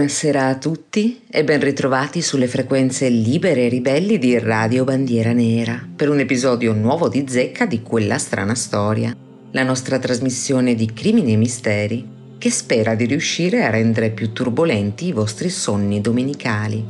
Buonasera 0.00 0.46
a 0.46 0.56
tutti 0.56 1.20
e 1.28 1.44
ben 1.44 1.60
ritrovati 1.60 2.22
sulle 2.22 2.46
frequenze 2.46 3.10
libere 3.10 3.66
e 3.66 3.68
ribelli 3.68 4.18
di 4.18 4.38
Radio 4.38 4.82
Bandiera 4.84 5.32
Nera 5.32 5.86
per 5.94 6.08
un 6.08 6.20
episodio 6.20 6.72
nuovo 6.72 7.10
di 7.10 7.26
Zecca 7.28 7.66
di 7.66 7.82
quella 7.82 8.16
strana 8.16 8.54
storia, 8.54 9.14
la 9.50 9.62
nostra 9.62 9.98
trasmissione 9.98 10.74
di 10.74 10.90
crimini 10.94 11.34
e 11.34 11.36
misteri 11.36 12.08
che 12.38 12.50
spera 12.50 12.94
di 12.94 13.04
riuscire 13.04 13.62
a 13.62 13.68
rendere 13.68 14.08
più 14.08 14.32
turbolenti 14.32 15.08
i 15.08 15.12
vostri 15.12 15.50
sonni 15.50 16.00
domenicali. 16.00 16.82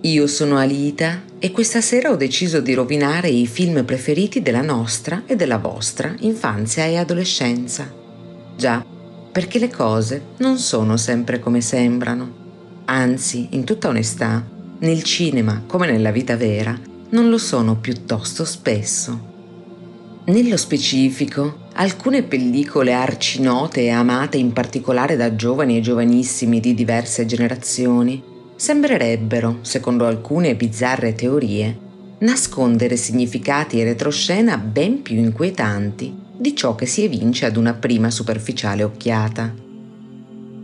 Io 0.00 0.26
sono 0.26 0.56
Alita 0.56 1.24
e 1.38 1.50
questa 1.50 1.82
sera 1.82 2.10
ho 2.10 2.16
deciso 2.16 2.62
di 2.62 2.72
rovinare 2.72 3.28
i 3.28 3.46
film 3.46 3.84
preferiti 3.84 4.40
della 4.40 4.62
nostra 4.62 5.24
e 5.26 5.36
della 5.36 5.58
vostra 5.58 6.14
infanzia 6.20 6.86
e 6.86 6.96
adolescenza. 6.96 7.92
Già, 8.56 8.92
perché 9.34 9.58
le 9.58 9.68
cose 9.68 10.26
non 10.36 10.58
sono 10.58 10.96
sempre 10.96 11.40
come 11.40 11.60
sembrano. 11.60 12.82
Anzi, 12.84 13.48
in 13.50 13.64
tutta 13.64 13.88
onestà, 13.88 14.46
nel 14.78 15.02
cinema 15.02 15.60
come 15.66 15.90
nella 15.90 16.12
vita 16.12 16.36
vera, 16.36 16.78
non 17.08 17.28
lo 17.28 17.38
sono 17.38 17.74
piuttosto 17.74 18.44
spesso. 18.44 19.32
Nello 20.26 20.56
specifico, 20.56 21.66
alcune 21.72 22.22
pellicole 22.22 22.92
arcinote 22.92 23.80
e 23.80 23.90
amate 23.90 24.36
in 24.36 24.52
particolare 24.52 25.16
da 25.16 25.34
giovani 25.34 25.78
e 25.78 25.80
giovanissimi 25.80 26.60
di 26.60 26.72
diverse 26.72 27.26
generazioni 27.26 28.22
sembrerebbero, 28.54 29.58
secondo 29.62 30.06
alcune 30.06 30.54
bizzarre 30.54 31.12
teorie, 31.16 31.76
nascondere 32.18 32.94
significati 32.94 33.80
e 33.80 33.84
retroscena 33.84 34.56
ben 34.58 35.02
più 35.02 35.16
inquietanti 35.16 36.22
di 36.44 36.54
ciò 36.54 36.74
che 36.74 36.84
si 36.84 37.02
evince 37.02 37.46
ad 37.46 37.56
una 37.56 37.72
prima 37.72 38.10
superficiale 38.10 38.82
occhiata. 38.82 39.54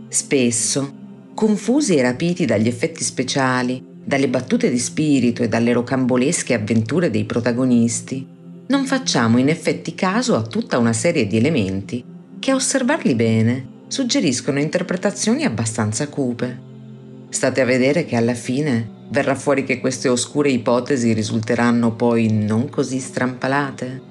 Spesso, 0.09 0.93
confusi 1.33 1.95
e 1.95 2.03
rapiti 2.03 2.45
dagli 2.45 2.67
effetti 2.67 3.03
speciali, 3.03 3.83
dalle 4.05 4.29
battute 4.29 4.69
di 4.69 4.77
spirito 4.77 5.41
e 5.41 5.47
dalle 5.47 5.73
rocambolesche 5.73 6.53
avventure 6.53 7.09
dei 7.09 7.25
protagonisti, 7.25 8.27
non 8.67 8.85
facciamo 8.85 9.39
in 9.39 9.49
effetti 9.49 9.95
caso 9.95 10.35
a 10.35 10.43
tutta 10.43 10.77
una 10.77 10.93
serie 10.93 11.25
di 11.25 11.37
elementi 11.37 12.05
che 12.37 12.51
a 12.51 12.55
osservarli 12.55 13.15
bene 13.15 13.65
suggeriscono 13.87 14.59
interpretazioni 14.59 15.45
abbastanza 15.45 16.07
cupe. 16.09 16.59
State 17.29 17.59
a 17.59 17.65
vedere 17.65 18.05
che 18.05 18.15
alla 18.15 18.35
fine 18.35 18.87
verrà 19.09 19.33
fuori 19.33 19.63
che 19.63 19.79
queste 19.79 20.09
oscure 20.09 20.51
ipotesi 20.51 21.11
risulteranno 21.13 21.95
poi 21.95 22.31
non 22.31 22.69
così 22.69 22.99
strampalate? 22.99 24.09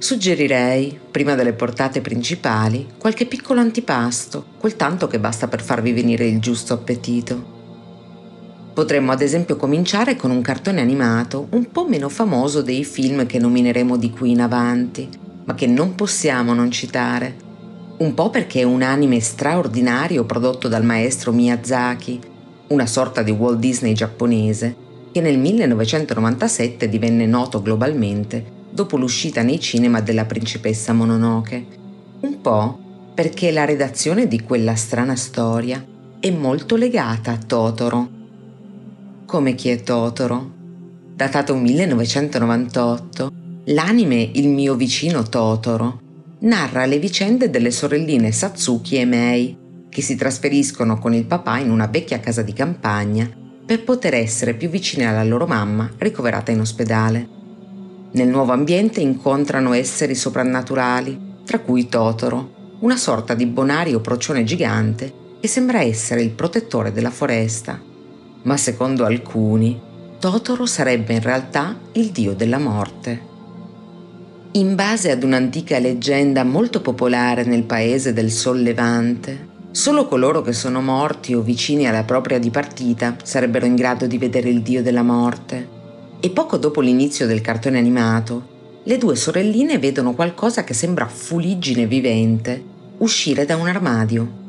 Suggerirei, 0.00 0.96
prima 1.10 1.34
delle 1.34 1.54
portate 1.54 2.00
principali, 2.00 2.86
qualche 2.98 3.26
piccolo 3.26 3.58
antipasto, 3.58 4.44
quel 4.56 4.76
tanto 4.76 5.08
che 5.08 5.18
basta 5.18 5.48
per 5.48 5.60
farvi 5.60 5.92
venire 5.92 6.24
il 6.24 6.38
giusto 6.38 6.72
appetito. 6.72 7.56
Potremmo 8.74 9.10
ad 9.10 9.22
esempio 9.22 9.56
cominciare 9.56 10.14
con 10.14 10.30
un 10.30 10.40
cartone 10.40 10.80
animato 10.80 11.48
un 11.50 11.72
po' 11.72 11.88
meno 11.88 12.08
famoso 12.08 12.62
dei 12.62 12.84
film 12.84 13.26
che 13.26 13.40
nomineremo 13.40 13.96
di 13.96 14.10
qui 14.10 14.30
in 14.30 14.40
avanti, 14.40 15.08
ma 15.44 15.56
che 15.56 15.66
non 15.66 15.96
possiamo 15.96 16.54
non 16.54 16.70
citare. 16.70 17.34
Un 17.98 18.14
po' 18.14 18.30
perché 18.30 18.60
è 18.60 18.64
un 18.64 18.82
anime 18.82 19.18
straordinario 19.18 20.24
prodotto 20.24 20.68
dal 20.68 20.84
maestro 20.84 21.32
Miyazaki, 21.32 22.20
una 22.68 22.86
sorta 22.86 23.22
di 23.22 23.32
Walt 23.32 23.58
Disney 23.58 23.94
giapponese, 23.94 24.76
che 25.10 25.20
nel 25.20 25.38
1997 25.38 26.88
divenne 26.88 27.26
noto 27.26 27.60
globalmente 27.60 28.57
dopo 28.70 28.96
l'uscita 28.96 29.42
nei 29.42 29.60
cinema 29.60 30.00
della 30.00 30.24
principessa 30.24 30.92
Mononoke. 30.92 31.66
Un 32.20 32.40
po' 32.40 32.78
perché 33.14 33.50
la 33.50 33.64
redazione 33.64 34.28
di 34.28 34.42
quella 34.42 34.74
strana 34.74 35.16
storia 35.16 35.84
è 36.20 36.30
molto 36.30 36.76
legata 36.76 37.32
a 37.32 37.38
Totoro. 37.38 38.08
Come 39.26 39.54
chi 39.54 39.68
è 39.70 39.82
Totoro? 39.82 40.52
Datato 41.14 41.56
1998, 41.56 43.32
l'anime 43.66 44.30
Il 44.34 44.48
mio 44.48 44.74
vicino 44.74 45.22
Totoro 45.24 46.00
narra 46.40 46.84
le 46.86 46.98
vicende 46.98 47.50
delle 47.50 47.70
sorelline 47.72 48.30
Satsuki 48.30 48.96
e 48.96 49.04
Mei, 49.04 49.56
che 49.88 50.02
si 50.02 50.14
trasferiscono 50.14 50.98
con 50.98 51.12
il 51.12 51.24
papà 51.24 51.58
in 51.58 51.70
una 51.70 51.86
vecchia 51.86 52.20
casa 52.20 52.42
di 52.42 52.52
campagna 52.52 53.28
per 53.66 53.82
poter 53.82 54.14
essere 54.14 54.54
più 54.54 54.68
vicine 54.68 55.06
alla 55.06 55.24
loro 55.24 55.46
mamma 55.46 55.90
ricoverata 55.98 56.52
in 56.52 56.60
ospedale. 56.60 57.37
Nel 58.10 58.28
nuovo 58.28 58.52
ambiente 58.52 59.00
incontrano 59.00 59.74
esseri 59.74 60.14
soprannaturali, 60.14 61.36
tra 61.44 61.58
cui 61.58 61.88
Totoro, 61.88 62.76
una 62.80 62.96
sorta 62.96 63.34
di 63.34 63.44
bonario 63.44 64.00
procione 64.00 64.44
gigante 64.44 65.12
che 65.40 65.48
sembra 65.48 65.82
essere 65.82 66.22
il 66.22 66.30
protettore 66.30 66.90
della 66.90 67.10
foresta. 67.10 67.78
Ma 68.42 68.56
secondo 68.56 69.04
alcuni, 69.04 69.78
Totoro 70.18 70.64
sarebbe 70.64 71.12
in 71.12 71.22
realtà 71.22 71.76
il 71.92 72.10
dio 72.10 72.34
della 72.34 72.58
morte. 72.58 73.26
In 74.52 74.74
base 74.74 75.10
ad 75.10 75.22
un'antica 75.22 75.78
leggenda 75.78 76.44
molto 76.44 76.80
popolare 76.80 77.44
nel 77.44 77.64
paese 77.64 78.14
del 78.14 78.30
Sol 78.30 78.62
Levante, 78.62 79.48
solo 79.70 80.08
coloro 80.08 80.40
che 80.40 80.54
sono 80.54 80.80
morti 80.80 81.34
o 81.34 81.42
vicini 81.42 81.86
alla 81.86 82.04
propria 82.04 82.38
dipartita 82.38 83.16
sarebbero 83.22 83.66
in 83.66 83.76
grado 83.76 84.06
di 84.06 84.16
vedere 84.16 84.48
il 84.48 84.62
dio 84.62 84.82
della 84.82 85.02
morte 85.02 85.76
e 86.20 86.30
poco 86.30 86.56
dopo 86.56 86.80
l'inizio 86.80 87.26
del 87.26 87.40
cartone 87.40 87.78
animato, 87.78 88.56
le 88.84 88.98
due 88.98 89.16
sorelline 89.16 89.78
vedono 89.78 90.14
qualcosa 90.14 90.64
che 90.64 90.74
sembra 90.74 91.06
fuliggine 91.06 91.86
vivente 91.86 92.62
uscire 92.98 93.44
da 93.44 93.56
un 93.56 93.68
armadio. 93.68 94.46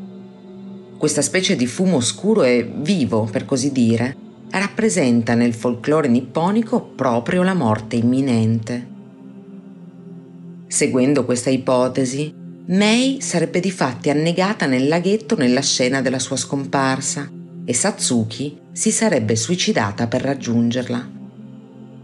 Questa 0.97 1.21
specie 1.21 1.55
di 1.55 1.67
fumo 1.67 1.99
scuro 1.99 2.43
e 2.43 2.69
vivo, 2.81 3.27
per 3.31 3.45
così 3.45 3.71
dire, 3.71 4.15
rappresenta 4.51 5.33
nel 5.33 5.53
folklore 5.53 6.07
nipponico 6.07 6.81
proprio 6.81 7.43
la 7.43 7.53
morte 7.53 7.95
imminente. 7.95 8.87
Seguendo 10.67 11.25
questa 11.25 11.49
ipotesi, 11.49 12.33
Mei 12.69 13.19
sarebbe 13.19 13.59
di 13.59 13.71
fatti 13.71 14.11
annegata 14.11 14.67
nel 14.67 14.87
laghetto 14.87 15.35
nella 15.35 15.61
scena 15.61 16.01
della 16.01 16.19
sua 16.19 16.35
scomparsa 16.35 17.27
e 17.65 17.73
Satsuki 17.73 18.59
si 18.71 18.91
sarebbe 18.91 19.35
suicidata 19.35 20.07
per 20.07 20.21
raggiungerla. 20.21 21.18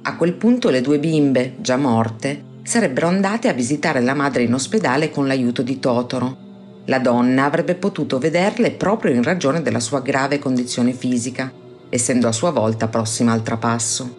A 0.07 0.17
quel 0.17 0.33
punto 0.33 0.69
le 0.69 0.81
due 0.81 0.99
bimbe, 0.99 1.55
già 1.61 1.77
morte, 1.77 2.43
sarebbero 2.61 3.07
andate 3.07 3.47
a 3.47 3.53
visitare 3.53 4.01
la 4.01 4.13
madre 4.13 4.43
in 4.43 4.53
ospedale 4.53 5.09
con 5.09 5.25
l'aiuto 5.25 5.63
di 5.63 5.79
Totoro. 5.79 6.37
La 6.85 6.99
donna 6.99 7.45
avrebbe 7.45 7.73
potuto 7.73 8.19
vederle 8.19 8.69
proprio 8.69 9.15
in 9.15 9.23
ragione 9.23 9.63
della 9.63 9.79
sua 9.79 10.01
grave 10.01 10.37
condizione 10.37 10.93
fisica, 10.93 11.51
essendo 11.89 12.27
a 12.27 12.31
sua 12.31 12.51
volta 12.51 12.87
prossima 12.87 13.31
al 13.31 13.41
trapasso. 13.41 14.15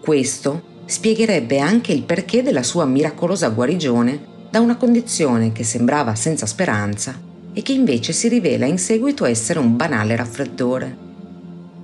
Questo 0.00 0.62
spiegherebbe 0.84 1.58
anche 1.58 1.90
il 1.90 2.04
perché 2.04 2.44
della 2.44 2.62
sua 2.62 2.84
miracolosa 2.84 3.48
guarigione 3.48 4.24
da 4.48 4.60
una 4.60 4.76
condizione 4.76 5.50
che 5.50 5.64
sembrava 5.64 6.14
senza 6.14 6.46
speranza 6.46 7.20
e 7.52 7.62
che 7.62 7.72
invece 7.72 8.12
si 8.12 8.28
rivela 8.28 8.64
in 8.64 8.78
seguito 8.78 9.24
essere 9.24 9.58
un 9.58 9.74
banale 9.74 10.14
raffreddore. 10.14 10.96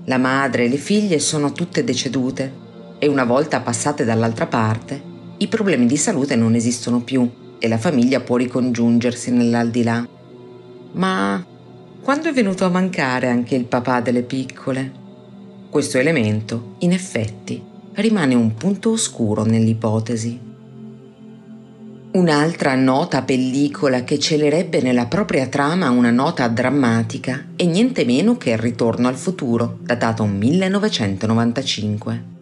La 0.05 0.19
madre 0.19 0.67
e 0.67 0.69
le 0.69 0.77
figlie 0.77 1.19
sono 1.19 1.51
tutte 1.51 1.83
decedute 1.83 2.69
e 3.01 3.09
una 3.09 3.25
volta 3.25 3.61
passate 3.61 4.05
dall'altra 4.05 4.47
parte, 4.47 5.03
i 5.39 5.49
problemi 5.49 5.87
di 5.87 5.97
salute 5.97 6.37
non 6.37 6.55
esistono 6.55 7.01
più 7.01 7.29
e 7.59 7.67
la 7.67 7.79
famiglia 7.79 8.21
può 8.21 8.37
ricongiungersi 8.37 9.33
nell'aldilà. 9.33 10.07
Ma 10.93 11.43
quando 12.03 12.29
è 12.29 12.33
venuto 12.33 12.67
a 12.67 12.69
mancare 12.69 13.29
anche 13.29 13.55
il 13.55 13.65
papà 13.65 14.03
delle 14.03 14.23
piccole? 14.23 14.93
Questo 15.71 15.97
elemento, 15.97 16.75
in 16.81 16.93
effetti, 16.93 17.65
rimane 17.95 18.35
un 18.35 18.53
punto 18.55 18.91
oscuro 18.91 19.45
nell'ipotesi. 19.45 20.39
Un'altra 22.13 22.75
nota 22.75 23.23
pellicola 23.23 24.05
che 24.05 24.19
celerebbe 24.19 24.83
nella 24.83 25.07
propria 25.07 25.47
trama 25.47 25.89
una 25.89 26.11
nota 26.11 26.47
drammatica 26.49 27.47
è 27.57 27.65
niente 27.65 28.05
meno 28.05 28.37
che 28.37 28.51
Il 28.51 28.59
ritorno 28.59 29.09
al 29.09 29.17
futuro, 29.17 29.79
datato 29.81 30.27
1995. 30.27 32.40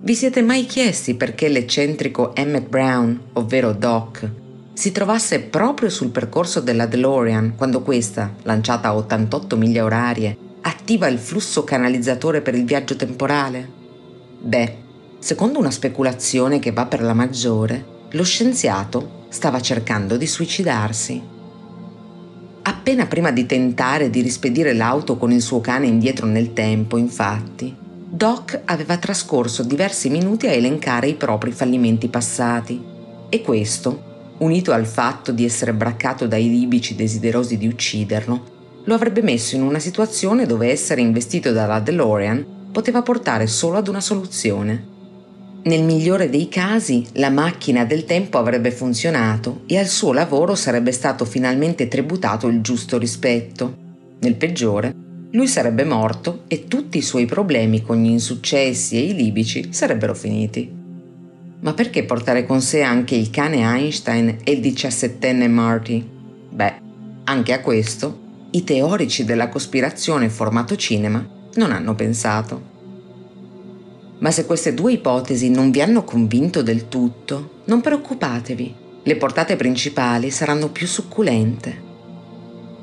Vi 0.00 0.14
siete 0.14 0.42
mai 0.42 0.64
chiesti 0.64 1.14
perché 1.14 1.48
l'eccentrico 1.48 2.32
Emmett 2.36 2.68
Brown, 2.68 3.20
ovvero 3.32 3.72
Doc, 3.72 4.30
si 4.72 4.92
trovasse 4.92 5.40
proprio 5.40 5.90
sul 5.90 6.10
percorso 6.10 6.60
della 6.60 6.86
DeLorean 6.86 7.54
quando 7.56 7.82
questa, 7.82 8.32
lanciata 8.44 8.88
a 8.88 8.94
88 8.94 9.56
miglia 9.56 9.82
orarie, 9.82 10.36
attiva 10.60 11.08
il 11.08 11.18
flusso 11.18 11.64
canalizzatore 11.64 12.42
per 12.42 12.54
il 12.54 12.64
viaggio 12.64 12.94
temporale? 12.94 13.68
Beh, 14.40 14.76
secondo 15.18 15.58
una 15.58 15.72
speculazione 15.72 16.60
che 16.60 16.70
va 16.70 16.86
per 16.86 17.02
la 17.02 17.14
maggiore, 17.14 17.84
lo 18.10 18.22
scienziato 18.22 19.26
stava 19.30 19.60
cercando 19.60 20.16
di 20.16 20.28
suicidarsi. 20.28 21.20
Appena 22.62 23.06
prima 23.06 23.32
di 23.32 23.46
tentare 23.46 24.10
di 24.10 24.20
rispedire 24.20 24.74
l'auto 24.74 25.16
con 25.16 25.32
il 25.32 25.42
suo 25.42 25.60
cane 25.60 25.88
indietro 25.88 26.26
nel 26.26 26.52
tempo, 26.52 26.98
infatti, 26.98 27.77
Doc 28.10 28.62
aveva 28.64 28.96
trascorso 28.96 29.62
diversi 29.62 30.08
minuti 30.08 30.46
a 30.46 30.52
elencare 30.52 31.08
i 31.08 31.14
propri 31.14 31.52
fallimenti 31.52 32.08
passati 32.08 32.82
e 33.28 33.42
questo, 33.42 34.36
unito 34.38 34.72
al 34.72 34.86
fatto 34.86 35.30
di 35.30 35.44
essere 35.44 35.74
braccato 35.74 36.26
dai 36.26 36.48
libici 36.48 36.94
desiderosi 36.94 37.58
di 37.58 37.66
ucciderlo, 37.66 38.56
lo 38.84 38.94
avrebbe 38.94 39.20
messo 39.20 39.56
in 39.56 39.62
una 39.62 39.78
situazione 39.78 40.46
dove 40.46 40.70
essere 40.70 41.02
investito 41.02 41.52
dalla 41.52 41.80
DeLorean 41.80 42.70
poteva 42.72 43.02
portare 43.02 43.46
solo 43.46 43.76
ad 43.76 43.88
una 43.88 44.00
soluzione. 44.00 44.96
Nel 45.64 45.82
migliore 45.82 46.30
dei 46.30 46.48
casi 46.48 47.06
la 47.14 47.28
macchina 47.28 47.84
del 47.84 48.06
tempo 48.06 48.38
avrebbe 48.38 48.70
funzionato 48.70 49.64
e 49.66 49.76
al 49.76 49.86
suo 49.86 50.14
lavoro 50.14 50.54
sarebbe 50.54 50.92
stato 50.92 51.26
finalmente 51.26 51.88
tributato 51.88 52.46
il 52.46 52.62
giusto 52.62 52.96
rispetto. 52.96 53.76
Nel 54.20 54.36
peggiore, 54.36 54.97
lui 55.32 55.46
sarebbe 55.46 55.84
morto 55.84 56.44
e 56.48 56.66
tutti 56.68 56.98
i 56.98 57.02
suoi 57.02 57.26
problemi 57.26 57.82
con 57.82 58.02
gli 58.02 58.08
insuccessi 58.08 58.96
e 58.96 59.00
i 59.00 59.14
libici 59.14 59.68
sarebbero 59.72 60.14
finiti. 60.14 60.76
Ma 61.60 61.74
perché 61.74 62.04
portare 62.04 62.46
con 62.46 62.62
sé 62.62 62.82
anche 62.82 63.14
il 63.14 63.30
cane 63.30 63.58
Einstein 63.58 64.38
e 64.42 64.52
il 64.52 64.60
diciassettenne 64.60 65.48
Marty? 65.48 66.08
Beh, 66.50 66.74
anche 67.24 67.52
a 67.52 67.60
questo 67.60 68.26
i 68.52 68.64
teorici 68.64 69.24
della 69.24 69.48
cospirazione 69.48 70.30
formato 70.30 70.76
cinema 70.76 71.26
non 71.56 71.72
hanno 71.72 71.94
pensato. 71.94 72.76
Ma 74.20 74.30
se 74.30 74.46
queste 74.46 74.72
due 74.72 74.92
ipotesi 74.92 75.50
non 75.50 75.70
vi 75.70 75.82
hanno 75.82 76.04
convinto 76.04 76.62
del 76.62 76.88
tutto, 76.88 77.62
non 77.66 77.82
preoccupatevi, 77.82 78.74
le 79.02 79.16
portate 79.16 79.56
principali 79.56 80.30
saranno 80.30 80.70
più 80.70 80.86
succulente. 80.86 81.87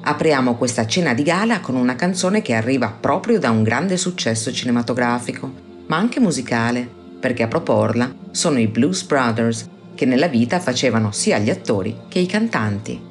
Apriamo 0.07 0.53
questa 0.53 0.85
cena 0.85 1.15
di 1.15 1.23
gala 1.23 1.61
con 1.61 1.75
una 1.75 1.95
canzone 1.95 2.43
che 2.43 2.53
arriva 2.53 2.91
proprio 2.91 3.39
da 3.39 3.49
un 3.49 3.63
grande 3.63 3.97
successo 3.97 4.53
cinematografico, 4.53 5.51
ma 5.87 5.97
anche 5.97 6.19
musicale, 6.19 6.87
perché 7.19 7.41
a 7.41 7.47
proporla 7.47 8.13
sono 8.29 8.59
i 8.59 8.67
Blues 8.67 9.01
Brothers, 9.01 9.67
che 9.95 10.05
nella 10.05 10.27
vita 10.27 10.59
facevano 10.59 11.11
sia 11.11 11.39
gli 11.39 11.49
attori 11.49 12.01
che 12.07 12.19
i 12.19 12.27
cantanti. 12.27 13.01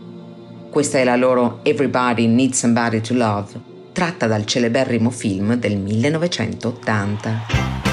Questa 0.71 0.99
è 0.99 1.03
la 1.03 1.17
loro 1.17 1.65
Everybody 1.65 2.29
Needs 2.29 2.59
Somebody 2.59 3.01
to 3.01 3.15
Love, 3.15 3.61
tratta 3.91 4.29
dal 4.29 4.45
celeberrimo 4.45 5.11
film 5.11 5.57
del 5.57 5.77
1980. 5.77 7.84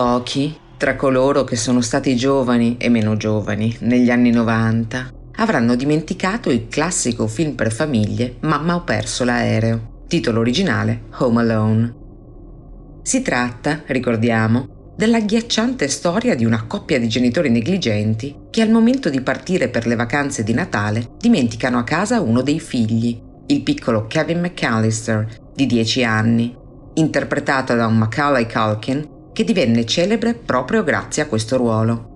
Pochi, 0.00 0.58
tra 0.78 0.96
coloro 0.96 1.44
che 1.44 1.56
sono 1.56 1.82
stati 1.82 2.16
giovani 2.16 2.78
e 2.78 2.88
meno 2.88 3.18
giovani 3.18 3.76
negli 3.80 4.08
anni 4.08 4.30
90, 4.30 5.10
avranno 5.36 5.76
dimenticato 5.76 6.48
il 6.48 6.68
classico 6.68 7.26
film 7.26 7.52
per 7.52 7.70
famiglie 7.70 8.36
Mamma 8.40 8.76
ho 8.76 8.82
perso 8.82 9.24
l'aereo, 9.24 10.04
titolo 10.08 10.40
originale 10.40 11.02
Home 11.18 11.40
Alone. 11.40 11.94
Si 13.02 13.20
tratta, 13.20 13.82
ricordiamo, 13.88 14.94
dell'agghiacciante 14.96 15.86
storia 15.86 16.34
di 16.34 16.46
una 16.46 16.64
coppia 16.64 16.98
di 16.98 17.06
genitori 17.06 17.50
negligenti 17.50 18.34
che 18.48 18.62
al 18.62 18.70
momento 18.70 19.10
di 19.10 19.20
partire 19.20 19.68
per 19.68 19.86
le 19.86 19.96
vacanze 19.96 20.42
di 20.42 20.54
Natale 20.54 21.10
dimenticano 21.18 21.76
a 21.76 21.84
casa 21.84 22.22
uno 22.22 22.40
dei 22.40 22.58
figli, 22.58 23.20
il 23.48 23.62
piccolo 23.62 24.06
Kevin 24.06 24.40
McAllister, 24.40 25.28
di 25.54 25.66
10 25.66 26.04
anni, 26.04 26.56
interpretato 26.94 27.74
da 27.74 27.86
un 27.86 27.98
Macaulay 27.98 28.46
Culkin 28.50 29.18
che 29.40 29.46
divenne 29.46 29.86
celebre 29.86 30.34
proprio 30.34 30.84
grazie 30.84 31.22
a 31.22 31.26
questo 31.26 31.56
ruolo. 31.56 32.08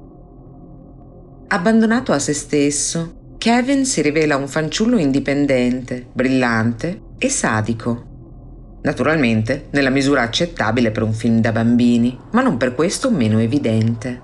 Abbandonato 1.48 2.12
a 2.12 2.18
se 2.18 2.34
stesso, 2.34 3.36
Kevin 3.38 3.86
si 3.86 4.02
rivela 4.02 4.36
un 4.36 4.46
fanciullo 4.46 4.98
indipendente, 4.98 6.06
brillante 6.12 7.00
e 7.16 7.30
sadico. 7.30 8.78
Naturalmente, 8.82 9.68
nella 9.70 9.88
misura 9.88 10.20
accettabile 10.20 10.90
per 10.90 11.02
un 11.02 11.14
film 11.14 11.40
da 11.40 11.50
bambini, 11.50 12.14
ma 12.32 12.42
non 12.42 12.58
per 12.58 12.74
questo 12.74 13.10
meno 13.10 13.38
evidente. 13.38 14.20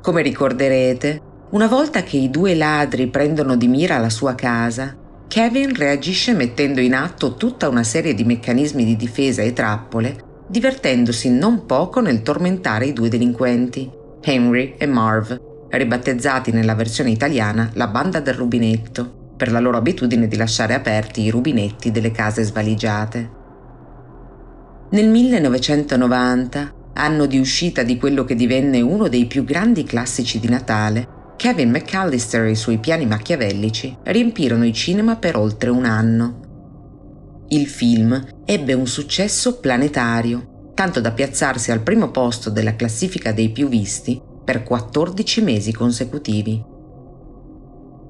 Come 0.00 0.22
ricorderete, 0.22 1.20
una 1.50 1.66
volta 1.66 2.04
che 2.04 2.18
i 2.18 2.30
due 2.30 2.54
ladri 2.54 3.08
prendono 3.08 3.56
di 3.56 3.66
mira 3.66 3.98
la 3.98 4.10
sua 4.10 4.36
casa, 4.36 4.96
Kevin 5.26 5.74
reagisce 5.74 6.34
mettendo 6.34 6.80
in 6.80 6.94
atto 6.94 7.34
tutta 7.34 7.68
una 7.68 7.82
serie 7.82 8.14
di 8.14 8.22
meccanismi 8.22 8.84
di 8.84 8.94
difesa 8.94 9.42
e 9.42 9.52
trappole, 9.52 10.23
divertendosi 10.54 11.30
non 11.30 11.66
poco 11.66 12.00
nel 12.00 12.22
tormentare 12.22 12.86
i 12.86 12.92
due 12.92 13.08
delinquenti, 13.08 13.90
Henry 14.20 14.76
e 14.78 14.86
Marv, 14.86 15.36
ribattezzati 15.68 16.52
nella 16.52 16.76
versione 16.76 17.10
italiana 17.10 17.70
la 17.72 17.88
banda 17.88 18.20
del 18.20 18.34
rubinetto, 18.34 19.32
per 19.36 19.50
la 19.50 19.58
loro 19.58 19.78
abitudine 19.78 20.28
di 20.28 20.36
lasciare 20.36 20.74
aperti 20.74 21.22
i 21.22 21.30
rubinetti 21.30 21.90
delle 21.90 22.12
case 22.12 22.44
svaligiate. 22.44 23.30
Nel 24.90 25.08
1990, 25.08 26.72
anno 26.92 27.26
di 27.26 27.40
uscita 27.40 27.82
di 27.82 27.98
quello 27.98 28.22
che 28.22 28.36
divenne 28.36 28.80
uno 28.80 29.08
dei 29.08 29.26
più 29.26 29.42
grandi 29.42 29.82
classici 29.82 30.38
di 30.38 30.48
Natale, 30.48 31.32
Kevin 31.36 31.70
McAllister 31.70 32.44
e 32.44 32.52
i 32.52 32.54
suoi 32.54 32.78
piani 32.78 33.06
machiavellici 33.06 33.96
riempirono 34.04 34.64
i 34.64 34.72
cinema 34.72 35.16
per 35.16 35.36
oltre 35.36 35.70
un 35.70 35.84
anno. 35.84 36.43
Il 37.48 37.66
film 37.66 38.24
ebbe 38.46 38.72
un 38.72 38.86
successo 38.86 39.60
planetario, 39.60 40.70
tanto 40.74 41.00
da 41.00 41.12
piazzarsi 41.12 41.70
al 41.70 41.82
primo 41.82 42.10
posto 42.10 42.48
della 42.48 42.74
classifica 42.74 43.32
dei 43.32 43.50
più 43.50 43.68
visti 43.68 44.20
per 44.44 44.62
14 44.62 45.42
mesi 45.42 45.72
consecutivi. 45.72 46.64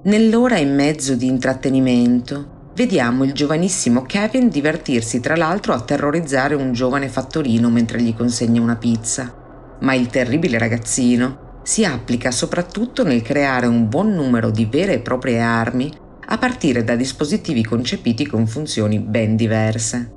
Nell'ora 0.04 0.56
e 0.56 0.64
mezzo 0.64 1.16
di 1.16 1.26
intrattenimento, 1.26 2.70
vediamo 2.74 3.24
il 3.24 3.32
giovanissimo 3.32 4.02
Kevin 4.02 4.48
divertirsi 4.48 5.18
tra 5.18 5.34
l'altro 5.34 5.72
a 5.72 5.80
terrorizzare 5.80 6.54
un 6.54 6.72
giovane 6.72 7.08
fattorino 7.08 7.70
mentre 7.70 8.00
gli 8.00 8.14
consegna 8.14 8.60
una 8.60 8.76
pizza, 8.76 9.76
ma 9.80 9.94
il 9.94 10.06
terribile 10.06 10.58
ragazzino 10.58 11.60
si 11.64 11.84
applica 11.84 12.30
soprattutto 12.30 13.02
nel 13.02 13.22
creare 13.22 13.66
un 13.66 13.88
buon 13.88 14.12
numero 14.14 14.50
di 14.50 14.66
vere 14.66 14.94
e 14.94 15.00
proprie 15.00 15.40
armi 15.40 15.92
a 16.26 16.38
partire 16.38 16.84
da 16.84 16.96
dispositivi 16.96 17.64
concepiti 17.64 18.26
con 18.26 18.46
funzioni 18.46 18.98
ben 18.98 19.36
diverse. 19.36 20.12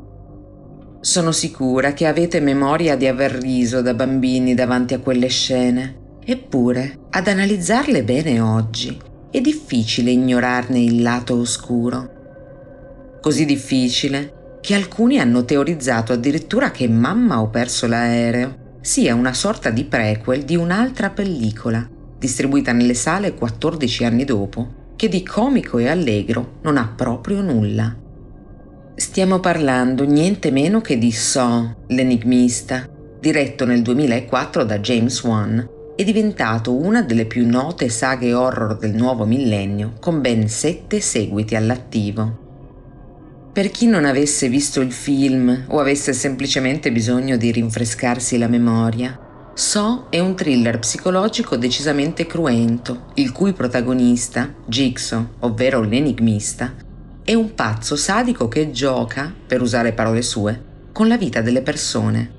Sono 1.00 1.32
sicura 1.32 1.94
che 1.94 2.06
avete 2.06 2.40
memoria 2.40 2.96
di 2.96 3.08
aver 3.08 3.32
riso 3.32 3.82
da 3.82 3.94
bambini 3.94 4.54
davanti 4.54 4.94
a 4.94 5.00
quelle 5.00 5.28
scene, 5.28 6.20
eppure, 6.26 7.08
ad 7.12 7.28
analizzarle 7.28 8.04
bene 8.04 8.40
oggi, 8.40 8.98
è 9.30 9.40
difficile 9.40 10.12
ignorarne 10.12 10.80
il 10.80 11.02
lato 11.02 11.38
oscuro. 11.38 13.20
Così 13.22 13.46
difficile 13.46 14.60
che 14.62 14.74
alcuni 14.74 15.20
hanno 15.20 15.46
teorizzato 15.46 16.14
addirittura 16.14 16.72
che 16.72 16.88
Mamma 16.88 17.42
ho 17.42 17.50
perso 17.50 17.88
l'aereo 17.88 18.66
sia 18.82 19.16
una 19.16 19.34
sorta 19.34 19.70
di 19.70 19.84
prequel 19.84 20.44
di 20.44 20.56
un'altra 20.56 21.10
pellicola, 21.10 21.88
distribuita 22.18 22.72
nelle 22.72 22.94
sale 22.94 23.34
14 23.34 24.06
anni 24.06 24.24
dopo, 24.24 24.87
che 24.98 25.08
di 25.08 25.24
comico 25.24 25.78
e 25.78 25.88
allegro 25.88 26.58
non 26.64 26.76
ha 26.76 26.92
proprio 26.94 27.42
nulla. 27.42 27.96
Stiamo 28.96 29.40
parlando 29.40 30.04
niente 30.04 30.50
meno 30.50 30.82
che 30.82 30.98
di 30.98 31.12
Saw, 31.12 31.84
l'enigmista, 31.88 32.90
diretto 33.20 33.64
nel 33.64 33.84
2004 33.84 34.64
da 34.66 34.80
James 34.80 35.24
Wan 35.24 35.70
e 35.96 36.04
diventato 36.04 36.74
una 36.74 37.04
delle 37.04 37.26
più 37.26 37.48
note 37.48 37.90
saghe 37.90 38.34
horror 38.34 38.78
del 38.78 38.96
nuovo 38.96 39.26
millennio, 39.26 39.94
con 40.00 40.20
ben 40.20 40.50
sette 40.50 41.00
seguiti 41.00 41.56
all'attivo. 41.56 42.46
Per 43.54 43.70
chi 43.70 43.86
non 43.86 44.06
avesse 44.06 44.50
visto 44.50 44.82
il 44.82 44.92
film 44.92 45.66
o 45.68 45.80
avesse 45.80 46.14
semplicemente 46.14 46.92
bisogno 46.92 47.38
di 47.38 47.52
rinfrescarsi 47.52 48.38
la 48.38 48.48
memoria, 48.48 49.20
So 49.58 50.06
è 50.12 50.20
un 50.20 50.36
thriller 50.36 50.78
psicologico 50.78 51.56
decisamente 51.56 52.28
cruento, 52.28 53.08
il 53.16 53.32
cui 53.32 53.54
protagonista, 53.54 54.54
Jigsaw, 54.68 55.30
ovvero 55.40 55.82
l'enigmista, 55.82 56.76
è 57.24 57.34
un 57.34 57.56
pazzo 57.56 57.96
sadico 57.96 58.48
che 58.48 58.70
gioca, 58.70 59.34
per 59.48 59.64
usare 59.64 59.94
parole 59.94 60.22
sue, 60.22 60.64
con 60.94 61.08
la 61.08 61.18
vita 61.18 61.42
delle 61.42 61.64
persone. 61.64 62.32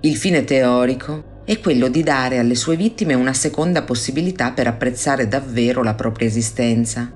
Il 0.00 0.16
fine 0.16 0.42
teorico 0.42 1.42
è 1.44 1.60
quello 1.60 1.86
di 1.86 2.02
dare 2.02 2.38
alle 2.38 2.56
sue 2.56 2.74
vittime 2.74 3.14
una 3.14 3.32
seconda 3.32 3.82
possibilità 3.82 4.50
per 4.50 4.66
apprezzare 4.66 5.28
davvero 5.28 5.84
la 5.84 5.94
propria 5.94 6.26
esistenza. 6.26 7.08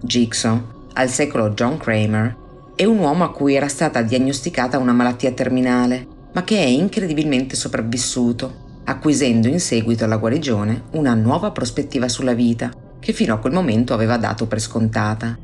Jigsaw 0.00 0.88
al 0.94 1.08
secolo 1.08 1.50
John 1.50 1.76
Kramer, 1.76 2.36
è 2.74 2.84
un 2.84 2.98
uomo 2.98 3.22
a 3.22 3.30
cui 3.30 3.54
era 3.54 3.68
stata 3.68 4.02
diagnosticata 4.02 4.78
una 4.78 4.92
malattia 4.92 5.30
terminale, 5.30 6.08
ma 6.32 6.44
che 6.44 6.58
è 6.58 6.66
incredibilmente 6.66 7.56
sopravvissuto, 7.56 8.82
acquisendo 8.84 9.48
in 9.48 9.60
seguito 9.60 10.04
alla 10.04 10.16
guarigione 10.16 10.82
una 10.92 11.14
nuova 11.14 11.50
prospettiva 11.50 12.08
sulla 12.08 12.34
vita, 12.34 12.72
che 12.98 13.12
fino 13.12 13.34
a 13.34 13.38
quel 13.38 13.52
momento 13.52 13.94
aveva 13.94 14.16
dato 14.16 14.46
per 14.46 14.60
scontata. 14.60 15.38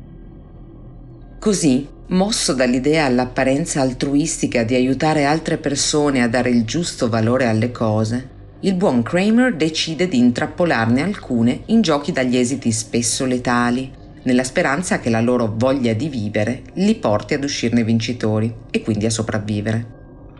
Così, 1.39 1.87
mosso 2.07 2.53
dall'idea 2.53 3.05
all'apparenza 3.05 3.81
altruistica 3.81 4.63
di 4.63 4.75
aiutare 4.75 5.25
altre 5.25 5.57
persone 5.57 6.21
a 6.21 6.27
dare 6.27 6.49
il 6.49 6.65
giusto 6.65 7.09
valore 7.09 7.47
alle 7.47 7.71
cose, 7.71 8.35
il 8.61 8.73
buon 8.73 9.03
Kramer 9.03 9.55
decide 9.55 10.07
di 10.07 10.17
intrappolarne 10.17 11.03
alcune 11.03 11.61
in 11.67 11.81
giochi 11.81 12.11
dagli 12.11 12.37
esiti 12.37 12.71
spesso 12.71 13.25
letali, 13.25 13.91
nella 14.23 14.43
speranza 14.43 14.99
che 14.99 15.09
la 15.09 15.21
loro 15.21 15.53
voglia 15.55 15.93
di 15.93 16.09
vivere 16.09 16.63
li 16.73 16.95
porti 16.95 17.33
ad 17.33 17.43
uscirne 17.43 17.83
vincitori 17.83 18.53
e 18.71 18.81
quindi 18.81 19.05
a 19.05 19.09
sopravvivere. 19.09 19.96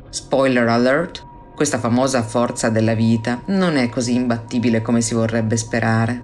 Spoiler 0.09 0.67
alert, 0.67 1.25
questa 1.55 1.79
famosa 1.79 2.21
forza 2.21 2.69
della 2.69 2.93
vita 2.93 3.41
non 3.47 3.77
è 3.77 3.89
così 3.89 4.13
imbattibile 4.13 4.81
come 4.81 5.01
si 5.01 5.13
vorrebbe 5.13 5.57
sperare. 5.57 6.23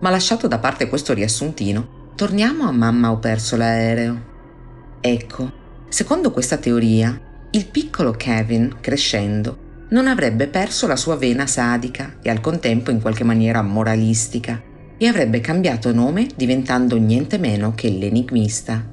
Ma 0.00 0.10
lasciato 0.10 0.46
da 0.46 0.58
parte 0.58 0.88
questo 0.88 1.14
riassuntino, 1.14 2.12
torniamo 2.14 2.68
a 2.68 2.72
Mamma 2.72 3.10
ho 3.10 3.18
perso 3.18 3.56
l'aereo. 3.56 4.30
Ecco, 5.00 5.52
secondo 5.88 6.30
questa 6.30 6.58
teoria, 6.58 7.18
il 7.50 7.66
piccolo 7.66 8.12
Kevin, 8.12 8.76
crescendo, 8.80 9.86
non 9.90 10.06
avrebbe 10.06 10.46
perso 10.48 10.86
la 10.86 10.96
sua 10.96 11.16
vena 11.16 11.46
sadica 11.46 12.16
e 12.22 12.30
al 12.30 12.40
contempo 12.40 12.90
in 12.90 13.00
qualche 13.00 13.24
maniera 13.24 13.62
moralistica 13.62 14.60
e 14.96 15.06
avrebbe 15.06 15.40
cambiato 15.40 15.92
nome 15.92 16.28
diventando 16.34 16.96
niente 16.96 17.38
meno 17.38 17.72
che 17.74 17.88
l'enigmista. 17.88 18.91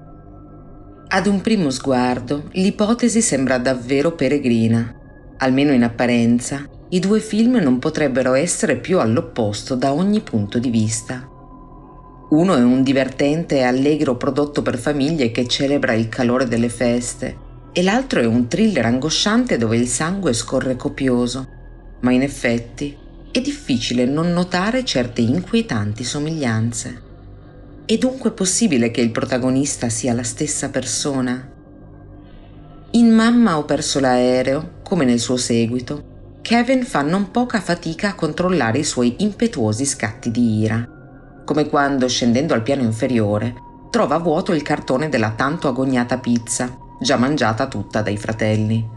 Ad 1.11 1.25
un 1.25 1.41
primo 1.41 1.71
sguardo, 1.71 2.49
l'ipotesi 2.51 3.19
sembra 3.23 3.57
davvero 3.57 4.13
peregrina. 4.13 4.93
Almeno 5.37 5.71
in 5.71 5.81
apparenza, 5.81 6.63
i 6.89 6.99
due 6.99 7.19
film 7.19 7.55
non 7.55 7.79
potrebbero 7.79 8.35
essere 8.35 8.77
più 8.77 8.99
all'opposto 8.99 9.73
da 9.73 9.91
ogni 9.91 10.21
punto 10.21 10.59
di 10.59 10.69
vista. 10.69 11.27
Uno 12.29 12.55
è 12.55 12.61
un 12.61 12.83
divertente 12.83 13.55
e 13.55 13.63
allegro 13.63 14.17
prodotto 14.17 14.61
per 14.61 14.77
famiglie 14.77 15.31
che 15.31 15.47
celebra 15.47 15.93
il 15.93 16.09
calore 16.09 16.47
delle 16.47 16.69
feste, 16.69 17.35
e 17.73 17.81
l'altro 17.81 18.19
è 18.19 18.25
un 18.27 18.47
thriller 18.47 18.85
angosciante 18.85 19.57
dove 19.57 19.77
il 19.77 19.87
sangue 19.87 20.33
scorre 20.33 20.75
copioso, 20.75 21.47
ma 22.01 22.11
in 22.11 22.21
effetti 22.21 22.95
è 23.31 23.41
difficile 23.41 24.05
non 24.05 24.31
notare 24.31 24.85
certe 24.85 25.21
inquietanti 25.21 26.03
somiglianze. 26.03 27.07
È 27.89 27.97
dunque 27.97 28.29
possibile 28.29 28.91
che 28.91 29.01
il 29.01 29.09
protagonista 29.09 29.89
sia 29.89 30.13
la 30.13 30.21
stessa 30.21 30.69
persona? 30.69 31.51
In 32.91 33.11
Mamma 33.11 33.57
ho 33.57 33.65
perso 33.65 33.99
l'aereo, 33.99 34.81
come 34.83 35.05
nel 35.05 35.17
suo 35.17 35.37
seguito, 35.37 36.37
Kevin 36.43 36.83
fa 36.83 37.01
non 37.01 37.31
poca 37.31 37.59
fatica 37.59 38.09
a 38.09 38.13
controllare 38.13 38.77
i 38.77 38.83
suoi 38.83 39.15
impetuosi 39.17 39.85
scatti 39.85 40.29
di 40.29 40.59
ira, 40.59 40.87
come 41.43 41.67
quando, 41.67 42.07
scendendo 42.07 42.53
al 42.53 42.61
piano 42.61 42.83
inferiore, 42.83 43.55
trova 43.89 44.19
vuoto 44.19 44.53
il 44.53 44.61
cartone 44.61 45.09
della 45.09 45.31
tanto 45.31 45.67
agognata 45.67 46.19
pizza, 46.19 46.77
già 47.01 47.17
mangiata 47.17 47.67
tutta 47.67 48.03
dai 48.03 48.17
fratelli. 48.17 48.87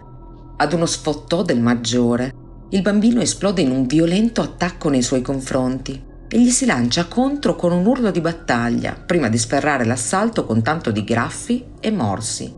Ad 0.58 0.72
uno 0.75 0.84
sfottò 0.84 1.42
del 1.42 1.62
maggiore, 1.62 2.34
il 2.68 2.82
bambino 2.82 3.22
esplode 3.22 3.62
in 3.62 3.70
un 3.70 3.87
violento 3.87 4.42
attacco 4.42 4.90
nei 4.90 5.00
suoi 5.00 5.22
confronti 5.22 6.11
e 6.34 6.40
gli 6.40 6.48
si 6.48 6.64
lancia 6.64 7.04
contro 7.08 7.54
con 7.54 7.72
un 7.72 7.84
urlo 7.84 8.10
di 8.10 8.22
battaglia, 8.22 8.94
prima 8.94 9.28
di 9.28 9.36
sferrare 9.36 9.84
l'assalto 9.84 10.46
con 10.46 10.62
tanto 10.62 10.90
di 10.90 11.04
graffi 11.04 11.62
e 11.78 11.90
morsi. 11.90 12.50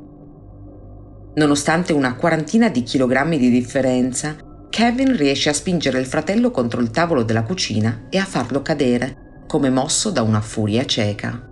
Nonostante 1.35 1.93
una 1.93 2.15
quarantina 2.15 2.69
di 2.69 2.85
chilogrammi 2.85 3.37
di 3.37 3.51
differenza, 3.51 4.37
Kevin 4.71 5.17
riesce 5.17 5.49
a 5.49 5.53
spingere 5.53 5.99
il 5.99 6.07
fratello 6.07 6.53
contro 6.53 6.81
il 6.81 6.91
tavolo 6.91 7.25
della 7.25 7.43
cucina 7.43 8.07
e 8.11 8.19
a 8.19 8.25
farlo 8.25 8.63
cadere, 8.63 9.43
come 9.49 9.71
mosso 9.71 10.11
da 10.11 10.23
una 10.23 10.41
furia 10.41 10.85
cieca. 10.85 11.49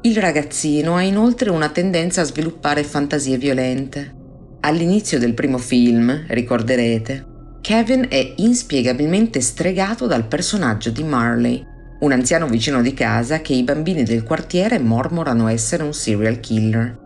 Il 0.00 0.16
ragazzino 0.16 0.96
ha 0.96 1.02
inoltre 1.02 1.50
una 1.50 1.68
tendenza 1.68 2.22
a 2.22 2.24
sviluppare 2.24 2.82
fantasie 2.82 3.38
violente. 3.38 4.14
All'inizio 4.62 5.20
del 5.20 5.34
primo 5.34 5.58
film, 5.58 6.24
ricorderete, 6.26 7.34
Kevin 7.66 8.06
è 8.08 8.34
inspiegabilmente 8.36 9.40
stregato 9.40 10.06
dal 10.06 10.28
personaggio 10.28 10.90
di 10.90 11.02
Marley, 11.02 11.66
un 11.98 12.12
anziano 12.12 12.46
vicino 12.46 12.80
di 12.80 12.94
casa 12.94 13.40
che 13.40 13.54
i 13.54 13.64
bambini 13.64 14.04
del 14.04 14.22
quartiere 14.22 14.78
mormorano 14.78 15.48
essere 15.48 15.82
un 15.82 15.92
serial 15.92 16.38
killer. 16.38 16.96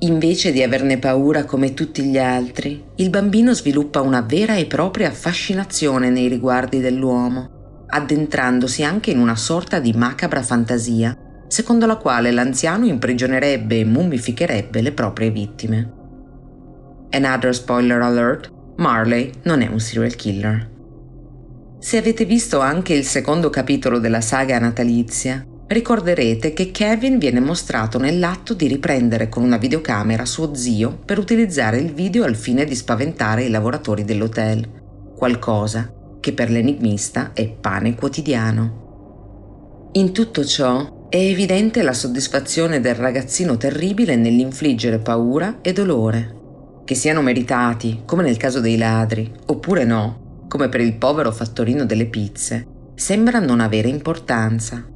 Invece 0.00 0.50
di 0.50 0.64
averne 0.64 0.98
paura 0.98 1.44
come 1.44 1.72
tutti 1.72 2.02
gli 2.02 2.18
altri, 2.18 2.82
il 2.96 3.10
bambino 3.10 3.54
sviluppa 3.54 4.00
una 4.00 4.22
vera 4.22 4.56
e 4.56 4.66
propria 4.66 5.12
fascinazione 5.12 6.10
nei 6.10 6.26
riguardi 6.26 6.80
dell'uomo, 6.80 7.84
addentrandosi 7.86 8.82
anche 8.82 9.12
in 9.12 9.20
una 9.20 9.36
sorta 9.36 9.78
di 9.78 9.92
macabra 9.92 10.42
fantasia, 10.42 11.16
secondo 11.46 11.86
la 11.86 11.94
quale 11.94 12.32
l'anziano 12.32 12.86
imprigionerebbe 12.86 13.78
e 13.78 13.84
mummificherebbe 13.84 14.82
le 14.82 14.90
proprie 14.90 15.30
vittime. 15.30 15.92
Another 17.10 17.54
spoiler 17.54 18.00
alert, 18.00 18.54
Marley 18.76 19.30
non 19.42 19.62
è 19.62 19.68
un 19.68 19.80
serial 19.80 20.14
killer. 20.14 20.70
Se 21.78 21.96
avete 21.96 22.24
visto 22.24 22.60
anche 22.60 22.94
il 22.94 23.04
secondo 23.04 23.50
capitolo 23.50 23.98
della 23.98 24.20
saga 24.20 24.58
natalizia, 24.58 25.46
Ricorderete 25.68 26.52
che 26.52 26.70
Kevin 26.70 27.18
viene 27.18 27.40
mostrato 27.40 27.98
nell'atto 27.98 28.54
di 28.54 28.68
riprendere 28.68 29.28
con 29.28 29.42
una 29.42 29.56
videocamera 29.56 30.24
suo 30.24 30.54
zio 30.54 30.96
per 31.04 31.18
utilizzare 31.18 31.78
il 31.78 31.92
video 31.92 32.22
al 32.22 32.36
fine 32.36 32.64
di 32.64 32.76
spaventare 32.76 33.42
i 33.42 33.50
lavoratori 33.50 34.04
dell'hotel, 34.04 34.64
qualcosa 35.16 35.92
che 36.20 36.32
per 36.32 36.50
l'enigmista 36.50 37.32
è 37.32 37.48
pane 37.48 37.96
quotidiano. 37.96 39.90
In 39.94 40.12
tutto 40.12 40.44
ciò 40.44 41.08
è 41.08 41.16
evidente 41.16 41.82
la 41.82 41.92
soddisfazione 41.92 42.78
del 42.78 42.94
ragazzino 42.94 43.56
terribile 43.56 44.14
nell'infliggere 44.14 44.98
paura 44.98 45.58
e 45.62 45.72
dolore, 45.72 46.35
che 46.86 46.94
siano 46.94 47.20
meritati, 47.20 48.02
come 48.06 48.22
nel 48.22 48.36
caso 48.36 48.60
dei 48.60 48.78
ladri, 48.78 49.30
oppure 49.46 49.84
no, 49.84 50.44
come 50.48 50.68
per 50.68 50.80
il 50.80 50.94
povero 50.94 51.32
fattorino 51.32 51.84
delle 51.84 52.06
pizze, 52.06 52.64
sembra 52.94 53.40
non 53.40 53.58
avere 53.58 53.88
importanza. 53.88 54.86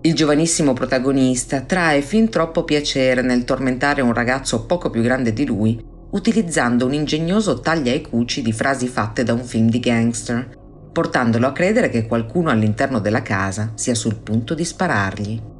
Il 0.00 0.14
giovanissimo 0.14 0.72
protagonista 0.72 1.60
trae 1.60 2.00
fin 2.00 2.30
troppo 2.30 2.64
piacere 2.64 3.20
nel 3.20 3.44
tormentare 3.44 4.00
un 4.00 4.14
ragazzo 4.14 4.64
poco 4.64 4.88
più 4.88 5.02
grande 5.02 5.34
di 5.34 5.44
lui, 5.44 5.78
utilizzando 6.12 6.86
un 6.86 6.94
ingegnoso 6.94 7.60
taglia 7.60 7.92
e 7.92 8.00
cuci 8.00 8.40
di 8.40 8.52
frasi 8.52 8.88
fatte 8.88 9.24
da 9.24 9.34
un 9.34 9.44
film 9.44 9.68
di 9.68 9.80
gangster, 9.80 10.56
portandolo 10.90 11.48
a 11.48 11.52
credere 11.52 11.90
che 11.90 12.06
qualcuno 12.06 12.48
all'interno 12.48 12.98
della 12.98 13.20
casa 13.20 13.72
sia 13.74 13.94
sul 13.94 14.16
punto 14.16 14.54
di 14.54 14.64
sparargli. 14.64 15.52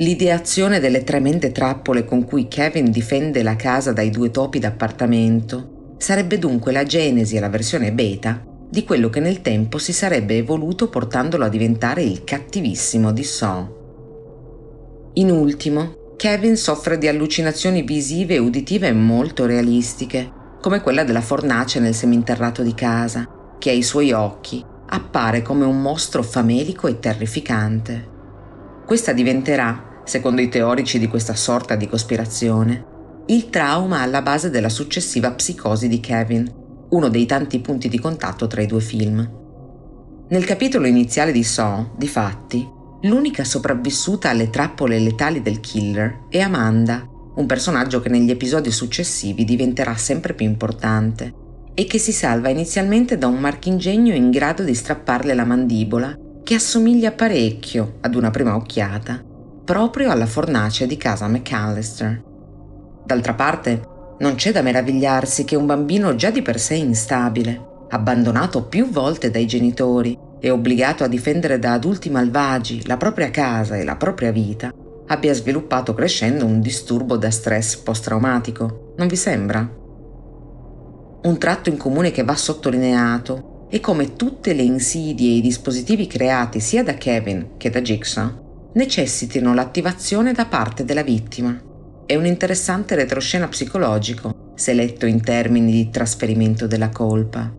L'ideazione 0.00 0.78
delle 0.78 1.02
tremende 1.02 1.50
trappole 1.50 2.04
con 2.04 2.24
cui 2.24 2.46
Kevin 2.46 2.92
difende 2.92 3.42
la 3.42 3.56
casa 3.56 3.92
dai 3.92 4.10
due 4.10 4.30
topi 4.30 4.60
d'appartamento 4.60 5.96
sarebbe 5.98 6.38
dunque 6.38 6.70
la 6.70 6.84
genesi 6.84 7.34
e 7.34 7.40
la 7.40 7.48
versione 7.48 7.90
beta 7.90 8.40
di 8.70 8.84
quello 8.84 9.10
che 9.10 9.18
nel 9.18 9.40
tempo 9.40 9.78
si 9.78 9.92
sarebbe 9.92 10.36
evoluto 10.36 10.88
portandolo 10.88 11.44
a 11.44 11.48
diventare 11.48 12.04
il 12.04 12.22
cattivissimo 12.22 13.10
di 13.10 13.24
Saw. 13.24 13.76
In 15.14 15.32
ultimo, 15.32 16.14
Kevin 16.16 16.56
soffre 16.56 16.96
di 16.96 17.08
allucinazioni 17.08 17.82
visive 17.82 18.34
e 18.34 18.38
uditive 18.38 18.92
molto 18.92 19.46
realistiche, 19.46 20.30
come 20.60 20.80
quella 20.80 21.02
della 21.02 21.22
fornace 21.22 21.80
nel 21.80 21.94
seminterrato 21.94 22.62
di 22.62 22.74
casa, 22.74 23.28
che 23.58 23.70
ai 23.70 23.82
suoi 23.82 24.12
occhi 24.12 24.64
appare 24.90 25.42
come 25.42 25.64
un 25.64 25.82
mostro 25.82 26.22
famelico 26.22 26.86
e 26.86 27.00
terrificante. 27.00 28.16
Questa 28.86 29.12
diventerà, 29.12 29.87
secondo 30.08 30.40
i 30.40 30.48
teorici 30.48 30.98
di 30.98 31.06
questa 31.06 31.34
sorta 31.34 31.76
di 31.76 31.86
cospirazione, 31.86 32.96
il 33.26 33.50
trauma 33.50 34.00
alla 34.00 34.22
base 34.22 34.48
della 34.48 34.70
successiva 34.70 35.30
psicosi 35.32 35.86
di 35.86 36.00
Kevin, 36.00 36.50
uno 36.88 37.08
dei 37.08 37.26
tanti 37.26 37.60
punti 37.60 37.88
di 37.88 37.98
contatto 37.98 38.46
tra 38.46 38.62
i 38.62 38.66
due 38.66 38.80
film. 38.80 39.36
Nel 40.30 40.44
capitolo 40.44 40.86
iniziale 40.86 41.30
di 41.30 41.44
Saw, 41.44 41.90
difatti, 41.96 42.66
l'unica 43.02 43.44
sopravvissuta 43.44 44.30
alle 44.30 44.48
trappole 44.48 44.98
letali 44.98 45.42
del 45.42 45.60
killer 45.60 46.24
è 46.30 46.40
Amanda, 46.40 47.06
un 47.34 47.46
personaggio 47.46 48.00
che 48.00 48.08
negli 48.08 48.30
episodi 48.30 48.70
successivi 48.70 49.44
diventerà 49.44 49.94
sempre 49.96 50.32
più 50.32 50.46
importante 50.46 51.32
e 51.74 51.84
che 51.84 51.98
si 51.98 52.12
salva 52.12 52.48
inizialmente 52.48 53.18
da 53.18 53.26
un 53.26 53.38
marchingegno 53.38 54.14
in 54.14 54.30
grado 54.30 54.64
di 54.64 54.74
strapparle 54.74 55.34
la 55.34 55.44
mandibola 55.44 56.16
che 56.42 56.54
assomiglia 56.54 57.12
parecchio, 57.12 57.98
ad 58.00 58.14
una 58.14 58.30
prima 58.30 58.56
occhiata, 58.56 59.22
proprio 59.68 60.10
alla 60.10 60.24
fornace 60.24 60.86
di 60.86 60.96
casa 60.96 61.28
McAllister. 61.28 62.22
D'altra 63.04 63.34
parte, 63.34 63.82
non 64.20 64.34
c'è 64.34 64.50
da 64.50 64.62
meravigliarsi 64.62 65.44
che 65.44 65.56
un 65.56 65.66
bambino 65.66 66.14
già 66.14 66.30
di 66.30 66.40
per 66.40 66.58
sé 66.58 66.76
instabile, 66.76 67.84
abbandonato 67.90 68.64
più 68.64 68.88
volte 68.88 69.30
dai 69.30 69.46
genitori 69.46 70.18
e 70.40 70.48
obbligato 70.48 71.04
a 71.04 71.06
difendere 71.06 71.58
da 71.58 71.74
adulti 71.74 72.08
malvagi 72.08 72.86
la 72.86 72.96
propria 72.96 73.30
casa 73.30 73.76
e 73.76 73.84
la 73.84 73.96
propria 73.96 74.32
vita, 74.32 74.72
abbia 75.08 75.34
sviluppato 75.34 75.92
crescendo 75.92 76.46
un 76.46 76.62
disturbo 76.62 77.18
da 77.18 77.30
stress 77.30 77.76
post-traumatico. 77.76 78.94
Non 78.96 79.06
vi 79.06 79.16
sembra? 79.16 79.70
Un 81.24 81.36
tratto 81.36 81.68
in 81.68 81.76
comune 81.76 82.10
che 82.10 82.24
va 82.24 82.36
sottolineato 82.36 83.66
è 83.68 83.80
come 83.80 84.16
tutte 84.16 84.54
le 84.54 84.62
insidie 84.62 85.28
e 85.28 85.36
i 85.36 85.42
dispositivi 85.42 86.06
creati 86.06 86.58
sia 86.58 86.82
da 86.82 86.94
Kevin 86.94 87.58
che 87.58 87.68
da 87.68 87.82
Jigsaw 87.82 88.46
necessitino 88.74 89.54
l'attivazione 89.54 90.32
da 90.32 90.46
parte 90.46 90.84
della 90.84 91.02
vittima 91.02 91.58
è 92.04 92.14
un 92.16 92.24
interessante 92.26 92.94
retroscena 92.94 93.48
psicologico, 93.48 94.52
se 94.54 94.72
letto 94.72 95.04
in 95.04 95.20
termini 95.20 95.70
di 95.70 95.90
trasferimento 95.90 96.66
della 96.66 96.88
colpa. 96.88 97.52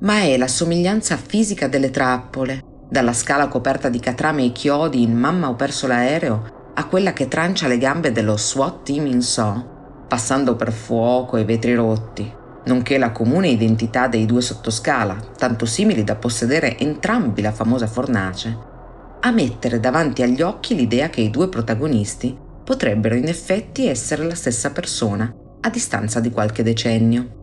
Ma 0.00 0.20
è 0.20 0.36
la 0.36 0.46
somiglianza 0.46 1.16
fisica 1.16 1.66
delle 1.66 1.90
trappole, 1.90 2.62
dalla 2.88 3.14
scala 3.14 3.48
coperta 3.48 3.88
di 3.88 3.98
catrame 3.98 4.44
e 4.44 4.52
chiodi 4.52 5.02
in 5.02 5.16
Mamma 5.16 5.48
ho 5.48 5.54
perso 5.54 5.86
l'aereo, 5.86 6.72
a 6.74 6.86
quella 6.86 7.12
che 7.12 7.28
trancia 7.28 7.66
le 7.66 7.78
gambe 7.78 8.12
dello 8.12 8.36
SWAT 8.36 8.82
team 8.84 9.06
in 9.06 9.22
So, 9.22 10.04
passando 10.06 10.56
per 10.56 10.72
fuoco 10.72 11.38
e 11.38 11.44
vetri 11.44 11.74
rotti, 11.74 12.30
nonché 12.64 12.98
la 12.98 13.10
comune 13.10 13.48
identità 13.48 14.06
dei 14.06 14.26
due 14.26 14.42
sottoscala, 14.42 15.16
tanto 15.36 15.64
simili 15.64 16.04
da 16.04 16.16
possedere 16.16 16.76
entrambi 16.76 17.40
la 17.40 17.52
famosa 17.52 17.86
fornace, 17.86 18.68
a 19.20 19.30
mettere 19.30 19.80
davanti 19.80 20.22
agli 20.22 20.40
occhi 20.40 20.74
l'idea 20.74 21.10
che 21.10 21.20
i 21.20 21.30
due 21.30 21.48
protagonisti 21.48 22.36
potrebbero 22.64 23.14
in 23.14 23.28
effetti 23.28 23.86
essere 23.86 24.24
la 24.24 24.34
stessa 24.34 24.70
persona 24.70 25.34
a 25.60 25.70
distanza 25.70 26.20
di 26.20 26.30
qualche 26.30 26.62
decennio. 26.62 27.38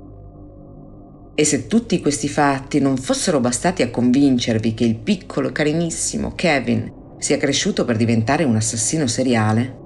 E 1.35 1.43
se 1.43 1.67
tutti 1.67 1.99
questi 2.01 2.27
fatti 2.27 2.79
non 2.79 2.97
fossero 2.97 3.39
bastati 3.39 3.83
a 3.83 3.91
convincervi 3.91 4.73
che 4.73 4.85
il 4.85 4.95
piccolo 4.95 5.51
carinissimo 5.51 6.33
Kevin 6.33 6.91
sia 7.19 7.37
cresciuto 7.37 7.85
per 7.85 7.95
diventare 7.95 8.43
un 8.43 8.55
assassino 8.55 9.05
seriale, 9.05 9.77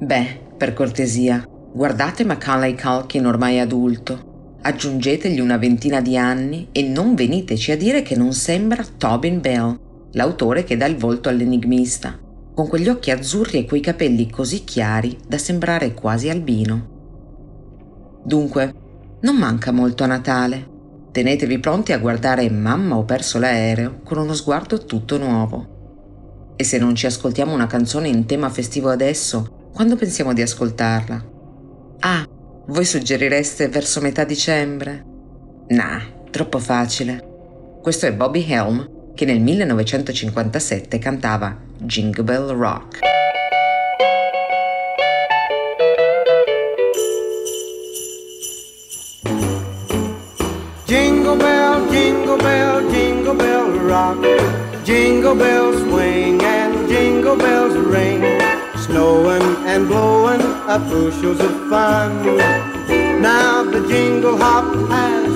beh, 0.00 0.46
per 0.56 0.74
cortesia, 0.74 1.44
guardate 1.72 2.24
Macaulay 2.24 2.76
Culkin 2.76 3.26
ormai 3.26 3.58
adulto, 3.58 4.56
aggiungetegli 4.62 5.40
una 5.40 5.56
ventina 5.56 6.00
di 6.00 6.16
anni 6.16 6.68
e 6.70 6.82
non 6.82 7.14
veniteci 7.14 7.72
a 7.72 7.76
dire 7.76 8.02
che 8.02 8.16
non 8.16 8.32
sembra 8.32 8.84
Tobin 8.96 9.40
Bell, 9.40 9.78
l'autore 10.12 10.64
che 10.64 10.76
dà 10.76 10.86
il 10.86 10.96
volto 10.96 11.28
all'enigmista 11.28 12.26
con 12.58 12.66
quegli 12.66 12.88
occhi 12.88 13.12
azzurri 13.12 13.58
e 13.58 13.64
quei 13.64 13.80
capelli 13.80 14.28
così 14.28 14.64
chiari 14.64 15.16
da 15.24 15.38
sembrare 15.38 15.94
quasi 15.94 16.28
albino. 16.28 18.20
Dunque, 18.24 18.74
non 19.20 19.36
manca 19.36 19.70
molto 19.70 20.02
a 20.02 20.08
Natale. 20.08 20.68
Tenetevi 21.12 21.60
pronti 21.60 21.92
a 21.92 21.98
guardare 21.98 22.50
Mamma 22.50 22.96
ho 22.96 23.04
perso 23.04 23.38
l'aereo 23.38 24.00
con 24.02 24.18
uno 24.18 24.34
sguardo 24.34 24.84
tutto 24.84 25.18
nuovo. 25.18 26.56
E 26.56 26.64
se 26.64 26.78
non 26.78 26.96
ci 26.96 27.06
ascoltiamo 27.06 27.54
una 27.54 27.68
canzone 27.68 28.08
in 28.08 28.26
tema 28.26 28.50
festivo 28.50 28.88
adesso, 28.88 29.68
quando 29.72 29.94
pensiamo 29.94 30.32
di 30.32 30.42
ascoltarla? 30.42 31.24
Ah, 32.00 32.26
voi 32.66 32.84
suggerireste 32.84 33.68
verso 33.68 34.00
metà 34.00 34.24
dicembre? 34.24 35.04
Nah, 35.68 36.02
troppo 36.28 36.58
facile. 36.58 37.78
Questo 37.80 38.06
è 38.06 38.12
Bobby 38.12 38.44
Helm 38.50 38.96
che 39.18 39.24
nel 39.24 39.40
1957 39.40 41.00
cantava 41.00 41.56
Jingle 41.76 42.22
Bell 42.22 42.52
Rock. 42.52 43.00
Jingle 50.86 51.36
bell, 51.36 51.88
jingle 51.90 52.36
bell, 52.36 52.88
jingle 52.92 53.34
bell 53.34 53.68
rock. 53.80 54.24
Jingle 54.84 55.34
bells 55.34 55.82
swing 55.82 56.40
and 56.40 56.88
jingle 56.88 57.36
bells 57.36 57.74
ring. 57.74 58.22
Snowing 58.76 59.42
and 59.66 59.88
blowing 59.88 60.40
up 60.68 60.88
bushels 60.88 61.40
of 61.40 61.50
fun. 61.68 62.38
Now 63.20 63.64
the 63.64 63.84
jingle 63.88 64.36
hop 64.36 64.72
has. 64.90 65.27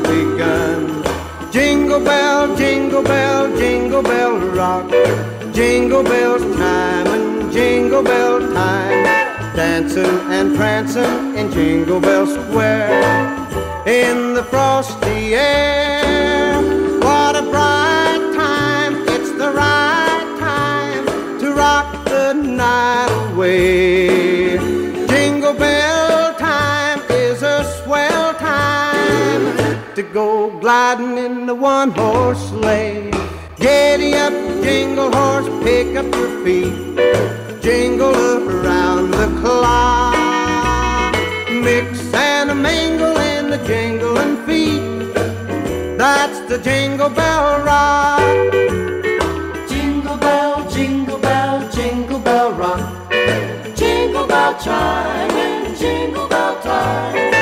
Jingle 1.53 2.01
bell, 2.01 2.57
jingle 2.57 3.03
bell, 3.03 3.55
jingle 3.59 4.03
bell 4.03 4.39
rock. 4.57 4.91
Jingle 5.53 6.03
bell 6.03 6.39
time 6.39 7.07
and 7.09 7.53
jingle 7.53 8.03
bell 8.03 8.41
time. 8.55 9.05
Dancing 9.55 10.19
and 10.31 10.57
prancing 10.57 11.37
in 11.37 11.53
Jingle 11.53 12.01
Bell 12.01 12.27
Square. 12.27 13.03
In 13.87 14.33
the 14.33 14.43
frosty 14.45 15.35
air. 15.35 16.55
What 17.01 17.37
a 17.37 17.43
bright 17.43 18.33
time. 18.35 18.95
It's 19.09 19.33
the 19.33 19.53
right 19.53 20.37
time 20.41 21.05
to 21.39 21.53
rock 21.53 22.03
the 22.07 22.33
night 22.33 23.31
away. 23.31 24.57
Jingle 25.07 25.53
bell. 25.53 25.92
To 29.95 30.03
go 30.03 30.59
gliding 30.61 31.19
in 31.19 31.45
the 31.45 31.55
one 31.55 31.91
horse 31.91 32.49
sleigh. 32.49 33.11
Giddy 33.57 34.15
up, 34.15 34.33
jingle 34.63 35.13
horse, 35.13 35.47
pick 35.63 35.95
up 35.97 36.07
your 36.15 36.45
feet, 36.45 36.73
jingle 37.61 38.15
around 38.15 39.11
the 39.11 39.27
clock. 39.41 40.15
Mix 41.51 42.15
and 42.15 42.51
a 42.51 42.55
mingle 42.55 43.19
in 43.19 43.51
the 43.51 43.59
jingling 43.67 44.37
feet. 44.47 45.15
That's 45.99 46.41
the 46.49 46.59
jingle 46.59 47.11
bell 47.11 47.63
rock. 47.63 48.21
Jingle 49.69 50.17
bell, 50.17 50.71
jingle 50.71 51.19
bell, 51.19 51.71
jingle 51.71 52.19
bell 52.19 52.53
rock. 52.53 53.11
Jingle 53.77 54.27
bell 54.27 54.59
chime 54.59 55.31
and 55.33 55.77
jingle 55.77 56.29
bell 56.29 56.59
time. 56.63 57.42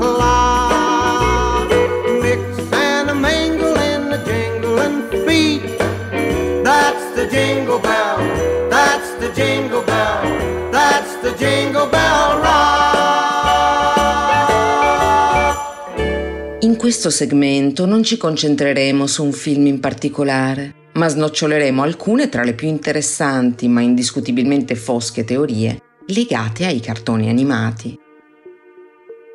In 16.63 16.77
questo 16.77 17.09
segmento 17.09 17.85
non 17.85 18.03
ci 18.03 18.17
concentreremo 18.17 19.07
su 19.07 19.23
un 19.23 19.31
film 19.31 19.65
in 19.65 19.79
particolare, 19.79 20.89
ma 20.93 21.07
snoccioleremo 21.07 21.81
alcune 21.81 22.29
tra 22.29 22.43
le 22.43 22.53
più 22.53 22.67
interessanti 22.67 23.67
ma 23.67 23.81
indiscutibilmente 23.81 24.75
fosche 24.75 25.23
teorie 25.23 25.81
legate 26.07 26.65
ai 26.65 26.79
cartoni 26.79 27.29
animati. 27.29 27.97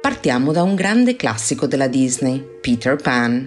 Partiamo 0.00 0.52
da 0.52 0.62
un 0.62 0.74
grande 0.74 1.16
classico 1.16 1.66
della 1.66 1.88
Disney, 1.88 2.44
Peter 2.60 2.96
Pan. 2.96 3.44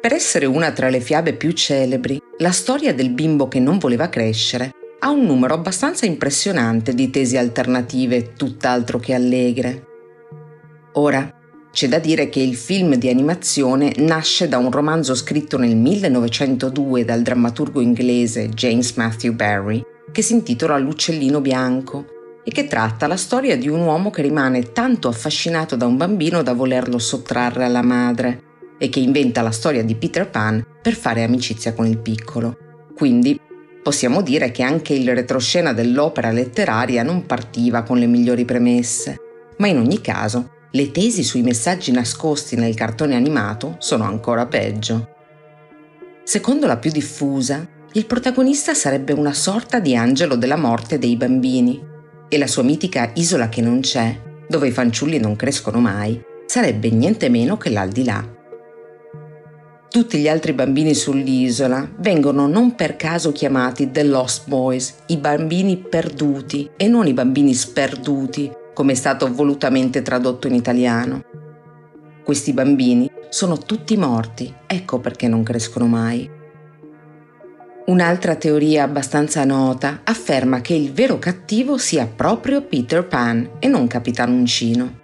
Per 0.00 0.12
essere 0.12 0.46
una 0.46 0.70
tra 0.72 0.88
le 0.88 1.00
fiabe 1.00 1.34
più 1.34 1.52
celebri, 1.52 2.18
la 2.38 2.52
storia 2.52 2.94
del 2.94 3.10
bimbo 3.10 3.48
che 3.48 3.60
non 3.60 3.76
voleva 3.78 4.08
crescere 4.08 4.72
ha 5.06 5.10
un 5.10 5.24
numero 5.24 5.54
abbastanza 5.54 6.04
impressionante 6.04 6.92
di 6.92 7.10
tesi 7.10 7.36
alternative 7.36 8.32
tutt'altro 8.32 8.98
che 8.98 9.14
allegre. 9.14 9.84
Ora, 10.94 11.32
c'è 11.70 11.86
da 11.86 12.00
dire 12.00 12.28
che 12.28 12.40
il 12.40 12.56
film 12.56 12.96
di 12.96 13.08
animazione 13.08 13.92
nasce 13.98 14.48
da 14.48 14.58
un 14.58 14.72
romanzo 14.72 15.14
scritto 15.14 15.58
nel 15.58 15.76
1902 15.76 17.04
dal 17.04 17.22
drammaturgo 17.22 17.80
inglese 17.80 18.48
James 18.48 18.94
Matthew 18.94 19.34
Barry, 19.34 19.80
che 20.10 20.22
si 20.22 20.32
intitola 20.32 20.76
L'uccellino 20.76 21.40
bianco 21.40 22.06
e 22.42 22.50
che 22.50 22.66
tratta 22.66 23.06
la 23.06 23.16
storia 23.16 23.56
di 23.56 23.68
un 23.68 23.82
uomo 23.82 24.10
che 24.10 24.22
rimane 24.22 24.72
tanto 24.72 25.06
affascinato 25.06 25.76
da 25.76 25.86
un 25.86 25.96
bambino 25.96 26.42
da 26.42 26.52
volerlo 26.52 26.98
sottrarre 26.98 27.62
alla 27.62 27.82
madre 27.82 28.42
e 28.76 28.88
che 28.88 28.98
inventa 28.98 29.40
la 29.42 29.52
storia 29.52 29.84
di 29.84 29.94
Peter 29.94 30.28
Pan 30.28 30.64
per 30.82 30.94
fare 30.94 31.22
amicizia 31.22 31.74
con 31.74 31.86
il 31.86 31.98
piccolo. 31.98 32.56
Quindi 32.96 33.38
possiamo 33.86 34.20
dire 34.20 34.50
che 34.50 34.64
anche 34.64 34.94
il 34.94 35.14
retroscena 35.14 35.72
dell'opera 35.72 36.32
letteraria 36.32 37.04
non 37.04 37.24
partiva 37.24 37.84
con 37.84 37.98
le 37.98 38.06
migliori 38.06 38.44
premesse, 38.44 39.16
ma 39.58 39.68
in 39.68 39.78
ogni 39.78 40.00
caso 40.00 40.50
le 40.72 40.90
tesi 40.90 41.22
sui 41.22 41.42
messaggi 41.42 41.92
nascosti 41.92 42.56
nel 42.56 42.74
cartone 42.74 43.14
animato 43.14 43.76
sono 43.78 44.02
ancora 44.02 44.44
peggio. 44.46 45.10
Secondo 46.24 46.66
la 46.66 46.78
più 46.78 46.90
diffusa, 46.90 47.64
il 47.92 48.06
protagonista 48.06 48.74
sarebbe 48.74 49.12
una 49.12 49.32
sorta 49.32 49.78
di 49.78 49.94
angelo 49.94 50.34
della 50.34 50.56
morte 50.56 50.98
dei 50.98 51.14
bambini 51.14 51.80
e 52.28 52.38
la 52.38 52.48
sua 52.48 52.64
mitica 52.64 53.12
isola 53.14 53.48
che 53.48 53.60
non 53.60 53.78
c'è, 53.82 54.20
dove 54.48 54.66
i 54.66 54.72
fanciulli 54.72 55.20
non 55.20 55.36
crescono 55.36 55.78
mai, 55.78 56.20
sarebbe 56.46 56.90
niente 56.90 57.28
meno 57.28 57.56
che 57.56 57.70
l'aldilà. 57.70 58.45
Tutti 59.96 60.18
gli 60.18 60.28
altri 60.28 60.52
bambini 60.52 60.92
sull'isola 60.92 61.88
vengono 62.00 62.46
non 62.46 62.74
per 62.74 62.96
caso 62.96 63.32
chiamati 63.32 63.90
The 63.90 64.02
Lost 64.02 64.46
Boys, 64.46 64.94
i 65.06 65.16
bambini 65.16 65.78
perduti 65.78 66.68
e 66.76 66.86
non 66.86 67.06
i 67.06 67.14
bambini 67.14 67.54
sperduti, 67.54 68.52
come 68.74 68.92
è 68.92 68.94
stato 68.94 69.32
volutamente 69.32 70.02
tradotto 70.02 70.48
in 70.48 70.54
italiano. 70.54 71.24
Questi 72.22 72.52
bambini 72.52 73.10
sono 73.30 73.56
tutti 73.56 73.96
morti, 73.96 74.52
ecco 74.66 75.00
perché 75.00 75.28
non 75.28 75.42
crescono 75.42 75.86
mai. 75.86 76.30
Un'altra 77.86 78.34
teoria 78.34 78.82
abbastanza 78.82 79.44
nota 79.46 80.02
afferma 80.04 80.60
che 80.60 80.74
il 80.74 80.92
vero 80.92 81.18
cattivo 81.18 81.78
sia 81.78 82.06
proprio 82.06 82.60
Peter 82.60 83.06
Pan 83.06 83.52
e 83.60 83.66
non 83.66 83.86
Capitan 83.86 84.30
Uncino. 84.30 84.98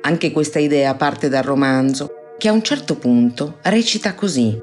Anche 0.00 0.32
questa 0.32 0.60
idea 0.60 0.94
parte 0.94 1.28
dal 1.28 1.42
romanzo, 1.42 2.23
che 2.44 2.50
a 2.50 2.52
un 2.52 2.62
certo 2.62 2.98
punto 2.98 3.56
recita 3.62 4.14
così. 4.14 4.60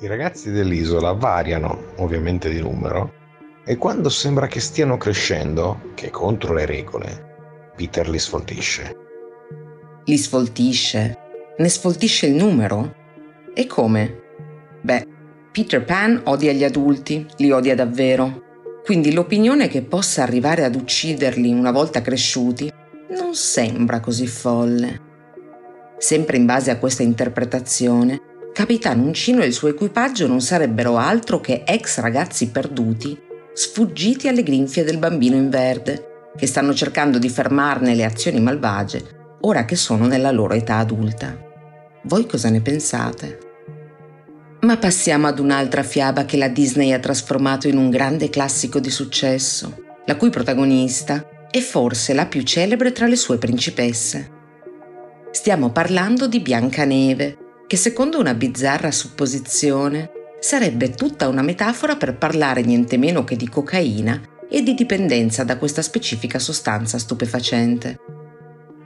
I 0.00 0.06
ragazzi 0.06 0.50
dell'isola 0.50 1.12
variano, 1.12 1.92
ovviamente 1.96 2.48
di 2.48 2.62
numero, 2.62 3.12
e 3.62 3.76
quando 3.76 4.08
sembra 4.08 4.46
che 4.46 4.58
stiano 4.58 4.96
crescendo, 4.96 5.92
che 5.92 6.08
contro 6.08 6.54
le 6.54 6.64
regole, 6.64 7.72
Peter 7.76 8.08
li 8.08 8.18
sfoltisce. 8.18 8.96
Li 10.06 10.16
sfoltisce? 10.16 11.18
Ne 11.58 11.68
sfoltisce 11.68 12.24
il 12.24 12.36
numero? 12.36 12.94
E 13.52 13.66
come? 13.66 14.22
Beh, 14.80 15.06
Peter 15.52 15.84
Pan 15.84 16.22
odia 16.24 16.52
gli 16.52 16.64
adulti, 16.64 17.26
li 17.36 17.50
odia 17.50 17.74
davvero. 17.74 18.80
Quindi 18.82 19.12
l'opinione 19.12 19.68
che 19.68 19.82
possa 19.82 20.22
arrivare 20.22 20.64
ad 20.64 20.74
ucciderli 20.74 21.52
una 21.52 21.70
volta 21.70 22.00
cresciuti 22.00 22.72
non 23.10 23.34
sembra 23.34 24.00
così 24.00 24.26
folle. 24.26 25.03
Sempre 25.98 26.36
in 26.36 26.46
base 26.46 26.70
a 26.70 26.78
questa 26.78 27.02
interpretazione, 27.02 28.20
Capitan 28.52 29.00
Uncino 29.00 29.42
e 29.42 29.46
il 29.46 29.52
suo 29.52 29.68
equipaggio 29.68 30.26
non 30.26 30.40
sarebbero 30.40 30.96
altro 30.96 31.40
che 31.40 31.64
ex 31.66 31.98
ragazzi 31.98 32.50
perduti, 32.50 33.18
sfuggiti 33.52 34.28
alle 34.28 34.42
grinfie 34.42 34.84
del 34.84 34.98
bambino 34.98 35.36
in 35.36 35.50
verde, 35.50 36.30
che 36.36 36.46
stanno 36.46 36.74
cercando 36.74 37.18
di 37.18 37.28
fermarne 37.28 37.94
le 37.94 38.04
azioni 38.04 38.40
malvagie, 38.40 39.38
ora 39.40 39.64
che 39.64 39.76
sono 39.76 40.06
nella 40.06 40.30
loro 40.30 40.54
età 40.54 40.78
adulta. 40.78 41.36
Voi 42.04 42.26
cosa 42.26 42.50
ne 42.50 42.60
pensate? 42.60 43.38
Ma 44.60 44.76
passiamo 44.76 45.26
ad 45.26 45.38
un'altra 45.38 45.82
fiaba 45.82 46.24
che 46.24 46.36
la 46.36 46.48
Disney 46.48 46.92
ha 46.92 46.98
trasformato 46.98 47.68
in 47.68 47.76
un 47.76 47.90
grande 47.90 48.30
classico 48.30 48.78
di 48.78 48.90
successo, 48.90 49.82
la 50.06 50.16
cui 50.16 50.30
protagonista 50.30 51.48
è 51.50 51.60
forse 51.60 52.14
la 52.14 52.26
più 52.26 52.42
celebre 52.42 52.92
tra 52.92 53.06
le 53.06 53.16
sue 53.16 53.38
principesse. 53.38 54.33
Stiamo 55.34 55.70
parlando 55.70 56.28
di 56.28 56.38
Biancaneve, 56.38 57.36
che 57.66 57.76
secondo 57.76 58.20
una 58.20 58.34
bizzarra 58.34 58.92
supposizione 58.92 60.08
sarebbe 60.38 60.90
tutta 60.90 61.26
una 61.26 61.42
metafora 61.42 61.96
per 61.96 62.16
parlare 62.16 62.62
niente 62.62 62.96
meno 62.96 63.24
che 63.24 63.34
di 63.34 63.48
cocaina 63.48 64.22
e 64.48 64.62
di 64.62 64.74
dipendenza 64.74 65.42
da 65.42 65.58
questa 65.58 65.82
specifica 65.82 66.38
sostanza 66.38 66.98
stupefacente. 66.98 67.98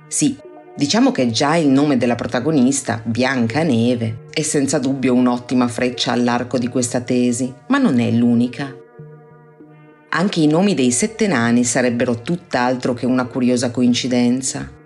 Sì, 0.09 0.39
diciamo 0.75 1.13
che 1.13 1.31
già 1.31 1.55
il 1.57 1.69
nome 1.69 1.99
della 1.99 2.15
protagonista, 2.15 3.03
Biancaneve, 3.05 4.25
è 4.33 4.41
senza 4.41 4.79
dubbio 4.79 5.13
un'ottima 5.13 5.69
freccia 5.69 6.13
all'arco 6.13 6.57
di 6.57 6.69
questa 6.69 7.03
tesi, 7.03 7.53
ma 7.69 7.77
non 7.77 8.01
è 8.01 8.11
l'unica. 8.11 8.75
Anche 10.09 10.41
i 10.41 10.47
nomi 10.47 10.73
dei 10.73 10.93
sette 10.93 11.27
nani 11.27 11.63
sarebbero 11.63 12.23
tutt'altro 12.23 12.95
che 12.95 13.05
una 13.05 13.27
curiosa 13.27 13.71
coincidenza. 13.71 14.77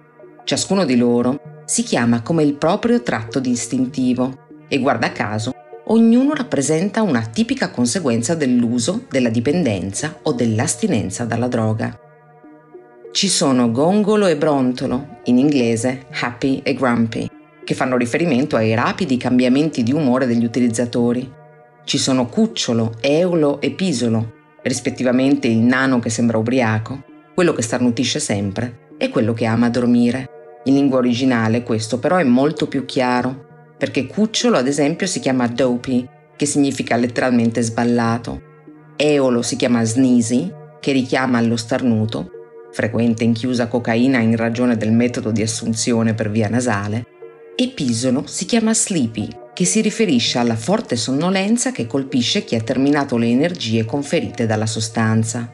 Ciascuno 0.44 0.85
di 0.85 0.96
loro 0.96 1.51
si 1.64 1.83
chiama 1.83 2.22
come 2.22 2.42
il 2.42 2.55
proprio 2.55 3.03
tratto 3.03 3.40
distintivo 3.40 4.46
e 4.68 4.79
guarda 4.79 5.12
caso 5.12 5.53
ognuno 5.87 6.35
rappresenta 6.35 7.03
una 7.03 7.22
tipica 7.22 7.70
conseguenza 7.70 8.35
dell'uso, 8.35 9.05
della 9.11 9.29
dipendenza 9.29 10.20
o 10.22 10.33
dell'astinenza 10.33 11.25
dalla 11.25 11.48
droga. 11.48 11.98
Ci 13.11 13.29
sono 13.29 13.70
Gongolo 13.70 14.27
e 14.27 14.37
Brontolo, 14.37 15.18
in 15.25 15.38
inglese 15.38 16.07
Happy 16.20 16.61
e 16.62 16.72
Grumpy, 16.72 17.29
che 17.62 17.75
fanno 17.75 17.96
riferimento 17.96 18.57
ai 18.57 18.75
rapidi 18.75 19.18
cambiamenti 19.18 19.83
di 19.83 19.92
umore 19.92 20.27
degli 20.27 20.44
utilizzatori. 20.44 21.31
Ci 21.85 21.98
sono 21.98 22.27
Cucciolo, 22.27 22.94
Eolo 23.01 23.61
e 23.61 23.72
Pisolo, 23.72 24.33
rispettivamente 24.62 25.46
il 25.46 25.59
nano 25.59 25.98
che 25.98 26.09
sembra 26.09 26.38
ubriaco, 26.38 27.03
quello 27.35 27.53
che 27.53 27.62
starnutisce 27.62 28.18
sempre 28.18 28.94
e 28.96 29.11
quello 29.11 29.35
che 29.35 29.44
ama 29.44 29.68
dormire. 29.68 30.31
In 30.64 30.75
lingua 30.75 30.98
originale 30.98 31.64
questo 31.64 31.98
però 31.98 32.16
è 32.16 32.25
molto 32.25 32.68
più 32.68 32.85
chiaro, 32.85 33.75
perché 33.77 34.07
cucciolo 34.07 34.57
ad 34.57 34.68
esempio 34.68 35.09
si 35.09 35.18
chiama 35.18 35.48
dopey, 35.48 36.09
che 36.37 36.46
significa 36.46 36.94
letteralmente 36.96 37.62
sballato. 37.62 38.40
Eolo 38.94 39.42
si 39.42 39.57
chiama 39.57 39.83
sneezy, 39.83 40.53
che 40.79 40.92
richiama 40.92 41.38
allo 41.38 41.57
starnuto, 41.57 42.31
frequente 42.70 43.25
in 43.25 43.33
chiusa 43.33 43.66
cocaina 43.66 44.18
in 44.18 44.37
ragione 44.37 44.77
del 44.77 44.92
metodo 44.92 45.33
di 45.33 45.42
assunzione 45.42 46.14
per 46.14 46.31
via 46.31 46.48
nasale, 46.48 47.07
e 47.57 47.68
pisono 47.75 48.25
si 48.27 48.44
chiama 48.44 48.72
sleepy, 48.72 49.29
che 49.53 49.64
si 49.64 49.81
riferisce 49.81 50.38
alla 50.38 50.57
forte 50.57 50.94
sonnolenza 50.94 51.72
che 51.72 51.88
colpisce 51.88 52.44
chi 52.44 52.55
ha 52.55 52.61
terminato 52.61 53.16
le 53.16 53.27
energie 53.27 53.85
conferite 53.85 54.46
dalla 54.46 54.66
sostanza. 54.66 55.53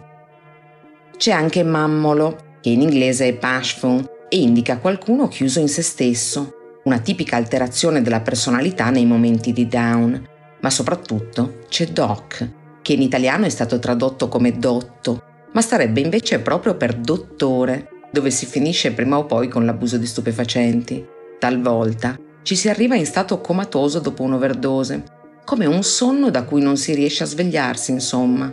C'è 1.16 1.32
anche 1.32 1.62
mammolo, 1.62 2.56
che 2.60 2.68
in 2.68 2.82
inglese 2.82 3.28
è 3.28 3.34
bashful 3.34 4.16
e 4.28 4.38
indica 4.38 4.78
qualcuno 4.78 5.28
chiuso 5.28 5.60
in 5.60 5.68
se 5.68 5.82
stesso, 5.82 6.52
una 6.84 6.98
tipica 6.98 7.36
alterazione 7.36 8.02
della 8.02 8.20
personalità 8.20 8.90
nei 8.90 9.06
momenti 9.06 9.52
di 9.52 9.66
down, 9.66 10.26
ma 10.60 10.70
soprattutto 10.70 11.60
c'è 11.68 11.86
doc, 11.86 12.48
che 12.82 12.92
in 12.92 13.02
italiano 13.02 13.44
è 13.44 13.50
stato 13.50 13.78
tradotto 13.78 14.28
come 14.28 14.58
dotto, 14.58 15.22
ma 15.52 15.60
starebbe 15.60 16.00
invece 16.00 16.40
proprio 16.40 16.76
per 16.76 16.94
dottore, 16.94 17.88
dove 18.10 18.30
si 18.30 18.46
finisce 18.46 18.92
prima 18.92 19.18
o 19.18 19.26
poi 19.26 19.48
con 19.48 19.64
l'abuso 19.64 19.98
di 19.98 20.06
stupefacenti. 20.06 21.06
Talvolta 21.38 22.16
ci 22.42 22.56
si 22.56 22.68
arriva 22.68 22.96
in 22.96 23.06
stato 23.06 23.40
comatoso 23.40 23.98
dopo 23.98 24.22
un'overdose, 24.22 25.04
come 25.44 25.66
un 25.66 25.82
sonno 25.82 26.30
da 26.30 26.44
cui 26.44 26.62
non 26.62 26.76
si 26.76 26.94
riesce 26.94 27.22
a 27.22 27.26
svegliarsi, 27.26 27.90
insomma, 27.90 28.52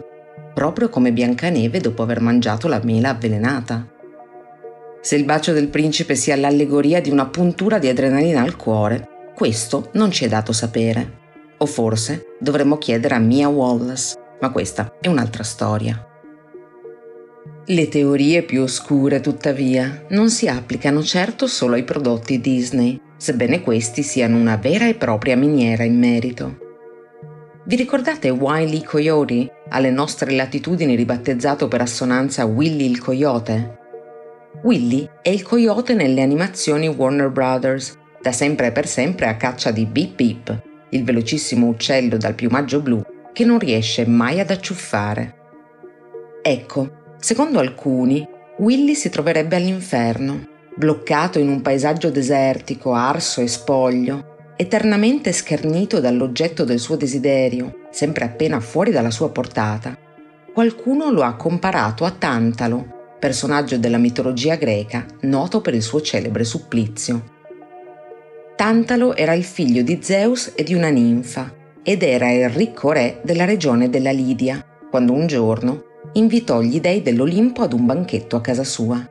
proprio 0.53 0.89
come 0.89 1.11
Biancaneve 1.13 1.79
dopo 1.79 2.03
aver 2.03 2.19
mangiato 2.19 2.67
la 2.67 2.81
mela 2.83 3.09
avvelenata. 3.09 3.87
Se 5.05 5.15
il 5.15 5.23
bacio 5.23 5.53
del 5.53 5.67
principe 5.67 6.15
sia 6.15 6.35
l'allegoria 6.35 6.99
di 6.99 7.11
una 7.11 7.27
puntura 7.27 7.77
di 7.77 7.87
adrenalina 7.87 8.41
al 8.41 8.55
cuore, 8.55 9.07
questo 9.35 9.91
non 9.93 10.09
ci 10.09 10.25
è 10.25 10.27
dato 10.27 10.51
sapere. 10.51 11.19
O 11.57 11.67
forse 11.67 12.29
dovremmo 12.39 12.79
chiedere 12.79 13.13
a 13.13 13.19
Mia 13.19 13.47
Wallace, 13.47 14.17
ma 14.39 14.49
questa 14.49 14.97
è 14.99 15.07
un'altra 15.07 15.43
storia. 15.43 16.03
Le 17.67 17.87
teorie 17.87 18.41
più 18.41 18.63
oscure, 18.63 19.19
tuttavia, 19.19 20.05
non 20.09 20.31
si 20.31 20.47
applicano 20.47 21.03
certo 21.03 21.45
solo 21.45 21.75
ai 21.75 21.83
prodotti 21.83 22.41
Disney, 22.41 22.99
sebbene 23.15 23.61
questi 23.61 24.01
siano 24.01 24.37
una 24.37 24.55
vera 24.55 24.87
e 24.87 24.95
propria 24.95 25.37
miniera 25.37 25.83
in 25.83 25.99
merito. 25.99 26.57
Vi 27.63 27.75
ricordate 27.75 28.31
Wiley 28.31 28.81
Coyote, 28.81 29.51
alle 29.69 29.91
nostre 29.91 30.31
latitudini 30.31 30.95
ribattezzato 30.95 31.67
per 31.67 31.81
assonanza 31.81 32.45
Willy 32.45 32.89
il 32.89 32.99
Coyote? 32.99 33.83
Willy 34.65 35.07
è 35.21 35.29
il 35.29 35.43
coyote 35.43 35.93
nelle 35.93 36.23
animazioni 36.23 36.87
Warner 36.87 37.29
Brothers, 37.29 37.99
da 38.19 38.31
sempre 38.31 38.67
e 38.67 38.71
per 38.71 38.87
sempre 38.87 39.27
a 39.27 39.37
caccia 39.37 39.69
di 39.69 39.85
Beep 39.85 40.15
Beep, 40.15 40.61
il 40.89 41.03
velocissimo 41.03 41.67
uccello 41.67 42.17
dal 42.17 42.33
piumaggio 42.33 42.81
blu 42.81 42.99
che 43.31 43.45
non 43.45 43.59
riesce 43.59 44.07
mai 44.07 44.39
ad 44.39 44.49
acciuffare. 44.49 45.35
Ecco, 46.41 47.15
secondo 47.19 47.59
alcuni, 47.59 48.27
Willy 48.57 48.95
si 48.95 49.09
troverebbe 49.09 49.55
all'inferno, 49.55 50.47
bloccato 50.75 51.37
in 51.37 51.47
un 51.47 51.61
paesaggio 51.61 52.09
desertico, 52.09 52.93
arso 52.93 53.41
e 53.41 53.47
spoglio, 53.47 54.53
eternamente 54.55 55.31
schernito 55.31 55.99
dall'oggetto 55.99 56.63
del 56.63 56.79
suo 56.79 56.95
desiderio, 56.95 57.81
sempre 57.91 58.25
appena 58.25 58.59
fuori 58.59 58.89
dalla 58.89 59.11
sua 59.11 59.29
portata. 59.29 59.95
Qualcuno 60.51 61.11
lo 61.11 61.21
ha 61.21 61.35
comparato 61.35 62.03
a 62.03 62.09
Tantalo, 62.09 62.94
personaggio 63.25 63.79
della 63.79 63.97
mitologia 63.97 64.53
greca 64.53 65.03
noto 65.21 65.59
per 65.59 65.73
il 65.73 65.81
suo 65.81 65.99
celebre 65.99 66.43
supplizio. 66.43 67.23
Tantalo 68.55 69.15
era 69.15 69.33
il 69.33 69.43
figlio 69.43 69.81
di 69.81 69.97
Zeus 69.99 70.51
e 70.53 70.61
di 70.61 70.75
una 70.75 70.89
ninfa, 70.89 71.51
ed 71.81 72.03
era 72.03 72.29
il 72.29 72.49
ricco 72.49 72.91
re 72.91 73.21
della 73.23 73.45
regione 73.45 73.89
della 73.89 74.11
Lidia, 74.11 74.63
quando 74.91 75.13
un 75.13 75.25
giorno 75.25 75.85
invitò 76.13 76.61
gli 76.61 76.79
dei 76.79 77.01
dell'Olimpo 77.01 77.63
ad 77.63 77.73
un 77.73 77.87
banchetto 77.87 78.35
a 78.35 78.41
casa 78.41 78.63
sua. 78.63 79.03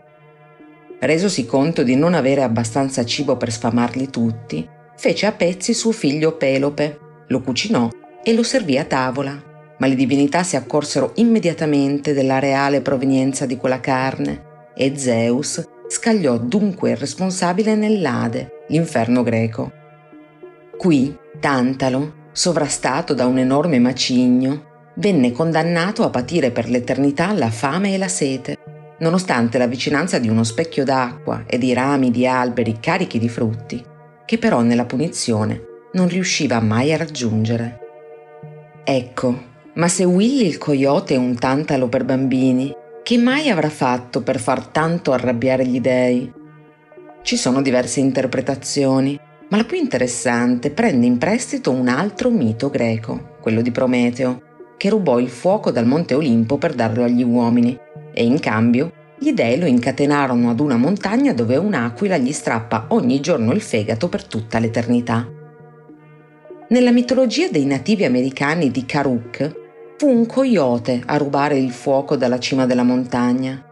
Resosi 1.00 1.44
conto 1.44 1.82
di 1.82 1.96
non 1.96 2.14
avere 2.14 2.44
abbastanza 2.44 3.04
cibo 3.04 3.36
per 3.36 3.50
sfamarli 3.50 4.10
tutti, 4.10 4.64
fece 4.96 5.26
a 5.26 5.32
pezzi 5.32 5.74
suo 5.74 5.90
figlio 5.90 6.36
Pelope, 6.36 6.98
lo 7.26 7.40
cucinò 7.40 7.88
e 8.22 8.32
lo 8.32 8.44
servì 8.44 8.78
a 8.78 8.84
tavola, 8.84 9.53
ma 9.78 9.86
le 9.86 9.94
divinità 9.94 10.42
si 10.42 10.56
accorsero 10.56 11.12
immediatamente 11.16 12.12
della 12.12 12.38
reale 12.38 12.80
provenienza 12.80 13.46
di 13.46 13.56
quella 13.56 13.80
carne 13.80 14.52
e 14.74 14.96
Zeus 14.96 15.62
scagliò 15.88 16.38
dunque 16.38 16.90
il 16.90 16.96
responsabile 16.96 17.74
nell'Ade, 17.74 18.64
l'inferno 18.68 19.22
greco. 19.22 19.72
Qui 20.76 21.16
Tantalo 21.40 22.22
sovrastato 22.34 23.14
da 23.14 23.26
un 23.26 23.38
enorme 23.38 23.78
macigno, 23.78 24.72
venne 24.96 25.30
condannato 25.30 26.02
a 26.02 26.10
patire 26.10 26.50
per 26.50 26.68
l'eternità 26.68 27.32
la 27.32 27.48
fame 27.48 27.94
e 27.94 27.98
la 27.98 28.08
sete, 28.08 28.58
nonostante 28.98 29.56
la 29.56 29.68
vicinanza 29.68 30.18
di 30.18 30.28
uno 30.28 30.42
specchio 30.42 30.84
d'acqua 30.84 31.44
e 31.46 31.58
di 31.58 31.72
rami 31.72 32.10
di 32.10 32.26
alberi 32.26 32.78
carichi 32.80 33.20
di 33.20 33.28
frutti, 33.28 33.82
che 34.24 34.38
però 34.38 34.62
nella 34.62 34.84
punizione 34.84 35.62
non 35.92 36.08
riusciva 36.08 36.58
mai 36.60 36.92
a 36.92 36.96
raggiungere. 36.96 37.78
Ecco, 38.82 39.52
ma 39.74 39.88
se 39.88 40.04
Willy 40.04 40.46
il 40.46 40.58
coyote 40.58 41.14
è 41.14 41.18
un 41.18 41.34
tantalo 41.36 41.88
per 41.88 42.04
bambini, 42.04 42.72
che 43.02 43.18
mai 43.18 43.50
avrà 43.50 43.68
fatto 43.68 44.22
per 44.22 44.38
far 44.38 44.66
tanto 44.66 45.12
arrabbiare 45.12 45.66
gli 45.66 45.80
dei? 45.80 46.32
Ci 47.22 47.36
sono 47.36 47.60
diverse 47.60 48.00
interpretazioni, 48.00 49.18
ma 49.48 49.56
la 49.56 49.64
più 49.64 49.76
interessante 49.76 50.70
prende 50.70 51.06
in 51.06 51.18
prestito 51.18 51.70
un 51.70 51.88
altro 51.88 52.30
mito 52.30 52.70
greco, 52.70 53.36
quello 53.40 53.62
di 53.62 53.70
Prometeo, 53.70 54.42
che 54.76 54.88
rubò 54.88 55.18
il 55.18 55.28
fuoco 55.28 55.70
dal 55.70 55.86
monte 55.86 56.14
Olimpo 56.14 56.56
per 56.56 56.74
darlo 56.74 57.02
agli 57.04 57.22
uomini 57.22 57.78
e 58.12 58.24
in 58.24 58.38
cambio 58.40 58.92
gli 59.18 59.32
dei 59.32 59.58
lo 59.58 59.66
incatenarono 59.66 60.50
ad 60.50 60.60
una 60.60 60.76
montagna 60.76 61.32
dove 61.32 61.56
un'aquila 61.56 62.16
gli 62.16 62.32
strappa 62.32 62.86
ogni 62.88 63.20
giorno 63.20 63.52
il 63.52 63.60
fegato 63.60 64.08
per 64.08 64.24
tutta 64.24 64.58
l'eternità. 64.58 65.26
Nella 66.68 66.90
mitologia 66.90 67.48
dei 67.48 67.64
nativi 67.64 68.04
americani 68.04 68.70
di 68.70 68.84
Karuk 68.84 69.62
fu 70.04 70.10
un 70.10 70.26
coyote 70.26 71.02
a 71.06 71.16
rubare 71.16 71.56
il 71.56 71.70
fuoco 71.70 72.14
dalla 72.14 72.38
cima 72.38 72.66
della 72.66 72.82
montagna. 72.82 73.64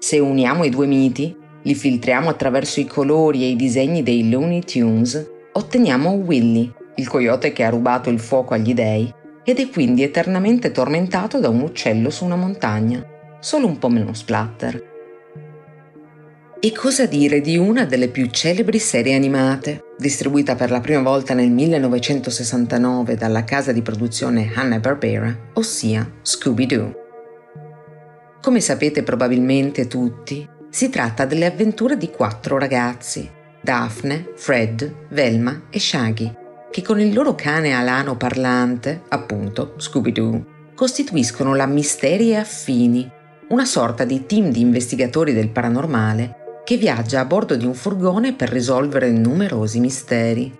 Se 0.00 0.18
uniamo 0.18 0.64
i 0.64 0.68
due 0.68 0.86
miti, 0.86 1.32
li 1.62 1.74
filtriamo 1.76 2.28
attraverso 2.28 2.80
i 2.80 2.86
colori 2.86 3.44
e 3.44 3.50
i 3.50 3.54
disegni 3.54 4.02
dei 4.02 4.28
Looney 4.28 4.64
Tunes, 4.64 5.30
otteniamo 5.52 6.10
Willy, 6.10 6.74
il 6.96 7.06
coyote 7.06 7.52
che 7.52 7.62
ha 7.62 7.70
rubato 7.70 8.10
il 8.10 8.18
fuoco 8.18 8.52
agli 8.52 8.74
dei 8.74 9.14
ed 9.44 9.60
è 9.60 9.68
quindi 9.68 10.02
eternamente 10.02 10.72
tormentato 10.72 11.38
da 11.38 11.50
un 11.50 11.60
uccello 11.60 12.10
su 12.10 12.24
una 12.24 12.34
montagna, 12.34 13.06
solo 13.38 13.68
un 13.68 13.78
po' 13.78 13.90
meno 13.90 14.12
splatter. 14.12 14.89
E 16.62 16.72
cosa 16.72 17.06
dire 17.06 17.40
di 17.40 17.56
una 17.56 17.86
delle 17.86 18.08
più 18.08 18.26
celebri 18.26 18.78
serie 18.78 19.14
animate, 19.14 19.94
distribuita 19.96 20.56
per 20.56 20.70
la 20.70 20.80
prima 20.80 21.00
volta 21.00 21.32
nel 21.32 21.50
1969 21.50 23.16
dalla 23.16 23.44
casa 23.44 23.72
di 23.72 23.80
produzione 23.80 24.52
Hanna-Barbera, 24.54 25.52
ossia 25.54 26.06
Scooby-Doo. 26.20 26.94
Come 28.42 28.60
sapete 28.60 29.02
probabilmente 29.02 29.86
tutti, 29.86 30.46
si 30.68 30.90
tratta 30.90 31.24
delle 31.24 31.46
avventure 31.46 31.96
di 31.96 32.10
quattro 32.10 32.58
ragazzi, 32.58 33.26
Daphne, 33.62 34.32
Fred, 34.34 35.06
Velma 35.08 35.62
e 35.70 35.80
Shaggy, 35.80 36.30
che 36.70 36.82
con 36.82 37.00
il 37.00 37.14
loro 37.14 37.34
cane 37.34 37.72
alano 37.72 38.18
parlante, 38.18 39.04
appunto 39.08 39.76
Scooby-Doo, 39.78 40.44
costituiscono 40.74 41.54
la 41.54 41.64
Misteri 41.64 42.32
e 42.32 42.36
Affini, 42.36 43.10
una 43.48 43.64
sorta 43.64 44.04
di 44.04 44.26
team 44.26 44.50
di 44.50 44.60
investigatori 44.60 45.32
del 45.32 45.48
paranormale 45.48 46.39
che 46.70 46.76
viaggia 46.76 47.18
a 47.18 47.24
bordo 47.24 47.56
di 47.56 47.66
un 47.66 47.74
furgone 47.74 48.34
per 48.34 48.48
risolvere 48.48 49.10
numerosi 49.10 49.80
misteri. 49.80 50.56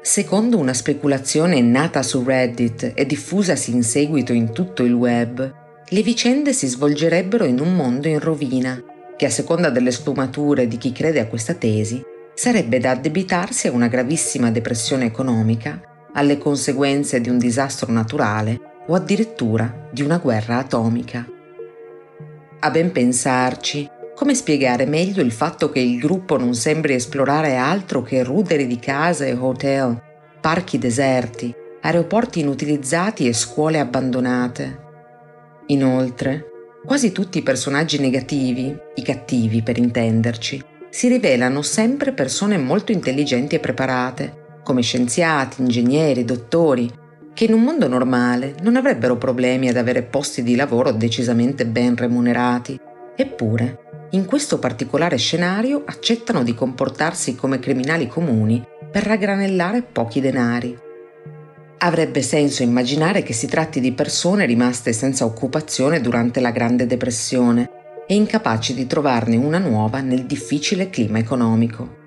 Secondo 0.00 0.56
una 0.56 0.72
speculazione 0.72 1.60
nata 1.60 2.02
su 2.02 2.24
Reddit 2.24 2.92
e 2.94 3.04
diffusasi 3.04 3.72
in 3.72 3.82
seguito 3.82 4.32
in 4.32 4.54
tutto 4.54 4.84
il 4.84 4.94
web, 4.94 5.52
le 5.86 6.02
vicende 6.02 6.54
si 6.54 6.66
svolgerebbero 6.66 7.44
in 7.44 7.60
un 7.60 7.76
mondo 7.76 8.08
in 8.08 8.20
rovina, 8.20 8.82
che 9.18 9.26
a 9.26 9.30
seconda 9.30 9.68
delle 9.68 9.90
sfumature 9.90 10.66
di 10.66 10.78
chi 10.78 10.92
crede 10.92 11.20
a 11.20 11.26
questa 11.26 11.52
tesi, 11.52 12.02
sarebbe 12.32 12.78
da 12.78 12.92
addebitarsi 12.92 13.66
a 13.66 13.72
una 13.72 13.88
gravissima 13.88 14.50
depressione 14.50 15.04
economica, 15.04 15.78
alle 16.14 16.38
conseguenze 16.38 17.20
di 17.20 17.28
un 17.28 17.36
disastro 17.36 17.92
naturale 17.92 18.58
o 18.86 18.94
addirittura 18.94 19.90
di 19.92 20.00
una 20.00 20.16
guerra 20.16 20.56
atomica. 20.56 21.26
A 22.58 22.70
ben 22.70 22.90
pensarci, 22.90 23.90
come 24.16 24.34
spiegare 24.34 24.86
meglio 24.86 25.22
il 25.22 25.30
fatto 25.30 25.68
che 25.68 25.78
il 25.78 25.98
gruppo 25.98 26.38
non 26.38 26.54
sembri 26.54 26.94
esplorare 26.94 27.56
altro 27.56 28.02
che 28.02 28.24
ruderi 28.24 28.66
di 28.66 28.78
case 28.78 29.28
e 29.28 29.36
hotel, 29.38 30.02
parchi 30.40 30.78
deserti, 30.78 31.54
aeroporti 31.82 32.40
inutilizzati 32.40 33.28
e 33.28 33.34
scuole 33.34 33.78
abbandonate? 33.78 34.84
Inoltre, 35.66 36.46
quasi 36.86 37.12
tutti 37.12 37.38
i 37.38 37.42
personaggi 37.42 37.98
negativi, 37.98 38.74
i 38.94 39.02
cattivi 39.02 39.62
per 39.62 39.76
intenderci, 39.76 40.64
si 40.88 41.08
rivelano 41.08 41.60
sempre 41.60 42.12
persone 42.12 42.56
molto 42.56 42.92
intelligenti 42.92 43.56
e 43.56 43.60
preparate, 43.60 44.60
come 44.64 44.80
scienziati, 44.80 45.60
ingegneri, 45.60 46.24
dottori, 46.24 46.90
che 47.34 47.44
in 47.44 47.52
un 47.52 47.60
mondo 47.60 47.86
normale 47.86 48.54
non 48.62 48.76
avrebbero 48.76 49.18
problemi 49.18 49.68
ad 49.68 49.76
avere 49.76 50.02
posti 50.02 50.42
di 50.42 50.56
lavoro 50.56 50.90
decisamente 50.90 51.66
ben 51.66 51.94
remunerati. 51.94 52.80
Eppure, 53.14 53.85
in 54.10 54.24
questo 54.24 54.58
particolare 54.58 55.16
scenario 55.16 55.82
accettano 55.84 56.42
di 56.44 56.54
comportarsi 56.54 57.34
come 57.34 57.58
criminali 57.58 58.06
comuni 58.06 58.64
per 58.90 59.02
raggranellare 59.02 59.82
pochi 59.82 60.20
denari. 60.20 60.78
Avrebbe 61.78 62.22
senso 62.22 62.62
immaginare 62.62 63.22
che 63.22 63.32
si 63.32 63.46
tratti 63.46 63.80
di 63.80 63.92
persone 63.92 64.46
rimaste 64.46 64.92
senza 64.92 65.24
occupazione 65.24 66.00
durante 66.00 66.40
la 66.40 66.50
Grande 66.50 66.86
Depressione 66.86 67.70
e 68.06 68.14
incapaci 68.14 68.74
di 68.74 68.86
trovarne 68.86 69.36
una 69.36 69.58
nuova 69.58 70.00
nel 70.00 70.24
difficile 70.24 70.88
clima 70.88 71.18
economico. 71.18 72.04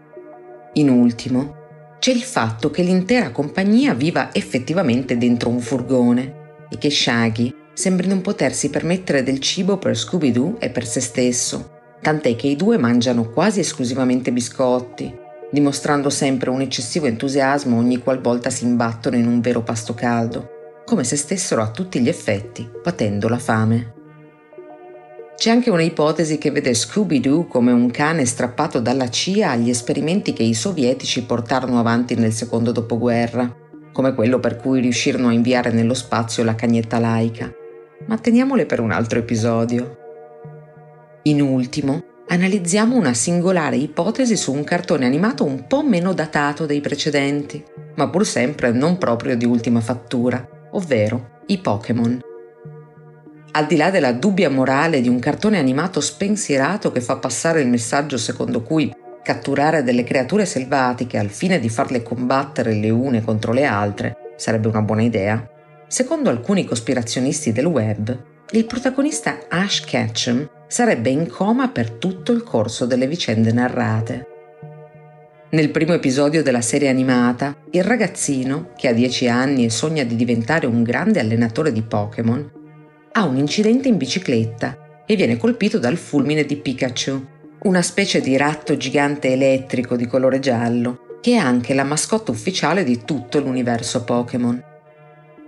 In 0.73 0.89
ultimo, 0.89 1.55
c'è 1.99 2.11
il 2.11 2.23
fatto 2.23 2.71
che 2.71 2.81
l'intera 2.81 3.31
compagnia 3.31 3.93
viva 3.93 4.33
effettivamente 4.33 5.17
dentro 5.17 5.49
un 5.49 5.59
furgone 5.59 6.37
e 6.69 6.77
che 6.77 6.89
Shaggy 6.89 7.53
sembri 7.73 8.07
non 8.07 8.21
potersi 8.21 8.69
permettere 8.69 9.21
del 9.21 9.39
cibo 9.39 9.77
per 9.77 9.97
Scooby-Doo 9.97 10.59
e 10.59 10.69
per 10.69 10.85
se 10.85 11.01
stesso, 11.01 11.78
tant'è 12.01 12.35
che 12.35 12.47
i 12.47 12.55
due 12.55 12.77
mangiano 12.77 13.29
quasi 13.29 13.59
esclusivamente 13.59 14.31
biscotti, 14.31 15.13
dimostrando 15.51 16.09
sempre 16.09 16.49
un 16.49 16.61
eccessivo 16.61 17.05
entusiasmo 17.05 17.77
ogni 17.77 17.97
qualvolta 17.97 18.49
si 18.49 18.65
imbattono 18.65 19.15
in 19.15 19.27
un 19.27 19.41
vero 19.41 19.61
pasto 19.61 19.93
caldo, 19.93 20.49
come 20.85 21.03
se 21.03 21.15
stessero 21.15 21.61
a 21.61 21.71
tutti 21.71 21.99
gli 21.99 22.09
effetti 22.09 22.69
patendo 22.81 23.27
la 23.27 23.39
fame. 23.39 23.93
C'è 25.35 25.51
anche 25.51 25.69
una 25.69 25.83
ipotesi 25.83 26.37
che 26.37 26.51
vede 26.51 26.73
Scooby-Doo 26.73 27.45
come 27.45 27.71
un 27.71 27.89
cane 27.91 28.25
strappato 28.25 28.81
dalla 28.81 29.09
CIA 29.09 29.51
agli 29.51 29.69
esperimenti 29.69 30.33
che 30.33 30.43
i 30.43 30.53
sovietici 30.53 31.23
portarono 31.23 31.79
avanti 31.79 32.15
nel 32.15 32.33
secondo 32.33 32.73
dopoguerra, 32.73 33.55
come 33.93 34.13
quello 34.13 34.39
per 34.39 34.57
cui 34.57 34.81
riuscirono 34.81 35.29
a 35.29 35.33
inviare 35.33 35.71
nello 35.71 35.93
spazio 35.93 36.43
la 36.43 36.55
cagnetta 36.55 36.99
laica. 36.99 37.49
Ma 38.07 38.17
teniamole 38.17 38.65
per 38.65 38.81
un 38.81 38.91
altro 38.91 39.19
episodio. 39.19 39.98
In 41.23 41.41
ultimo, 41.41 42.03
analizziamo 42.27 42.95
una 42.95 43.13
singolare 43.13 43.75
ipotesi 43.75 44.37
su 44.37 44.53
un 44.53 44.63
cartone 44.63 45.05
animato 45.05 45.43
un 45.43 45.67
po' 45.67 45.83
meno 45.83 46.13
datato 46.13 46.65
dei 46.65 46.79
precedenti, 46.79 47.61
ma 47.95 48.09
pur 48.09 48.25
sempre 48.25 48.71
non 48.71 48.97
proprio 48.97 49.35
di 49.35 49.45
ultima 49.45 49.81
fattura, 49.81 50.47
ovvero 50.71 51.41
i 51.47 51.57
Pokémon. 51.57 52.21
Al 53.51 53.65
di 53.65 53.75
là 53.75 53.89
della 53.89 54.13
dubbia 54.13 54.49
morale 54.49 55.01
di 55.01 55.09
un 55.09 55.19
cartone 55.19 55.57
animato 55.57 55.99
spensierato 55.99 56.91
che 56.91 57.01
fa 57.01 57.17
passare 57.17 57.61
il 57.61 57.67
messaggio 57.67 58.17
secondo 58.17 58.61
cui 58.61 58.93
catturare 59.21 59.83
delle 59.83 60.03
creature 60.03 60.45
selvatiche 60.45 61.17
al 61.17 61.29
fine 61.29 61.59
di 61.59 61.67
farle 61.67 62.01
combattere 62.01 62.73
le 62.73 62.89
une 62.89 63.23
contro 63.23 63.51
le 63.51 63.65
altre 63.65 64.15
sarebbe 64.37 64.69
una 64.69 64.81
buona 64.81 65.01
idea, 65.01 65.45
secondo 65.87 66.29
alcuni 66.29 66.63
cospirazionisti 66.63 67.51
del 67.51 67.65
web, 67.65 68.17
il 68.51 68.65
protagonista 68.65 69.39
Ash 69.49 69.81
Ketchum 69.81 70.47
sarebbe 70.69 71.09
in 71.09 71.27
coma 71.27 71.69
per 71.69 71.89
tutto 71.89 72.31
il 72.31 72.43
corso 72.43 72.85
delle 72.85 73.07
vicende 73.07 73.51
narrate. 73.51 74.27
Nel 75.49 75.71
primo 75.71 75.93
episodio 75.93 76.43
della 76.43 76.61
serie 76.61 76.89
animata, 76.89 77.57
il 77.71 77.83
ragazzino, 77.83 78.69
che 78.77 78.87
ha 78.87 78.93
10 78.93 79.27
anni 79.27 79.65
e 79.65 79.71
sogna 79.71 80.03
di 80.03 80.15
diventare 80.15 80.67
un 80.67 80.83
grande 80.83 81.19
allenatore 81.19 81.71
di 81.71 81.81
Pokémon, 81.81 82.51
ha 83.13 83.25
un 83.25 83.37
incidente 83.37 83.87
in 83.87 83.97
bicicletta 83.97 85.03
e 85.07 85.15
viene 85.15 85.37
colpito 85.37 85.79
dal 85.79 85.97
fulmine 85.97 86.45
di 86.45 86.55
Pikachu, 86.55 87.25
una 87.63 87.81
specie 87.81 88.21
di 88.21 88.37
ratto 88.37 88.77
gigante 88.77 89.31
elettrico 89.31 89.95
di 89.95 90.05
colore 90.05 90.39
giallo, 90.39 91.17
che 91.19 91.31
è 91.31 91.37
anche 91.37 91.73
la 91.73 91.83
mascotte 91.83 92.29
ufficiale 92.29 92.83
di 92.83 93.03
tutto 93.03 93.39
l'universo 93.39 94.03
Pokémon. 94.03 94.63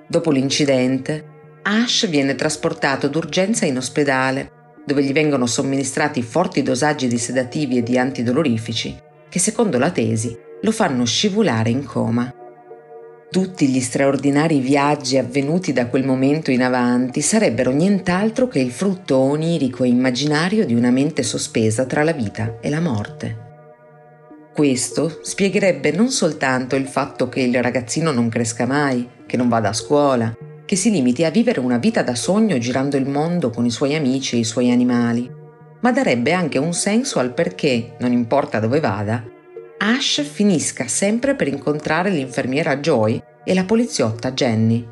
Dopo 0.08 0.32
l'incidente, 0.32 1.26
Ash 1.62 2.10
viene 2.10 2.34
trasportato 2.34 3.08
d'urgenza 3.08 3.68
in 3.68 3.78
ospedale, 3.78 4.61
dove 4.86 5.04
gli 5.04 5.14
vengono 5.14 5.46
somministrati 5.46 6.22
forti 6.22 6.62
dosaggi 6.64 7.08
di 7.08 7.18
sedativi 7.18 7.78
e 7.78 7.84
di 7.84 7.98
antidolorifici, 7.98 8.98
che 9.30 9.40
secondo 9.40 9.78
la 9.78 9.92
tesi 9.92 10.38
lo 10.62 10.72
fanno 10.72 11.06
scivolare 11.06 11.70
in 11.70 11.86
coma. 11.86 12.34
Tutti 13.30 13.68
gli 13.70 13.80
straordinari 13.80 14.60
viaggi 14.60 15.18
avvenuti 15.18 15.72
da 15.72 15.88
quel 15.88 16.06
momento 16.06 16.52
in 16.52 16.62
avanti 16.62 17.22
sarebbero 17.22 17.72
nient'altro 17.72 18.48
che 18.48 18.60
il 18.60 18.72
frutto 18.72 19.18
onirico 19.18 19.86
e 19.86 19.88
immaginario 19.88 20.66
di 20.66 20.74
una 20.74 20.92
mente 20.92 21.24
sospesa 21.24 21.86
tra 21.86 22.04
la 22.04 22.12
vita 22.12 22.58
e 22.60 22.70
la 22.70 22.82
morte. 22.82 23.50
Questo 24.54 25.20
spiegherebbe 25.22 25.92
non 25.92 26.10
soltanto 26.10 26.76
il 26.76 26.88
fatto 26.88 27.30
che 27.30 27.40
il 27.40 27.64
ragazzino 27.64 28.12
non 28.12 28.28
cresca 28.28 28.66
mai, 28.66 29.08
che 29.26 29.38
non 29.38 29.48
vada 29.48 29.70
a 29.70 29.74
scuola, 29.74 30.36
che 30.72 30.78
si 30.78 30.90
limiti 30.90 31.26
a 31.26 31.32
vivere 31.32 31.60
una 31.60 31.78
vita 31.78 32.02
da 32.02 32.16
sogno 32.16 32.58
girando 32.58 32.96
il 32.96 33.06
mondo 33.06 33.50
con 33.50 33.66
i 33.66 33.70
suoi 33.70 33.94
amici 33.94 34.38
e 34.38 34.40
i 34.40 34.46
suoi 34.46 34.72
animali, 34.72 35.30
ma 35.82 35.92
darebbe 35.92 36.32
anche 36.32 36.60
un 36.60 36.72
senso 36.72 37.20
al 37.20 37.34
perché, 37.34 37.98
non 38.00 38.14
importa 38.14 38.58
dove 38.62 38.80
vada, 38.80 39.22
Ash 39.80 40.24
finisca 40.24 40.88
sempre 40.88 41.36
per 41.36 41.50
incontrare 41.50 42.10
l'infermiera 42.10 42.78
Joy 42.78 43.22
e 43.44 43.54
la 43.54 43.66
poliziotta 43.66 44.32
Jenny. 44.32 44.88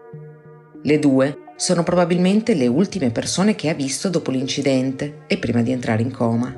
Le 0.84 1.00
due 1.00 1.38
sono 1.56 1.84
probabilmente 1.84 2.56
le 2.56 2.68
ultime 2.68 3.12
persone 3.12 3.56
che 3.56 3.70
ha 3.70 3.74
visto 3.74 4.10
dopo 4.10 4.32
l'incidente 4.32 5.20
e 5.28 5.38
prima 5.38 5.62
di 5.62 5.72
entrare 5.72 6.02
in 6.02 6.12
coma. 6.12 6.54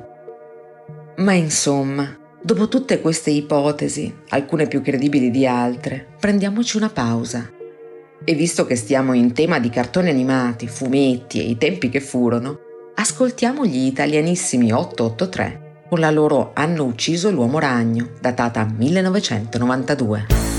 Ma 1.18 1.32
insomma, 1.34 2.12
dopo 2.42 2.66
tutte 2.66 3.00
queste 3.00 3.30
ipotesi, 3.30 4.12
alcune 4.30 4.66
più 4.66 4.82
credibili 4.82 5.30
di 5.30 5.46
altre, 5.46 6.08
prendiamoci 6.18 6.76
una 6.76 6.90
pausa. 6.90 7.60
E 8.24 8.34
visto 8.34 8.64
che 8.66 8.76
stiamo 8.76 9.14
in 9.14 9.32
tema 9.32 9.58
di 9.58 9.68
cartoni 9.68 10.08
animati, 10.08 10.68
fumetti 10.68 11.40
e 11.40 11.44
i 11.44 11.56
tempi 11.56 11.88
che 11.88 12.00
furono, 12.00 12.58
ascoltiamo 12.94 13.66
gli 13.66 13.86
italianissimi 13.86 14.72
883 14.72 15.62
con 15.92 16.00
la 16.00 16.10
loro 16.10 16.52
Hanno 16.54 16.84
ucciso 16.84 17.30
l'uomo 17.30 17.58
ragno, 17.58 18.12
datata 18.18 18.64
1992. 18.64 20.51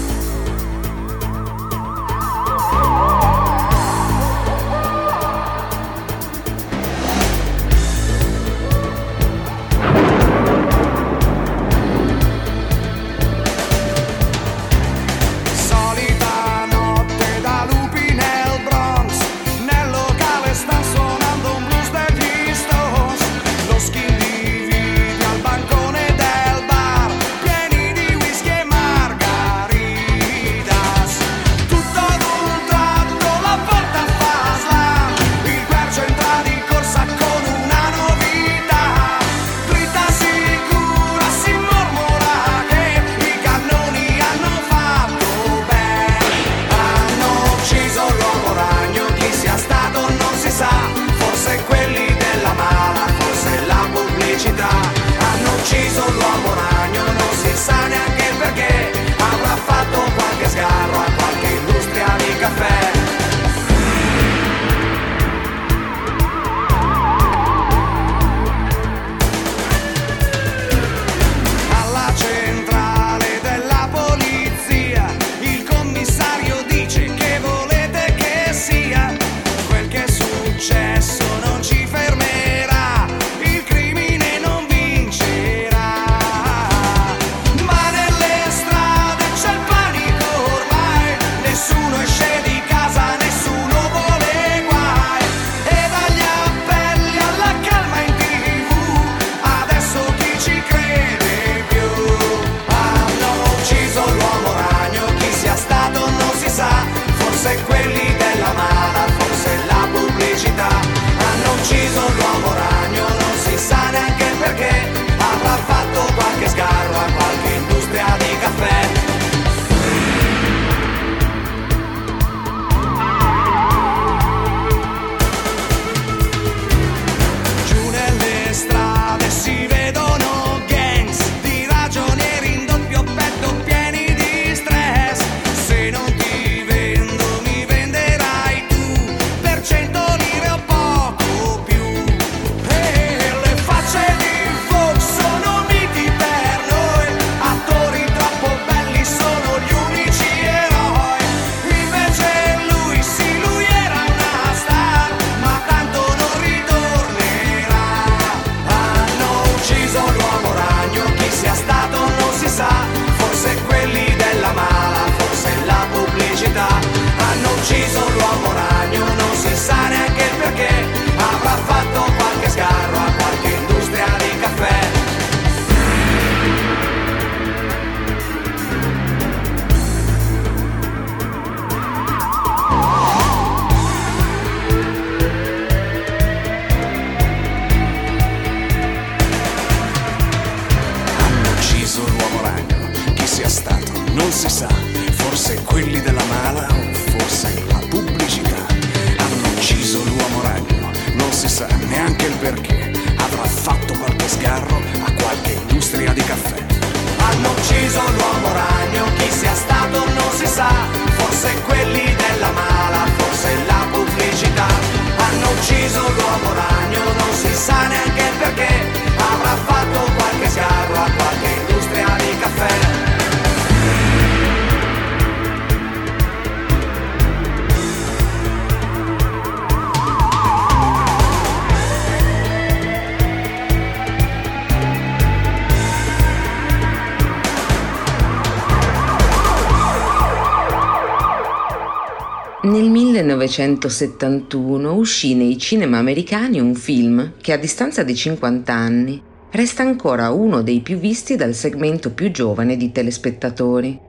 1971 243.53 244.93
uscì 244.93 245.35
nei 245.35 245.59
cinema 245.59 245.99
americani 245.99 246.59
un 246.59 246.73
film 246.73 247.33
che 247.39 247.53
a 247.53 247.57
distanza 247.57 248.01
di 248.01 248.15
50 248.15 248.73
anni 248.73 249.21
resta 249.51 249.83
ancora 249.83 250.31
uno 250.31 250.63
dei 250.63 250.79
più 250.79 250.97
visti 250.97 251.35
dal 251.35 251.53
segmento 251.53 252.09
più 252.11 252.31
giovane 252.31 252.75
di 252.75 252.91
telespettatori. 252.91 253.99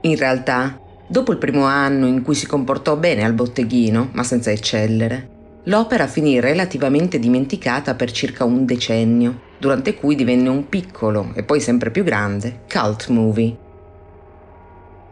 In 0.00 0.16
realtà, 0.16 0.80
dopo 1.06 1.32
il 1.32 1.38
primo 1.38 1.64
anno 1.64 2.06
in 2.06 2.22
cui 2.22 2.34
si 2.34 2.46
comportò 2.46 2.96
bene 2.96 3.24
al 3.24 3.34
botteghino, 3.34 4.08
ma 4.12 4.22
senza 4.22 4.50
eccellere, 4.50 5.28
l'opera 5.64 6.06
finì 6.06 6.40
relativamente 6.40 7.18
dimenticata 7.18 7.94
per 7.94 8.10
circa 8.10 8.44
un 8.44 8.64
decennio, 8.64 9.40
durante 9.58 9.94
cui 9.94 10.14
divenne 10.14 10.48
un 10.48 10.70
piccolo 10.70 11.32
e 11.34 11.42
poi 11.42 11.60
sempre 11.60 11.90
più 11.90 12.02
grande 12.02 12.60
cult 12.66 13.08
movie 13.08 13.66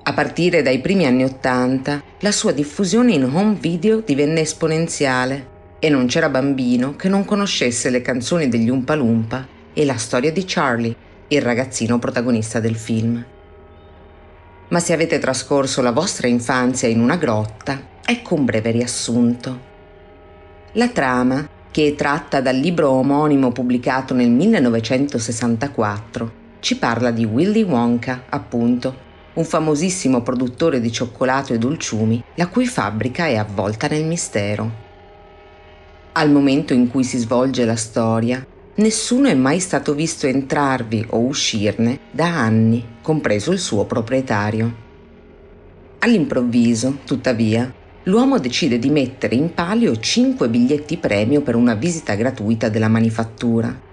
a 0.08 0.12
partire 0.12 0.62
dai 0.62 0.78
primi 0.78 1.04
anni 1.04 1.24
Ottanta, 1.24 2.00
la 2.20 2.30
sua 2.30 2.52
diffusione 2.52 3.14
in 3.14 3.24
home 3.24 3.56
video 3.58 3.98
divenne 3.98 4.42
esponenziale 4.42 5.54
e 5.80 5.88
non 5.88 6.06
c'era 6.06 6.28
bambino 6.28 6.94
che 6.94 7.08
non 7.08 7.24
conoscesse 7.24 7.90
le 7.90 8.02
canzoni 8.02 8.48
degli 8.48 8.68
Umpa 8.68 8.94
Lumpa 8.94 9.44
e 9.72 9.84
la 9.84 9.96
storia 9.96 10.30
di 10.30 10.44
Charlie, 10.46 10.94
il 11.26 11.42
ragazzino 11.42 11.98
protagonista 11.98 12.60
del 12.60 12.76
film. 12.76 13.24
Ma 14.68 14.78
se 14.78 14.92
avete 14.92 15.18
trascorso 15.18 15.82
la 15.82 15.90
vostra 15.90 16.28
infanzia 16.28 16.86
in 16.86 17.00
una 17.00 17.16
grotta, 17.16 17.82
ecco 18.04 18.36
un 18.36 18.44
breve 18.44 18.70
riassunto. 18.70 19.60
La 20.74 20.88
trama, 20.88 21.48
che 21.72 21.88
è 21.88 21.94
tratta 21.96 22.40
dal 22.40 22.56
libro 22.56 22.90
omonimo 22.90 23.50
pubblicato 23.50 24.14
nel 24.14 24.30
1964, 24.30 26.32
ci 26.60 26.76
parla 26.76 27.10
di 27.10 27.24
Willy 27.24 27.64
Wonka, 27.64 28.26
appunto, 28.28 29.05
un 29.36 29.44
famosissimo 29.44 30.22
produttore 30.22 30.80
di 30.80 30.90
cioccolato 30.90 31.52
e 31.52 31.58
dolciumi, 31.58 32.22
la 32.34 32.48
cui 32.48 32.66
fabbrica 32.66 33.26
è 33.26 33.36
avvolta 33.36 33.86
nel 33.86 34.04
mistero. 34.04 34.84
Al 36.12 36.30
momento 36.30 36.72
in 36.72 36.88
cui 36.88 37.04
si 37.04 37.18
svolge 37.18 37.66
la 37.66 37.76
storia, 37.76 38.44
nessuno 38.76 39.28
è 39.28 39.34
mai 39.34 39.60
stato 39.60 39.94
visto 39.94 40.26
entrarvi 40.26 41.06
o 41.10 41.18
uscirne 41.18 41.98
da 42.10 42.26
anni, 42.26 42.82
compreso 43.02 43.52
il 43.52 43.58
suo 43.58 43.84
proprietario. 43.84 44.84
All'improvviso, 45.98 46.98
tuttavia, 47.04 47.70
l'uomo 48.04 48.38
decide 48.38 48.78
di 48.78 48.88
mettere 48.88 49.34
in 49.34 49.52
palio 49.52 49.98
5 49.98 50.48
biglietti 50.48 50.96
premio 50.96 51.42
per 51.42 51.56
una 51.56 51.74
visita 51.74 52.14
gratuita 52.14 52.70
della 52.70 52.88
manifattura. 52.88 53.84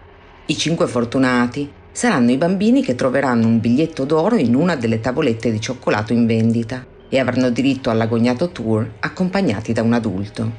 I 0.45 0.57
cinque 0.57 0.87
fortunati 0.87 1.69
saranno 1.93 2.31
i 2.31 2.37
bambini 2.37 2.83
che 2.83 2.95
troveranno 2.95 3.45
un 3.47 3.59
biglietto 3.59 4.03
d'oro 4.03 4.35
in 4.35 4.55
una 4.55 4.75
delle 4.75 4.99
tavolette 4.99 5.51
di 5.51 5.61
cioccolato 5.61 6.11
in 6.11 6.25
vendita 6.25 6.83
e 7.07 7.19
avranno 7.19 7.51
diritto 7.51 7.91
all'agognato 7.91 8.49
tour 8.49 8.95
accompagnati 8.99 9.71
da 9.73 9.83
un 9.83 9.93
adulto. 9.93 10.51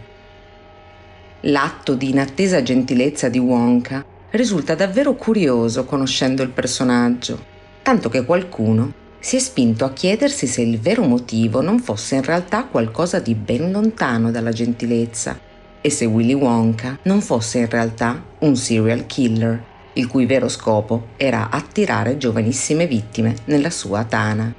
L'atto 1.41 1.95
di 1.95 2.11
inattesa 2.11 2.63
gentilezza 2.63 3.29
di 3.29 3.41
Wonka 3.41 4.05
risulta 4.31 4.77
davvero 4.77 5.15
curioso 5.15 5.85
conoscendo 5.85 6.43
il 6.43 6.51
personaggio, 6.51 7.39
tanto 7.83 8.09
che 8.09 8.25
qualcuno 8.25 9.03
si 9.19 9.37
è 9.37 9.39
spinto 9.41 9.85
a 9.85 9.93
chiedersi 9.93 10.47
se 10.47 10.63
il 10.63 10.79
vero 10.79 11.03
motivo 11.03 11.61
non 11.61 11.81
fosse 11.81 12.15
in 12.15 12.23
realtà 12.23 12.65
qualcosa 12.65 13.19
di 13.19 13.35
ben 13.35 13.73
lontano 13.73 14.31
dalla 14.31 14.53
gentilezza 14.53 15.39
e 15.81 15.91
se 15.91 16.05
Willy 16.05 16.35
Wonka 16.35 16.99
non 17.03 17.21
fosse 17.21 17.59
in 17.59 17.69
realtà 17.69 18.23
un 18.39 18.55
serial 18.55 19.07
killer 19.07 19.73
il 19.95 20.07
cui 20.07 20.27
vero 20.27 20.49
scopo 20.49 21.09
era 21.17 21.51
attirare 21.51 22.17
giovanissime 22.17 22.87
vittime 22.87 23.37
nella 23.47 23.71
sua 23.71 24.05
tana. 24.05 24.55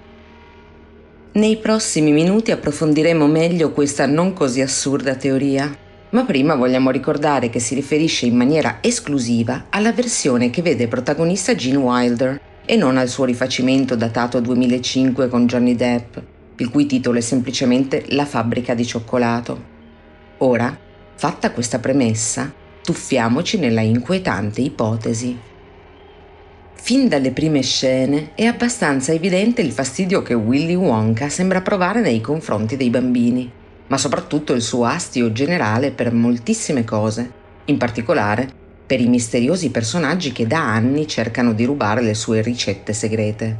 Nei 1.33 1.57
prossimi 1.57 2.11
minuti 2.11 2.51
approfondiremo 2.51 3.27
meglio 3.27 3.71
questa 3.71 4.05
non 4.05 4.33
così 4.33 4.61
assurda 4.61 5.15
teoria, 5.15 5.75
ma 6.11 6.23
prima 6.23 6.55
vogliamo 6.55 6.91
ricordare 6.91 7.49
che 7.49 7.59
si 7.59 7.75
riferisce 7.75 8.25
in 8.25 8.37
maniera 8.37 8.77
esclusiva 8.79 9.65
alla 9.69 9.91
versione 9.91 10.49
che 10.49 10.61
vede 10.61 10.87
protagonista 10.87 11.53
Gene 11.53 11.77
Wilder 11.77 12.41
e 12.65 12.75
non 12.77 12.97
al 12.97 13.09
suo 13.09 13.25
rifacimento 13.25 13.95
datato 13.95 14.39
2005 14.39 15.27
con 15.27 15.45
Johnny 15.45 15.75
Depp, 15.75 16.17
il 16.57 16.69
cui 16.69 16.85
titolo 16.85 17.17
è 17.17 17.21
semplicemente 17.21 18.05
La 18.09 18.25
fabbrica 18.25 18.73
di 18.73 18.85
cioccolato. 18.85 19.73
Ora, 20.37 20.77
fatta 21.15 21.51
questa 21.51 21.79
premessa, 21.79 22.51
tuffiamoci 22.85 23.57
nella 23.57 23.81
inquietante 23.81 24.61
ipotesi. 24.61 25.37
Fin 26.75 27.07
dalle 27.07 27.31
prime 27.31 27.61
scene 27.61 28.31
è 28.35 28.45
abbastanza 28.45 29.11
evidente 29.11 29.61
il 29.61 29.71
fastidio 29.71 30.21
che 30.21 30.35
Willy 30.35 30.75
Wonka 30.75 31.27
sembra 31.29 31.61
provare 31.61 31.99
nei 31.99 32.21
confronti 32.21 32.77
dei 32.77 32.91
bambini, 32.91 33.51
ma 33.87 33.97
soprattutto 33.97 34.53
il 34.53 34.61
suo 34.61 34.85
astio 34.85 35.31
generale 35.31 35.91
per 35.91 36.13
moltissime 36.13 36.85
cose, 36.85 37.31
in 37.65 37.77
particolare 37.77 38.47
per 38.85 39.01
i 39.01 39.07
misteriosi 39.07 39.71
personaggi 39.71 40.31
che 40.31 40.45
da 40.45 40.59
anni 40.59 41.07
cercano 41.07 41.53
di 41.53 41.65
rubare 41.65 42.01
le 42.01 42.13
sue 42.13 42.41
ricette 42.41 42.93
segrete. 42.93 43.59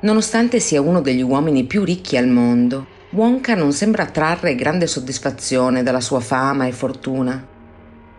Nonostante 0.00 0.60
sia 0.60 0.80
uno 0.80 1.00
degli 1.00 1.22
uomini 1.22 1.64
più 1.64 1.82
ricchi 1.82 2.16
al 2.16 2.28
mondo, 2.28 2.86
Wonka 3.10 3.56
non 3.56 3.72
sembra 3.72 4.06
trarre 4.06 4.54
grande 4.54 4.86
soddisfazione 4.86 5.82
dalla 5.82 6.00
sua 6.00 6.20
fama 6.20 6.66
e 6.66 6.72
fortuna. 6.72 7.56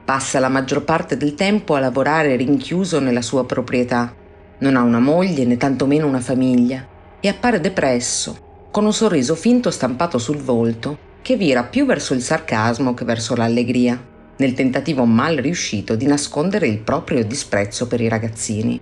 Passa 0.10 0.39
la 0.39 0.49
maggior 0.49 0.84
parte 0.84 1.18
del 1.18 1.36
tempo 1.36 1.76
a 1.76 1.80
lavorare 1.80 2.36
rinchiuso 2.36 2.99
nella 2.99 3.22
sua 3.22 3.45
proprietà. 3.45 4.12
Non 4.57 4.76
ha 4.76 4.82
una 4.82 4.97
moglie 4.97 5.45
né 5.45 5.55
tantomeno 5.55 6.07
una 6.07 6.20
famiglia 6.20 6.84
e 7.20 7.28
appare 7.28 7.62
depresso, 7.62 8.66
con 8.72 8.86
un 8.86 8.91
sorriso 8.91 9.36
finto 9.36 9.70
stampato 9.70 10.18
sul 10.18 10.38
volto 10.38 10.97
che 11.22 11.36
vira 11.36 11.62
più 11.64 11.86
verso 11.86 12.16
il 12.16 12.24
sarcasmo 12.24 12.95
che 12.95 13.05
verso 13.05 13.36
l'allegria, 13.36 14.03
nel 14.38 14.53
tentativo 14.53 15.05
mal 15.05 15.36
riuscito 15.36 15.93
di 15.93 16.07
nascondere 16.07 16.68
il 16.68 16.80
proprio 16.80 17.24
disprezzo 17.24 17.86
per 17.86 18.01
i 18.01 18.07
ragazzini. 18.07 18.82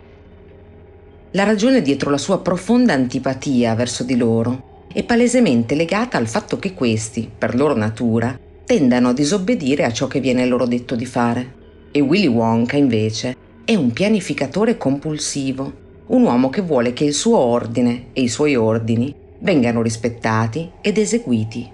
La 1.31 1.43
ragione 1.43 1.81
dietro 1.81 2.09
la 2.09 2.17
sua 2.17 2.39
profonda 2.39 2.93
antipatia 2.93 3.75
verso 3.75 4.05
di 4.05 4.15
loro 4.15 4.85
è 4.93 5.03
palesemente 5.03 5.75
legata 5.75 6.17
al 6.17 6.29
fatto 6.29 6.57
che 6.57 6.73
questi, 6.73 7.29
per 7.37 7.53
loro 7.53 7.75
natura, 7.75 8.46
tendano 8.67 9.07
a 9.07 9.13
disobbedire 9.13 9.85
a 9.85 9.93
ciò 9.93 10.07
che 10.07 10.19
viene 10.19 10.45
loro 10.45 10.65
detto 10.65 10.95
di 10.95 11.05
fare. 11.05 11.55
E 11.89 12.01
Willy 12.01 12.27
Wonka, 12.27 12.75
invece, 12.75 13.33
è 13.63 13.73
un 13.75 13.93
pianificatore 13.93 14.75
compulsivo, 14.75 15.85
un 16.07 16.23
uomo 16.23 16.49
che 16.49 16.61
vuole 16.61 16.91
che 16.91 17.05
il 17.05 17.13
suo 17.13 17.37
ordine 17.37 18.07
e 18.11 18.23
i 18.23 18.27
suoi 18.27 18.57
ordini 18.57 19.15
vengano 19.39 19.81
rispettati 19.81 20.69
ed 20.81 20.97
eseguiti. 20.97 21.71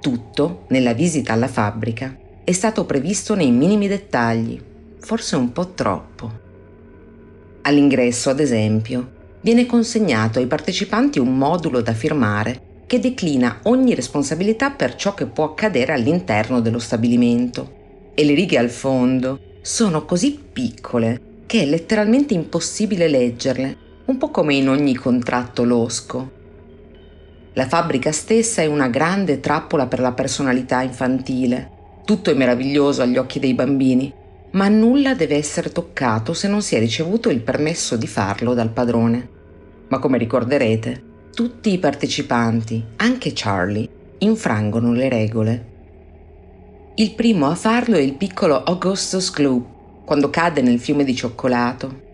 Tutto, 0.00 0.64
nella 0.70 0.94
visita 0.94 1.32
alla 1.32 1.46
fabbrica, 1.46 2.18
è 2.42 2.50
stato 2.50 2.84
previsto 2.86 3.36
nei 3.36 3.52
minimi 3.52 3.86
dettagli, 3.86 4.60
forse 4.98 5.36
un 5.36 5.52
po' 5.52 5.74
troppo. 5.74 6.32
All'ingresso, 7.62 8.30
ad 8.30 8.40
esempio, 8.40 9.12
viene 9.42 9.64
consegnato 9.64 10.40
ai 10.40 10.46
partecipanti 10.48 11.20
un 11.20 11.38
modulo 11.38 11.82
da 11.82 11.92
firmare 11.92 12.65
che 12.86 13.00
declina 13.00 13.60
ogni 13.64 13.94
responsabilità 13.94 14.70
per 14.70 14.94
ciò 14.94 15.14
che 15.14 15.26
può 15.26 15.44
accadere 15.44 15.92
all'interno 15.92 16.60
dello 16.60 16.78
stabilimento. 16.78 17.74
E 18.14 18.24
le 18.24 18.34
righe 18.34 18.58
al 18.58 18.70
fondo 18.70 19.38
sono 19.60 20.04
così 20.04 20.38
piccole 20.52 21.20
che 21.46 21.62
è 21.62 21.66
letteralmente 21.66 22.34
impossibile 22.34 23.08
leggerle, 23.08 23.76
un 24.06 24.18
po' 24.18 24.30
come 24.30 24.54
in 24.54 24.68
ogni 24.68 24.94
contratto 24.94 25.64
losco. 25.64 26.30
La 27.54 27.66
fabbrica 27.66 28.12
stessa 28.12 28.62
è 28.62 28.66
una 28.66 28.88
grande 28.88 29.40
trappola 29.40 29.86
per 29.86 30.00
la 30.00 30.12
personalità 30.12 30.82
infantile. 30.82 31.70
Tutto 32.04 32.30
è 32.30 32.34
meraviglioso 32.34 33.02
agli 33.02 33.16
occhi 33.16 33.38
dei 33.38 33.54
bambini, 33.54 34.12
ma 34.52 34.68
nulla 34.68 35.14
deve 35.14 35.36
essere 35.36 35.72
toccato 35.72 36.32
se 36.32 36.48
non 36.48 36.62
si 36.62 36.76
è 36.76 36.78
ricevuto 36.78 37.30
il 37.30 37.40
permesso 37.40 37.96
di 37.96 38.06
farlo 38.06 38.54
dal 38.54 38.70
padrone. 38.70 39.28
Ma 39.88 39.98
come 39.98 40.18
ricorderete, 40.18 41.02
tutti 41.36 41.70
i 41.70 41.76
partecipanti, 41.76 42.82
anche 42.96 43.32
Charlie, 43.34 43.86
infrangono 44.20 44.94
le 44.94 45.10
regole. 45.10 45.66
Il 46.94 47.12
primo 47.12 47.50
a 47.50 47.54
farlo 47.54 47.96
è 47.96 48.00
il 48.00 48.14
piccolo 48.14 48.62
Augustus 48.62 49.30
Gloop, 49.32 49.66
quando 50.06 50.30
cade 50.30 50.62
nel 50.62 50.80
fiume 50.80 51.04
di 51.04 51.14
cioccolato. 51.14 52.04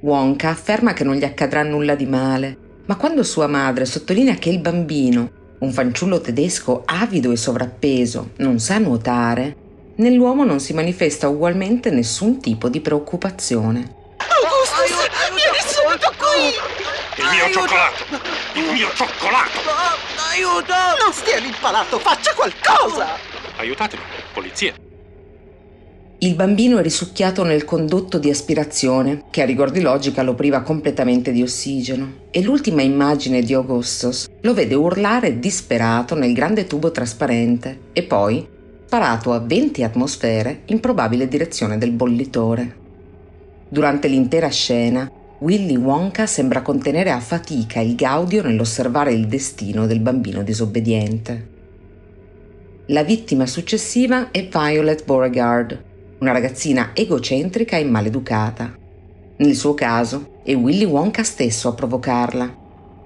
Wonka 0.00 0.48
afferma 0.48 0.94
che 0.94 1.04
non 1.04 1.14
gli 1.14 1.22
accadrà 1.22 1.62
nulla 1.62 1.94
di 1.94 2.06
male, 2.06 2.56
ma 2.86 2.96
quando 2.96 3.22
sua 3.22 3.46
madre 3.46 3.84
sottolinea 3.84 4.34
che 4.34 4.48
il 4.48 4.58
bambino, 4.58 5.30
un 5.60 5.70
fanciullo 5.70 6.20
tedesco 6.20 6.82
avido 6.84 7.30
e 7.30 7.36
sovrappeso, 7.36 8.30
non 8.38 8.58
sa 8.58 8.78
nuotare, 8.78 9.54
nell'uomo 9.98 10.42
non 10.42 10.58
si 10.58 10.72
manifesta 10.72 11.28
ugualmente 11.28 11.90
nessun 11.90 12.40
tipo 12.40 12.68
di 12.68 12.80
preoccupazione. 12.80 13.94
Augustus, 14.16 15.08
vieni 15.30 15.60
subito 15.68 16.12
qui! 16.18 17.01
Il 17.14 17.24
mio 17.30 17.50
cioccolato! 17.52 18.04
Il 18.54 18.72
mio 18.72 18.88
cioccolato! 18.94 19.60
Aiuto! 20.30 20.72
Non 21.02 21.12
stia 21.12 21.38
lì 21.40 21.48
impalato, 21.48 21.98
faccia 21.98 22.32
qualcosa! 22.32 23.06
Aiutatemi, 23.56 24.02
polizia! 24.32 24.72
Il 26.20 26.34
bambino 26.34 26.78
è 26.78 26.82
risucchiato 26.82 27.42
nel 27.42 27.64
condotto 27.64 28.18
di 28.18 28.30
aspirazione, 28.30 29.24
che 29.28 29.42
a 29.42 29.44
rigor 29.44 29.70
di 29.70 29.82
logica 29.82 30.22
lo 30.22 30.34
priva 30.34 30.62
completamente 30.62 31.32
di 31.32 31.42
ossigeno, 31.42 32.28
e 32.30 32.42
l'ultima 32.42 32.80
immagine 32.80 33.42
di 33.42 33.52
Augustus 33.52 34.26
lo 34.40 34.54
vede 34.54 34.74
urlare 34.74 35.38
disperato 35.38 36.14
nel 36.14 36.32
grande 36.32 36.66
tubo 36.66 36.92
trasparente 36.92 37.88
e 37.92 38.04
poi 38.04 38.48
sparato 38.86 39.32
a 39.32 39.38
20 39.38 39.82
atmosfere 39.82 40.62
in 40.66 40.80
probabile 40.80 41.28
direzione 41.28 41.76
del 41.76 41.90
bollitore. 41.90 42.76
Durante 43.68 44.08
l'intera 44.08 44.48
scena, 44.48 45.10
Willy 45.42 45.74
Wonka 45.74 46.24
sembra 46.26 46.62
contenere 46.62 47.10
a 47.10 47.18
fatica 47.18 47.80
il 47.80 47.96
gaudio 47.96 48.44
nell'osservare 48.44 49.12
il 49.12 49.26
destino 49.26 49.88
del 49.88 49.98
bambino 49.98 50.44
disobbediente. 50.44 51.48
La 52.86 53.02
vittima 53.02 53.44
successiva 53.46 54.30
è 54.30 54.46
Violet 54.46 55.04
Beauregard, 55.04 55.82
una 56.20 56.30
ragazzina 56.30 56.90
egocentrica 56.94 57.76
e 57.76 57.82
maleducata. 57.82 58.72
Nel 59.38 59.56
suo 59.56 59.74
caso 59.74 60.42
è 60.44 60.54
Willy 60.54 60.84
Wonka 60.84 61.24
stesso 61.24 61.66
a 61.66 61.74
provocarla. 61.74 62.56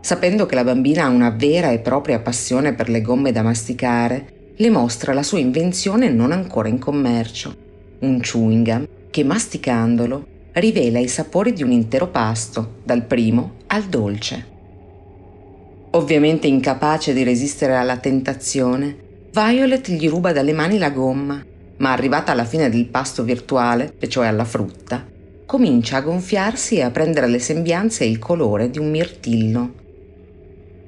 Sapendo 0.03 0.45
che 0.45 0.57
la 0.57 0.65
bambina 0.65 1.05
ha 1.05 1.09
una 1.09 1.31
vera 1.31 1.71
e 1.71 1.79
propria 1.79 2.21
passione 2.21 2.75
per 2.75 2.91
le 2.91 3.01
gomme 3.01 3.33
da 3.33 3.41
masticare, 3.41 4.53
le 4.55 4.69
mostra 4.69 5.15
la 5.15 5.23
sua 5.23 5.39
invenzione 5.39 6.11
non 6.11 6.33
ancora 6.33 6.69
in 6.69 6.79
commercio, 6.79 7.57
un 8.01 8.21
chewing 8.21 8.67
gum 8.67 8.87
che 9.11 9.25
masticandolo 9.25 10.35
rivela 10.61 10.99
i 10.99 11.09
sapori 11.09 11.53
di 11.53 11.63
un 11.63 11.71
intero 11.71 12.09
pasto, 12.09 12.77
dal 12.83 13.05
primo 13.05 13.55
al 13.69 13.85
dolce. 13.85 14.55
Ovviamente 15.91 16.47
incapace 16.47 17.13
di 17.13 17.23
resistere 17.23 17.75
alla 17.77 17.97
tentazione, 17.97 19.05
Violet 19.33 19.89
gli 19.89 20.09
ruba 20.09 20.33
dalle 20.33 20.53
mani 20.53 20.79
la 20.79 20.91
gomma 20.91 21.45
ma 21.79 21.93
arrivata 21.93 22.33
alla 22.33 22.45
fine 22.45 22.71
del 22.71 22.87
pasto 22.87 23.23
virtuale, 23.23 23.95
e 23.99 24.09
cioè 24.09 24.27
alla 24.27 24.45
frutta, 24.45 25.05
comincia 25.45 25.99
a 25.99 26.03
gonfiarsi 26.03 26.77
e 26.77 26.83
a 26.83 26.91
prendere 26.91 27.27
le 27.27 27.39
sembianze 27.39 28.05
e 28.05 28.09
il 28.09 28.19
colore 28.19 28.71
di 28.71 28.79
un 28.79 28.91
mirtillo. 28.91 29.73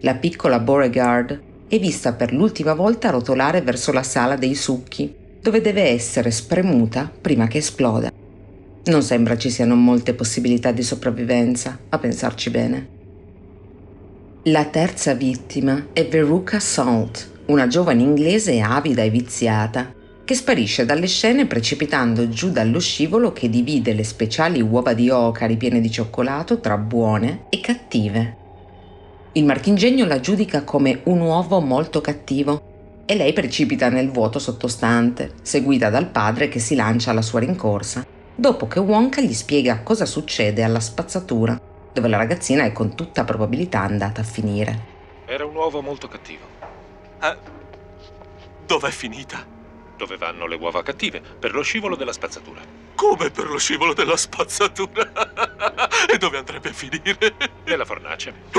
La 0.01 0.15
piccola 0.15 0.61
Beauregard 0.61 1.41
è 1.69 1.79
vista 1.79 2.13
per 2.13 2.33
l'ultima 2.33 2.73
volta 2.73 3.11
rotolare 3.11 3.61
verso 3.61 3.93
la 3.93 4.03
sala 4.03 4.37
dei 4.37 4.55
succhi, 4.55 5.15
dove 5.41 5.61
deve 5.61 5.83
essere 5.83 6.31
spremuta 6.31 7.11
prima 7.21 7.47
che 7.47 7.59
esploda. 7.59 8.11
Non 8.89 9.03
sembra 9.03 9.37
ci 9.37 9.51
siano 9.51 9.75
molte 9.75 10.15
possibilità 10.15 10.73
di 10.73 10.83
sopravvivenza, 10.83 11.79
a 11.91 11.99
pensarci 11.99 12.49
bene. 12.49 12.89
La 14.45 14.65
terza 14.65 15.13
vittima 15.13 15.89
è 15.93 16.07
Veruca 16.09 16.59
Salt, 16.59 17.43
una 17.47 17.67
giovane 17.67 18.01
inglese 18.01 18.61
avida 18.61 19.03
e 19.03 19.11
viziata 19.11 19.93
che 20.25 20.35
sparisce 20.35 20.87
dalle 20.87 21.07
scene 21.07 21.45
precipitando 21.45 22.31
giù 22.31 22.51
dallo 22.51 22.81
scivolo 22.81 23.35
che 23.35 23.51
divide 23.51 23.93
le 23.93 24.05
speciali 24.05 24.63
uova 24.63 24.95
di 24.95 25.11
oca 25.11 25.45
ripiene 25.45 25.83
di 25.83 25.91
cioccolato 25.91 26.59
tra 26.59 26.79
buone 26.79 27.45
e 27.51 27.61
cattive. 27.61 28.37
Il 29.33 29.45
marchingegno 29.45 30.07
la 30.07 30.21
giudica 30.21 30.65
come 30.65 31.01
un 31.05 31.21
uovo 31.21 31.61
molto 31.61 32.01
cattivo 32.01 33.03
e 33.05 33.17
lei 33.17 33.35
precipita 33.35 33.91
nel 33.91 34.11
vuoto 34.11 34.39
sottostante, 34.39 35.33
seguita 35.43 35.91
dal 35.91 36.09
padre 36.09 36.49
che 36.49 36.59
si 36.59 36.75
lancia 36.75 37.11
alla 37.11 37.23
sua 37.23 37.41
rincorsa, 37.41 38.17
dopo 38.41 38.69
che 38.69 38.79
Wonka 38.79 39.21
gli 39.21 39.35
spiega 39.35 39.83
cosa 39.83 40.07
succede 40.07 40.63
alla 40.63 40.79
spazzatura, 40.79 41.61
dove 41.93 42.07
la 42.07 42.19
ragazzina 42.19 42.63
è 42.63 42.71
con 42.71 42.95
tutta 42.95 43.25
probabilità 43.25 43.81
andata 43.81 44.21
a 44.21 44.25
finire. 44.25 44.97
Era 45.27 45.45
un 45.45 45.57
uovo 45.57 45.83
molto 45.83 46.07
cattivo. 46.07 46.45
Eh, 47.21 47.37
dov'è 48.65 48.91
finita? 48.91 49.58
Dove 49.99 50.17
vanno 50.17 50.47
le 50.47 50.55
uova 50.55 50.83
cattive, 50.83 51.21
per 51.21 51.53
lo 51.53 51.61
scivolo 51.61 51.97
della 51.97 52.13
spazzatura. 52.13 52.61
Come 52.95 53.31
per 53.31 53.51
lo 53.51 53.59
scivolo 53.59 53.93
della 53.93 54.17
spazzatura? 54.17 55.11
e 56.09 56.17
dove 56.17 56.39
andrebbe 56.39 56.71
a 56.71 56.73
finire? 56.73 57.35
Nella 57.65 57.85
fornace. 57.85 58.33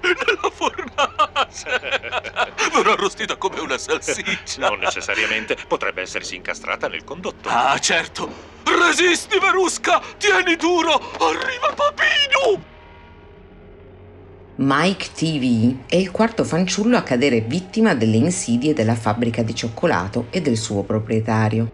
Nella 0.00 0.50
fornace! 0.50 1.80
Verrà 2.72 2.92
arrostita 2.92 3.36
come 3.36 3.60
una 3.60 3.76
salsiccia. 3.76 4.68
Non 4.68 4.78
necessariamente, 4.78 5.56
potrebbe 5.66 6.02
essersi 6.02 6.36
incastrata 6.36 6.88
nel 6.88 7.04
condotto. 7.04 7.48
Ah, 7.48 7.78
certo! 7.78 8.52
Resisti, 8.62 9.38
Verusca! 9.38 10.00
Tieni 10.16 10.56
duro! 10.56 10.94
Arriva 11.18 11.74
Papino! 11.74 12.73
Mike 14.56 15.08
TV 15.12 15.78
è 15.84 15.96
il 15.96 16.12
quarto 16.12 16.44
fanciullo 16.44 16.96
a 16.96 17.02
cadere 17.02 17.40
vittima 17.40 17.92
delle 17.96 18.18
insidie 18.18 18.72
della 18.72 18.94
fabbrica 18.94 19.42
di 19.42 19.52
cioccolato 19.52 20.26
e 20.30 20.40
del 20.40 20.56
suo 20.56 20.84
proprietario. 20.84 21.68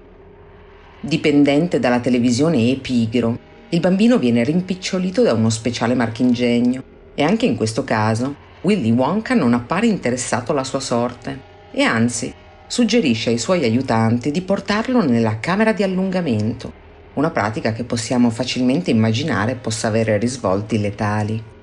Dipendente 0.99 1.79
dalla 1.79 2.01
televisione 2.01 2.71
e 2.71 2.77
pigro, 2.77 3.39
il 3.69 3.81
bambino 3.81 4.17
viene 4.17 4.45
rimpicciolito 4.45 5.21
da 5.21 5.35
uno 5.35 5.51
speciale 5.51 5.95
marchingegno 5.95 6.83
e 7.15 7.23
anche 7.23 7.45
in 7.45 7.55
questo 7.55 7.85
caso 7.85 8.35
Willy 8.63 8.93
Wonka 8.93 9.35
non 9.35 9.53
appare 9.53 9.87
interessato 9.87 10.53
alla 10.53 10.65
sua 10.65 10.81
sorte 10.81 11.39
e 11.73 11.83
anzi 11.83 12.33
suggerisce 12.67 13.29
ai 13.29 13.39
suoi 13.39 13.63
aiutanti 13.63 14.31
di 14.31 14.41
portarlo 14.41 15.05
nella 15.05 15.39
camera 15.39 15.75
di 15.75 15.83
allungamento, 15.83 16.73
una 17.15 17.31
pratica 17.31 17.73
che 17.73 17.85
possiamo 17.85 18.31
facilmente 18.31 18.91
immaginare 18.91 19.55
possa 19.55 19.89
avere 19.89 20.17
risvolti 20.17 20.81
letali. 20.81 21.59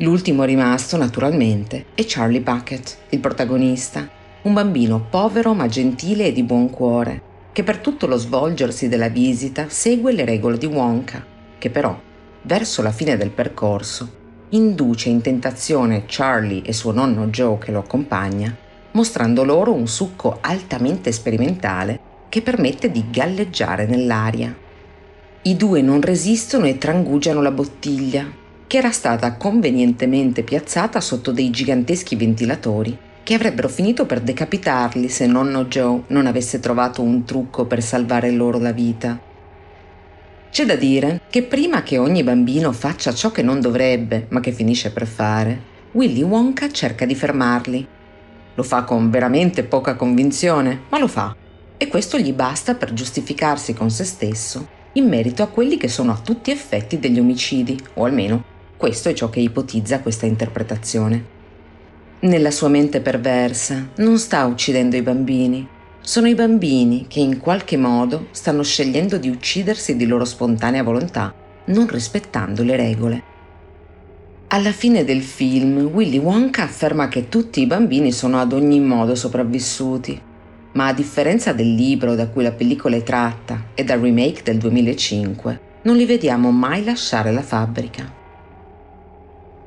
L'ultimo 0.00 0.44
rimasto, 0.44 0.98
naturalmente, 0.98 1.86
è 1.94 2.04
Charlie 2.06 2.42
Bucket, 2.42 2.98
il 3.08 3.18
protagonista, 3.18 4.06
un 4.42 4.52
bambino 4.52 5.06
povero 5.08 5.54
ma 5.54 5.68
gentile 5.68 6.26
e 6.26 6.32
di 6.32 6.42
buon 6.42 6.68
cuore, 6.68 7.22
che 7.50 7.62
per 7.62 7.78
tutto 7.78 8.06
lo 8.06 8.18
svolgersi 8.18 8.88
della 8.88 9.08
visita 9.08 9.70
segue 9.70 10.12
le 10.12 10.26
regole 10.26 10.58
di 10.58 10.66
Wonka, 10.66 11.24
che 11.56 11.70
però, 11.70 11.98
verso 12.42 12.82
la 12.82 12.92
fine 12.92 13.16
del 13.16 13.30
percorso, 13.30 14.24
induce 14.50 15.08
in 15.08 15.22
tentazione 15.22 16.04
Charlie 16.06 16.62
e 16.62 16.74
suo 16.74 16.92
nonno 16.92 17.28
Joe 17.28 17.56
che 17.56 17.72
lo 17.72 17.78
accompagna, 17.78 18.54
mostrando 18.92 19.44
loro 19.44 19.72
un 19.72 19.88
succo 19.88 20.38
altamente 20.42 21.10
sperimentale 21.10 21.98
che 22.28 22.42
permette 22.42 22.90
di 22.90 23.06
galleggiare 23.10 23.86
nell'aria. 23.86 24.54
I 25.40 25.56
due 25.56 25.80
non 25.80 26.02
resistono 26.02 26.66
e 26.66 26.76
trangugiano 26.76 27.40
la 27.40 27.50
bottiglia, 27.50 28.44
che 28.66 28.78
era 28.78 28.90
stata 28.90 29.34
convenientemente 29.34 30.42
piazzata 30.42 31.00
sotto 31.00 31.30
dei 31.30 31.50
giganteschi 31.50 32.16
ventilatori 32.16 32.98
che 33.26 33.34
avrebbero 33.34 33.68
finito 33.68 34.06
per 34.06 34.20
decapitarli 34.20 35.08
se 35.08 35.26
nonno 35.26 35.64
Joe 35.64 36.02
non 36.08 36.26
avesse 36.26 36.60
trovato 36.60 37.02
un 37.02 37.24
trucco 37.24 37.64
per 37.64 37.82
salvare 37.82 38.30
loro 38.30 38.60
la 38.60 38.70
vita. 38.70 39.18
C'è 40.48 40.64
da 40.64 40.76
dire 40.76 41.22
che 41.28 41.42
prima 41.42 41.82
che 41.82 41.98
ogni 41.98 42.22
bambino 42.22 42.70
faccia 42.70 43.12
ciò 43.12 43.32
che 43.32 43.42
non 43.42 43.60
dovrebbe, 43.60 44.26
ma 44.28 44.38
che 44.38 44.52
finisce 44.52 44.92
per 44.92 45.08
fare, 45.08 45.60
Willy 45.90 46.22
Wonka 46.22 46.70
cerca 46.70 47.04
di 47.04 47.16
fermarli. 47.16 47.86
Lo 48.54 48.62
fa 48.62 48.84
con 48.84 49.10
veramente 49.10 49.64
poca 49.64 49.96
convinzione, 49.96 50.82
ma 50.88 51.00
lo 51.00 51.08
fa. 51.08 51.34
E 51.76 51.88
questo 51.88 52.18
gli 52.18 52.32
basta 52.32 52.76
per 52.76 52.92
giustificarsi 52.92 53.74
con 53.74 53.90
se 53.90 54.04
stesso 54.04 54.68
in 54.92 55.08
merito 55.08 55.42
a 55.42 55.48
quelli 55.48 55.76
che 55.76 55.88
sono 55.88 56.12
a 56.12 56.20
tutti 56.22 56.52
effetti 56.52 57.00
degli 57.00 57.18
omicidi, 57.18 57.76
o 57.94 58.04
almeno 58.04 58.54
questo 58.76 59.08
è 59.08 59.14
ciò 59.14 59.30
che 59.30 59.40
ipotizza 59.40 60.00
questa 60.00 60.26
interpretazione. 60.26 61.34
Nella 62.20 62.50
sua 62.50 62.68
mente 62.68 63.00
perversa 63.00 63.88
non 63.96 64.18
sta 64.18 64.44
uccidendo 64.44 64.96
i 64.96 65.02
bambini, 65.02 65.66
sono 66.00 66.28
i 66.28 66.34
bambini 66.34 67.06
che 67.08 67.20
in 67.20 67.38
qualche 67.38 67.76
modo 67.76 68.28
stanno 68.30 68.62
scegliendo 68.62 69.18
di 69.18 69.28
uccidersi 69.28 69.96
di 69.96 70.06
loro 70.06 70.24
spontanea 70.24 70.82
volontà, 70.82 71.34
non 71.66 71.88
rispettando 71.88 72.62
le 72.62 72.76
regole. 72.76 73.22
Alla 74.48 74.72
fine 74.72 75.04
del 75.04 75.22
film, 75.22 75.90
Willy 75.92 76.18
Wonka 76.18 76.62
afferma 76.62 77.08
che 77.08 77.28
tutti 77.28 77.60
i 77.60 77.66
bambini 77.66 78.12
sono 78.12 78.38
ad 78.38 78.52
ogni 78.52 78.78
modo 78.78 79.14
sopravvissuti, 79.14 80.20
ma 80.72 80.86
a 80.86 80.92
differenza 80.92 81.52
del 81.52 81.74
libro 81.74 82.14
da 82.14 82.28
cui 82.28 82.44
la 82.44 82.52
pellicola 82.52 82.94
è 82.94 83.02
tratta 83.02 83.70
e 83.74 83.82
dal 83.82 83.98
remake 83.98 84.42
del 84.44 84.58
2005, 84.58 85.60
non 85.82 85.96
li 85.96 86.04
vediamo 86.04 86.52
mai 86.52 86.84
lasciare 86.84 87.32
la 87.32 87.42
fabbrica. 87.42 88.24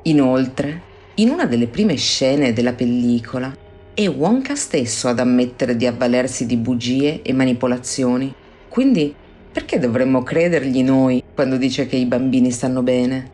Inoltre, 0.04 0.80
in 1.16 1.28
una 1.28 1.44
delle 1.44 1.66
prime 1.66 1.96
scene 1.96 2.52
della 2.52 2.72
pellicola, 2.72 3.54
è 3.92 4.08
Wonka 4.08 4.54
stesso 4.54 5.08
ad 5.08 5.18
ammettere 5.18 5.76
di 5.76 5.86
avvalersi 5.86 6.46
di 6.46 6.56
bugie 6.56 7.20
e 7.22 7.32
manipolazioni. 7.34 8.32
Quindi 8.68 9.14
perché 9.52 9.78
dovremmo 9.78 10.22
credergli 10.22 10.82
noi 10.82 11.22
quando 11.34 11.56
dice 11.56 11.86
che 11.86 11.96
i 11.96 12.06
bambini 12.06 12.50
stanno 12.50 12.82
bene? 12.82 13.30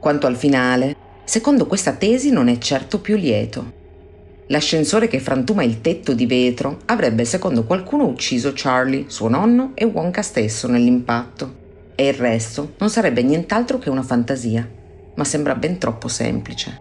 Quanto 0.00 0.26
al 0.26 0.36
finale, 0.36 0.96
secondo 1.24 1.66
questa 1.66 1.92
tesi 1.92 2.30
non 2.30 2.48
è 2.48 2.56
certo 2.56 3.00
più 3.00 3.16
lieto. 3.16 3.72
L'ascensore 4.46 5.08
che 5.08 5.20
frantuma 5.20 5.62
il 5.62 5.82
tetto 5.82 6.14
di 6.14 6.24
vetro 6.24 6.78
avrebbe, 6.86 7.26
secondo 7.26 7.64
qualcuno, 7.64 8.06
ucciso 8.06 8.52
Charlie, 8.54 9.04
suo 9.08 9.28
nonno 9.28 9.72
e 9.74 9.84
Wonka 9.84 10.22
stesso 10.22 10.68
nell'impatto. 10.68 11.66
E 11.94 12.06
il 12.06 12.14
resto 12.14 12.74
non 12.78 12.88
sarebbe 12.88 13.22
nient'altro 13.22 13.78
che 13.78 13.90
una 13.90 14.02
fantasia, 14.02 14.66
ma 15.18 15.24
sembra 15.24 15.56
ben 15.56 15.78
troppo 15.78 16.06
semplice. 16.06 16.80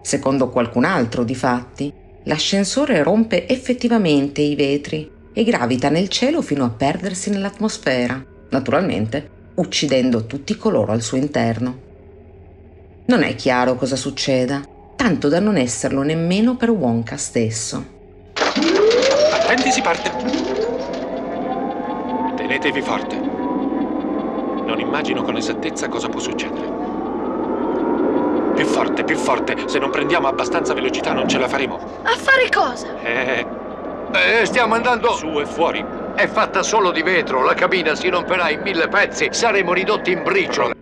Secondo 0.00 0.48
qualcun 0.48 0.84
altro, 0.84 1.22
difatti, 1.22 1.92
l'ascensore 2.24 3.02
rompe 3.02 3.46
effettivamente 3.46 4.40
i 4.40 4.54
vetri 4.54 5.10
e 5.34 5.44
gravita 5.44 5.90
nel 5.90 6.08
cielo 6.08 6.40
fino 6.40 6.64
a 6.64 6.70
perdersi 6.70 7.28
nell'atmosfera, 7.28 8.24
naturalmente 8.50 9.30
uccidendo 9.56 10.24
tutti 10.24 10.56
coloro 10.56 10.92
al 10.92 11.02
suo 11.02 11.18
interno. 11.18 11.84
Non 13.04 13.22
è 13.22 13.34
chiaro 13.34 13.76
cosa 13.76 13.96
succeda, 13.96 14.66
tanto 14.96 15.28
da 15.28 15.38
non 15.38 15.58
esserlo 15.58 16.02
nemmeno 16.02 16.56
per 16.56 16.70
Wonka 16.70 17.18
stesso. 17.18 17.84
Attenti, 18.32 19.70
si 19.70 19.82
parte. 19.82 20.10
Tenetevi 22.36 22.80
forte. 22.80 23.16
Non 23.16 24.80
immagino 24.80 25.22
con 25.22 25.36
esattezza 25.36 25.88
cosa 25.88 26.08
può 26.08 26.18
succedere. 26.18 26.75
Più 28.56 28.64
forte, 28.64 29.04
più 29.04 29.16
forte. 29.16 29.54
Se 29.66 29.78
non 29.78 29.90
prendiamo 29.90 30.26
abbastanza 30.28 30.72
velocità 30.74 31.12
non 31.12 31.28
ce 31.28 31.38
la 31.38 31.46
faremo. 31.46 31.76
A 32.02 32.16
fare 32.16 32.48
cosa? 32.52 32.98
Eh, 33.02 33.46
Eh, 34.12 34.46
stiamo 34.46 34.74
andando. 34.74 35.12
su 35.12 35.26
e 35.38 35.44
fuori. 35.46 35.84
È 36.14 36.26
fatta 36.26 36.62
solo 36.62 36.90
di 36.90 37.02
vetro, 37.02 37.44
la 37.44 37.52
cabina 37.54 37.94
si 37.94 38.08
romperà 38.08 38.48
in 38.48 38.60
mille 38.62 38.88
pezzi, 38.88 39.28
saremo 39.30 39.74
ridotti 39.74 40.12
in 40.12 40.22
briciole. 40.22 40.72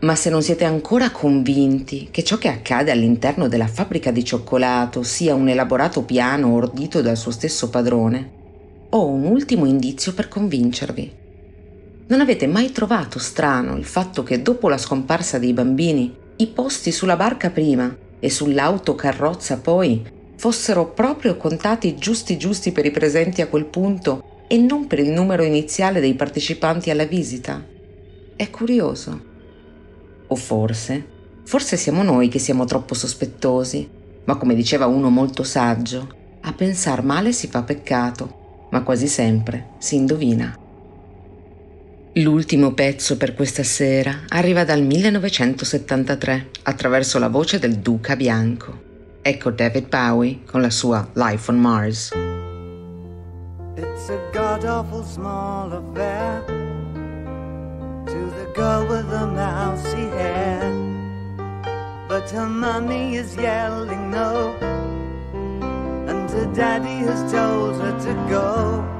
Ma 0.00 0.14
se 0.14 0.30
non 0.30 0.40
siete 0.42 0.64
ancora 0.64 1.10
convinti 1.10 2.08
che 2.10 2.24
ciò 2.24 2.38
che 2.38 2.48
accade 2.48 2.90
all'interno 2.90 3.48
della 3.48 3.66
fabbrica 3.66 4.10
di 4.10 4.24
cioccolato 4.24 5.02
sia 5.02 5.34
un 5.34 5.50
elaborato 5.50 6.02
piano 6.04 6.54
ordito 6.54 7.02
dal 7.02 7.18
suo 7.18 7.32
stesso 7.32 7.68
padrone, 7.68 8.30
ho 8.88 9.06
un 9.06 9.26
ultimo 9.26 9.66
indizio 9.66 10.14
per 10.14 10.28
convincervi. 10.28 11.18
Non 12.06 12.20
avete 12.20 12.46
mai 12.46 12.72
trovato 12.72 13.18
strano 13.18 13.76
il 13.76 13.84
fatto 13.84 14.22
che 14.22 14.40
dopo 14.40 14.70
la 14.70 14.78
scomparsa 14.78 15.38
dei 15.38 15.52
bambini 15.52 16.16
i 16.40 16.46
posti 16.46 16.90
sulla 16.90 17.16
barca 17.16 17.50
prima 17.50 17.94
e 18.18 18.30
sull'autocarrozza 18.30 19.58
poi 19.58 20.02
fossero 20.36 20.90
proprio 20.92 21.36
contati 21.36 21.96
giusti 21.96 22.38
giusti 22.38 22.72
per 22.72 22.86
i 22.86 22.90
presenti 22.90 23.42
a 23.42 23.46
quel 23.46 23.66
punto 23.66 24.44
e 24.48 24.56
non 24.56 24.86
per 24.86 25.00
il 25.00 25.10
numero 25.10 25.42
iniziale 25.42 26.00
dei 26.00 26.14
partecipanti 26.14 26.88
alla 26.88 27.04
visita? 27.04 27.62
È 28.34 28.48
curioso. 28.48 29.28
O 30.28 30.34
forse, 30.34 31.06
forse 31.44 31.76
siamo 31.76 32.02
noi 32.02 32.28
che 32.28 32.38
siamo 32.38 32.64
troppo 32.64 32.94
sospettosi, 32.94 33.86
ma 34.24 34.36
come 34.36 34.54
diceva 34.54 34.86
uno 34.86 35.10
molto 35.10 35.42
saggio, 35.42 36.08
a 36.40 36.52
pensar 36.54 37.04
male 37.04 37.32
si 37.32 37.48
fa 37.48 37.62
peccato, 37.62 38.68
ma 38.70 38.82
quasi 38.82 39.08
sempre 39.08 39.72
si 39.78 39.96
indovina. 39.96 40.59
L'ultimo 42.14 42.72
pezzo 42.72 43.16
per 43.16 43.34
questa 43.34 43.62
sera 43.62 44.22
arriva 44.30 44.64
dal 44.64 44.82
1973 44.82 46.48
attraverso 46.64 47.20
la 47.20 47.28
voce 47.28 47.60
del 47.60 47.76
Duca 47.76 48.16
Bianco. 48.16 48.88
Ecco 49.22 49.50
David 49.50 49.86
Bowie 49.86 50.40
con 50.44 50.60
la 50.60 50.70
sua 50.70 51.08
Life 51.12 51.48
on 51.52 51.60
Mars. 51.60 52.10
It's 53.76 54.08
a 54.08 54.18
god 54.32 54.64
awful 54.64 55.04
small 55.04 55.70
affair 55.72 56.42
to 58.06 58.32
the 58.34 58.50
girl 58.54 58.88
with 58.88 59.08
the 59.08 59.26
mousy 59.26 60.08
hair. 60.16 60.68
But 62.08 62.28
her 62.32 62.48
mommy 62.48 63.18
is 63.18 63.36
yelling 63.36 64.10
no, 64.10 64.52
and 66.08 66.28
her 66.28 66.50
daddy 66.52 67.06
has 67.06 67.30
told 67.30 67.80
her 67.80 67.96
to 68.00 68.14
go. 68.28 68.99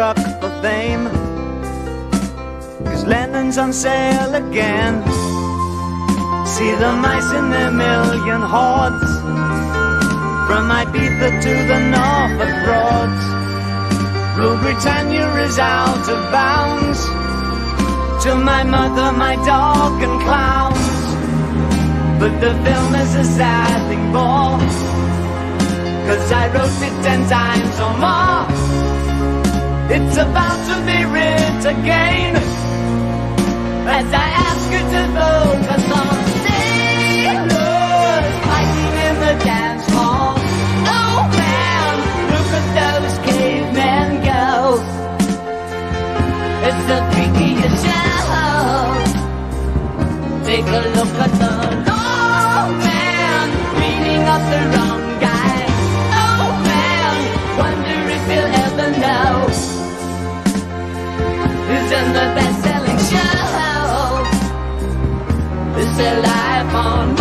struck 0.00 0.40
for 0.40 0.50
fame. 0.62 1.04
Cause 2.86 3.04
Lennon's 3.04 3.58
on 3.58 3.70
sale 3.70 4.34
again. 4.34 4.94
See 6.54 6.72
the 6.84 6.92
mice 7.04 7.30
in 7.38 7.50
their 7.50 7.70
million 7.70 8.40
hordes. 8.54 9.12
From 10.48 10.64
Ibiza 10.80 11.28
to 11.44 11.54
the 11.70 11.80
Norfolk 11.94 12.54
Broads. 12.64 13.24
Rule 14.38 14.58
Britannia 14.64 15.28
is 15.46 15.58
out 15.58 16.06
of 16.14 16.20
bounds 16.32 17.00
to 18.24 18.30
my 18.36 18.62
mother, 18.64 19.12
my 19.12 19.34
dog, 19.52 20.02
and 20.06 20.16
clowns. 20.24 20.86
But 22.20 22.32
the 22.44 22.52
film 22.64 22.94
is 23.04 23.12
a 23.16 23.24
sad 23.38 23.78
thing 23.88 24.06
for, 24.14 24.48
cause 26.06 26.32
I 26.32 26.44
wrote 26.54 26.80
it 26.88 26.94
ten 27.04 27.20
times 27.28 27.76
or 27.84 27.94
more. 28.04 28.49
It's 29.92 30.16
about 30.16 30.58
to 30.68 30.76
be 30.86 31.04
writ 31.04 31.64
again, 31.66 32.36
as 32.36 34.08
I 34.12 34.26
ask 34.46 34.70
you 34.70 34.82
to 34.94 35.02
focus 35.18 35.84
on 36.00 36.14
sailors 36.46 38.26
fighting 38.46 38.94
in 39.08 39.14
the 39.24 39.34
dance 39.44 39.86
hall. 39.90 40.34
Oh 40.96 41.18
man, 41.40 41.94
look 42.30 42.50
at 42.60 42.66
those 42.78 43.16
cavemen 43.26 44.08
go. 44.30 44.46
It's 46.68 46.82
the 46.90 46.98
freakiest 47.10 47.78
show. 47.84 48.30
Take 50.46 50.68
a 50.68 50.82
look 50.94 51.14
at 51.18 51.32
the 51.40 51.49
a 66.00 66.20
life 66.20 66.74
on 66.74 67.19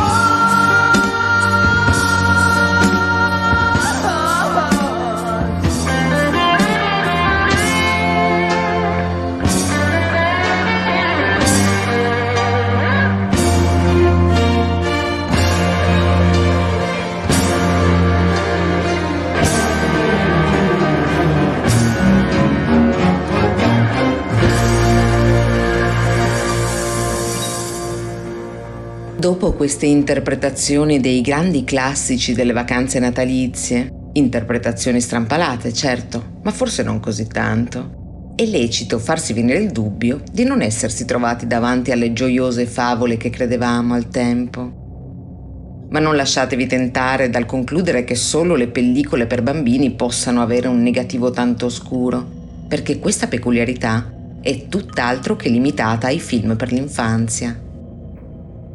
queste 29.60 29.88
interpretazioni 29.88 31.01
dei 31.01 31.20
grandi 31.20 31.66
classici 31.66 32.32
delle 32.32 32.53
vacanze 32.53 32.97
natalizie, 32.97 33.89
interpretazioni 34.14 35.01
strampalate 35.01 35.74
certo, 35.74 36.39
ma 36.43 36.51
forse 36.51 36.82
non 36.82 37.01
così 37.01 37.28
tanto, 37.28 38.32
è 38.38 38.45
lecito 38.45 38.99
farsi 38.99 39.34
venire 39.34 39.60
il 39.60 39.72
dubbio 39.72 40.22
di 40.32 40.45
non 40.45 40.62
essersi 40.62 41.03
trovati 41.03 41.45
davanti 41.45 41.91
alle 41.91 42.14
gioiose 42.14 42.66
favole 42.66 43.18
che 43.18 43.30
credevamo 43.30 43.95
al 43.95 44.07
tempo. 44.07 45.88
Ma 45.89 45.99
non 45.99 46.16
lasciatevi 46.16 46.66
tentare 46.66 47.30
dal 47.30 47.45
concludere 47.45 48.05
che 48.05 48.16
solo 48.16 48.55
le 48.55 48.70
pellicole 48.70 49.28
per 49.28 49.43
bambini 49.43 49.91
possano 49.91 50.41
avere 50.41 50.70
un 50.70 50.82
negativo 50.82 51.32
tanto 51.32 51.66
oscuro, 51.66 52.26
perché 52.66 52.97
questa 52.97 53.28
peculiarità 53.28 54.10
è 54.39 54.70
tutt'altro 54.70 55.36
che 55.36 55.49
limitata 55.49 56.07
ai 56.07 56.22
film 56.22 56.55
per 56.55 56.72
l'infanzia. 56.72 57.68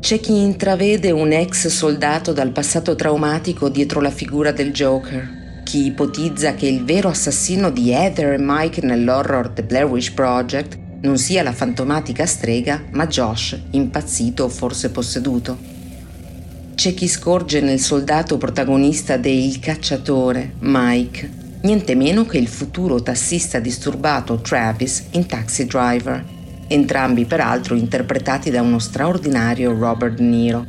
C'è 0.05 0.21
chi 0.21 0.37
intravede 0.37 1.11
un 1.13 1.33
ex 1.33 1.67
soldato 1.69 2.35
dal 2.35 2.51
passato 2.51 2.95
traumatico 2.95 3.71
dietro 3.71 4.03
la 4.03 4.11
figura 4.11 4.53
del 4.53 4.71
Joker, 4.71 5.63
chi 5.65 5.87
ipotizza 5.87 6.53
che 6.53 6.67
il 6.67 6.85
vero 6.85 7.09
assassino 7.09 7.71
di 7.71 7.91
Heather 7.91 8.35
e 8.35 8.39
Mike 8.39 8.83
nell'horror 8.83 9.49
The 9.49 9.63
Blair 9.63 9.87
Witch 9.87 10.13
Project 10.13 10.79
non 11.01 11.17
sia 11.17 11.43
la 11.43 11.55
fantomatica 11.55 12.27
strega, 12.27 12.85
ma 12.91 13.07
Josh, 13.07 13.59
impazzito 13.71 14.45
o 14.45 14.51
forse 14.51 14.91
posseduto. 14.91 15.57
C'è 16.75 16.93
chi 16.93 17.09
scorge 17.09 17.63
nel 17.63 17.81
soldato 17.81 18.37
protagonista 18.37 19.17
de 19.17 19.31
Il 19.31 19.59
cacciatore, 19.59 20.57
Mike, 20.59 21.31
niente 21.63 21.95
meno 21.95 22.27
che 22.27 22.37
il 22.37 22.49
futuro 22.49 23.03
tassista 23.03 23.59
disturbato 23.59 24.39
Travis 24.43 25.05
in 25.13 25.25
Taxi 25.25 25.65
Driver, 25.65 26.34
entrambi 26.75 27.25
peraltro 27.25 27.77
interpretati 27.77 28.51
da 28.51 28.61
uno 28.61 28.79
straordinario 28.79 29.79
Robert 29.79 30.19
Niro. 30.19 30.67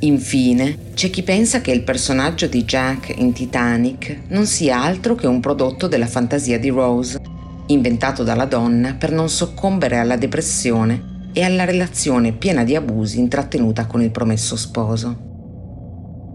Infine, 0.00 0.76
c'è 0.94 1.10
chi 1.10 1.22
pensa 1.22 1.60
che 1.60 1.70
il 1.70 1.82
personaggio 1.82 2.46
di 2.46 2.64
Jack 2.64 3.14
in 3.16 3.32
Titanic 3.32 4.24
non 4.28 4.46
sia 4.46 4.82
altro 4.82 5.14
che 5.14 5.26
un 5.26 5.40
prodotto 5.40 5.86
della 5.86 6.06
fantasia 6.06 6.58
di 6.58 6.68
Rose, 6.68 7.20
inventato 7.66 8.22
dalla 8.22 8.44
donna 8.44 8.94
per 8.94 9.12
non 9.12 9.28
soccombere 9.28 9.98
alla 9.98 10.16
depressione 10.16 11.30
e 11.32 11.42
alla 11.42 11.64
relazione 11.64 12.32
piena 12.32 12.62
di 12.62 12.76
abusi 12.76 13.18
intrattenuta 13.18 13.86
con 13.86 14.02
il 14.02 14.10
promesso 14.10 14.56
sposo. 14.56 15.30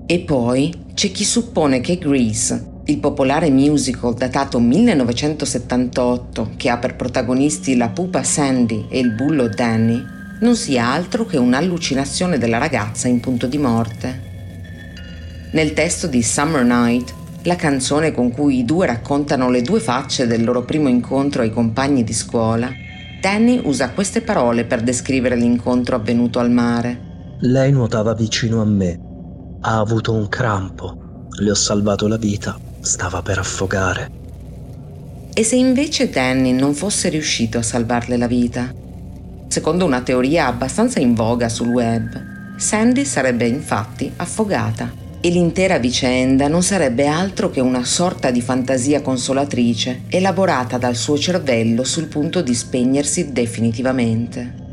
E 0.07 0.19
poi 0.19 0.73
c'è 0.93 1.11
chi 1.11 1.25
suppone 1.25 1.81
che 1.81 1.97
Grease, 1.97 2.76
il 2.89 2.99
popolare 2.99 3.49
musical 3.49 4.13
datato 4.13 4.61
1978 4.61 6.51
che 6.55 6.69
ha 6.69 6.77
per 6.77 6.95
protagonisti 6.95 7.75
la 7.75 7.89
pupa 7.89 8.23
Sandy 8.23 8.85
e 8.87 8.99
il 8.99 9.11
bullo 9.11 9.49
Danny 9.49 10.01
non 10.39 10.55
sia 10.55 10.87
altro 10.87 11.25
che 11.25 11.35
un'allucinazione 11.37 12.37
della 12.37 12.57
ragazza 12.57 13.09
in 13.09 13.19
punto 13.19 13.45
di 13.47 13.57
morte. 13.57 14.21
Nel 15.51 15.73
testo 15.73 16.07
di 16.07 16.23
Summer 16.23 16.63
Night, 16.63 17.13
la 17.43 17.57
canzone 17.57 18.13
con 18.13 18.31
cui 18.31 18.59
i 18.59 18.65
due 18.65 18.85
raccontano 18.85 19.49
le 19.49 19.63
due 19.63 19.81
facce 19.81 20.25
del 20.25 20.45
loro 20.45 20.63
primo 20.63 20.87
incontro 20.87 21.41
ai 21.41 21.51
compagni 21.51 22.05
di 22.05 22.13
scuola, 22.13 22.71
Danny 23.19 23.59
usa 23.65 23.91
queste 23.91 24.21
parole 24.21 24.63
per 24.63 24.81
descrivere 24.81 25.35
l'incontro 25.35 25.97
avvenuto 25.97 26.39
al 26.39 26.51
mare. 26.51 27.35
Lei 27.39 27.71
nuotava 27.73 28.13
vicino 28.13 28.61
a 28.61 28.65
me. 28.65 28.97
Ha 29.59 29.77
avuto 29.77 30.13
un 30.13 30.29
crampo. 30.29 31.27
Le 31.39 31.51
ho 31.51 31.55
salvato 31.55 32.07
la 32.07 32.17
vita 32.17 32.66
stava 32.87 33.21
per 33.21 33.37
affogare. 33.37 34.09
E 35.33 35.43
se 35.43 35.55
invece 35.55 36.09
Danny 36.09 36.53
non 36.53 36.73
fosse 36.73 37.09
riuscito 37.09 37.59
a 37.59 37.61
salvarle 37.61 38.17
la 38.17 38.27
vita? 38.27 38.73
Secondo 39.47 39.85
una 39.85 40.01
teoria 40.01 40.47
abbastanza 40.47 40.99
in 40.99 41.13
voga 41.13 41.49
sul 41.49 41.67
web, 41.67 42.55
Sandy 42.57 43.05
sarebbe 43.05 43.45
infatti 43.45 44.11
affogata 44.15 44.91
e 45.19 45.29
l'intera 45.29 45.77
vicenda 45.77 46.47
non 46.47 46.63
sarebbe 46.63 47.07
altro 47.07 47.49
che 47.49 47.59
una 47.59 47.83
sorta 47.83 48.31
di 48.31 48.41
fantasia 48.41 49.01
consolatrice 49.01 50.03
elaborata 50.07 50.77
dal 50.77 50.95
suo 50.95 51.17
cervello 51.17 51.83
sul 51.83 52.07
punto 52.07 52.41
di 52.41 52.55
spegnersi 52.55 53.31
definitivamente. 53.31 54.65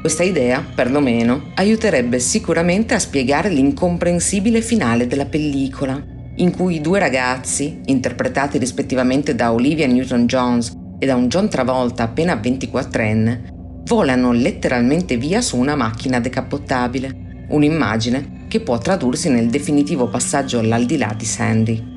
Questa 0.00 0.22
idea, 0.22 0.64
perlomeno, 0.74 1.50
aiuterebbe 1.54 2.20
sicuramente 2.20 2.94
a 2.94 2.98
spiegare 2.98 3.48
l'incomprensibile 3.48 4.60
finale 4.60 5.06
della 5.06 5.26
pellicola, 5.26 6.14
in 6.36 6.54
cui 6.54 6.76
i 6.76 6.80
due 6.80 6.98
ragazzi, 6.98 7.80
interpretati 7.86 8.58
rispettivamente 8.58 9.34
da 9.34 9.52
Olivia 9.52 9.86
Newton-Jones 9.86 10.72
e 10.98 11.06
da 11.06 11.14
un 11.14 11.28
John 11.28 11.48
Travolta 11.48 12.02
appena 12.04 12.34
24enne, 12.34 13.54
volano 13.84 14.32
letteralmente 14.32 15.16
via 15.16 15.40
su 15.40 15.56
una 15.56 15.76
macchina 15.76 16.20
decappottabile, 16.20 17.46
un'immagine 17.48 18.46
che 18.48 18.60
può 18.60 18.76
tradursi 18.78 19.30
nel 19.30 19.48
definitivo 19.48 20.08
passaggio 20.08 20.58
all'aldilà 20.58 21.14
di 21.16 21.24
Sandy. 21.24 21.94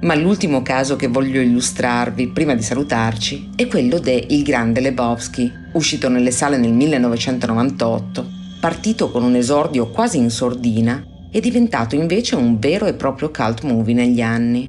Ma 0.00 0.14
l'ultimo 0.14 0.62
caso 0.62 0.96
che 0.96 1.08
voglio 1.08 1.40
illustrarvi 1.40 2.28
prima 2.28 2.54
di 2.54 2.62
salutarci 2.62 3.50
è 3.56 3.66
quello 3.66 3.98
de 3.98 4.26
Il 4.30 4.44
Grande 4.44 4.80
Lebowski, 4.80 5.52
uscito 5.72 6.08
nelle 6.08 6.30
sale 6.30 6.56
nel 6.56 6.72
1998, 6.72 8.26
partito 8.60 9.10
con 9.10 9.24
un 9.24 9.34
esordio 9.34 9.90
quasi 9.90 10.18
in 10.18 10.30
sordina 10.30 11.04
è 11.30 11.40
diventato 11.40 11.94
invece 11.94 12.36
un 12.36 12.58
vero 12.58 12.86
e 12.86 12.94
proprio 12.94 13.30
cult 13.30 13.62
movie 13.62 13.94
negli 13.94 14.20
anni. 14.20 14.68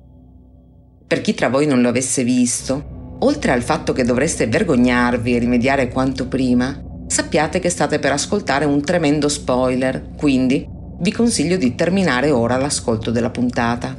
Per 1.07 1.21
chi 1.21 1.33
tra 1.33 1.49
voi 1.49 1.65
non 1.65 1.81
lo 1.81 1.89
avesse 1.89 2.23
visto, 2.23 3.17
oltre 3.19 3.51
al 3.51 3.63
fatto 3.63 3.93
che 3.93 4.03
dovreste 4.03 4.47
vergognarvi 4.47 5.35
e 5.35 5.39
rimediare 5.39 5.89
quanto 5.89 6.27
prima, 6.27 6.79
sappiate 7.07 7.59
che 7.59 7.69
state 7.69 7.99
per 7.99 8.11
ascoltare 8.11 8.65
un 8.65 8.81
tremendo 8.81 9.27
spoiler, 9.27 10.09
quindi 10.15 10.67
vi 10.99 11.11
consiglio 11.11 11.57
di 11.57 11.75
terminare 11.75 12.29
ora 12.29 12.57
l'ascolto 12.57 13.09
della 13.09 13.29
puntata. 13.29 13.95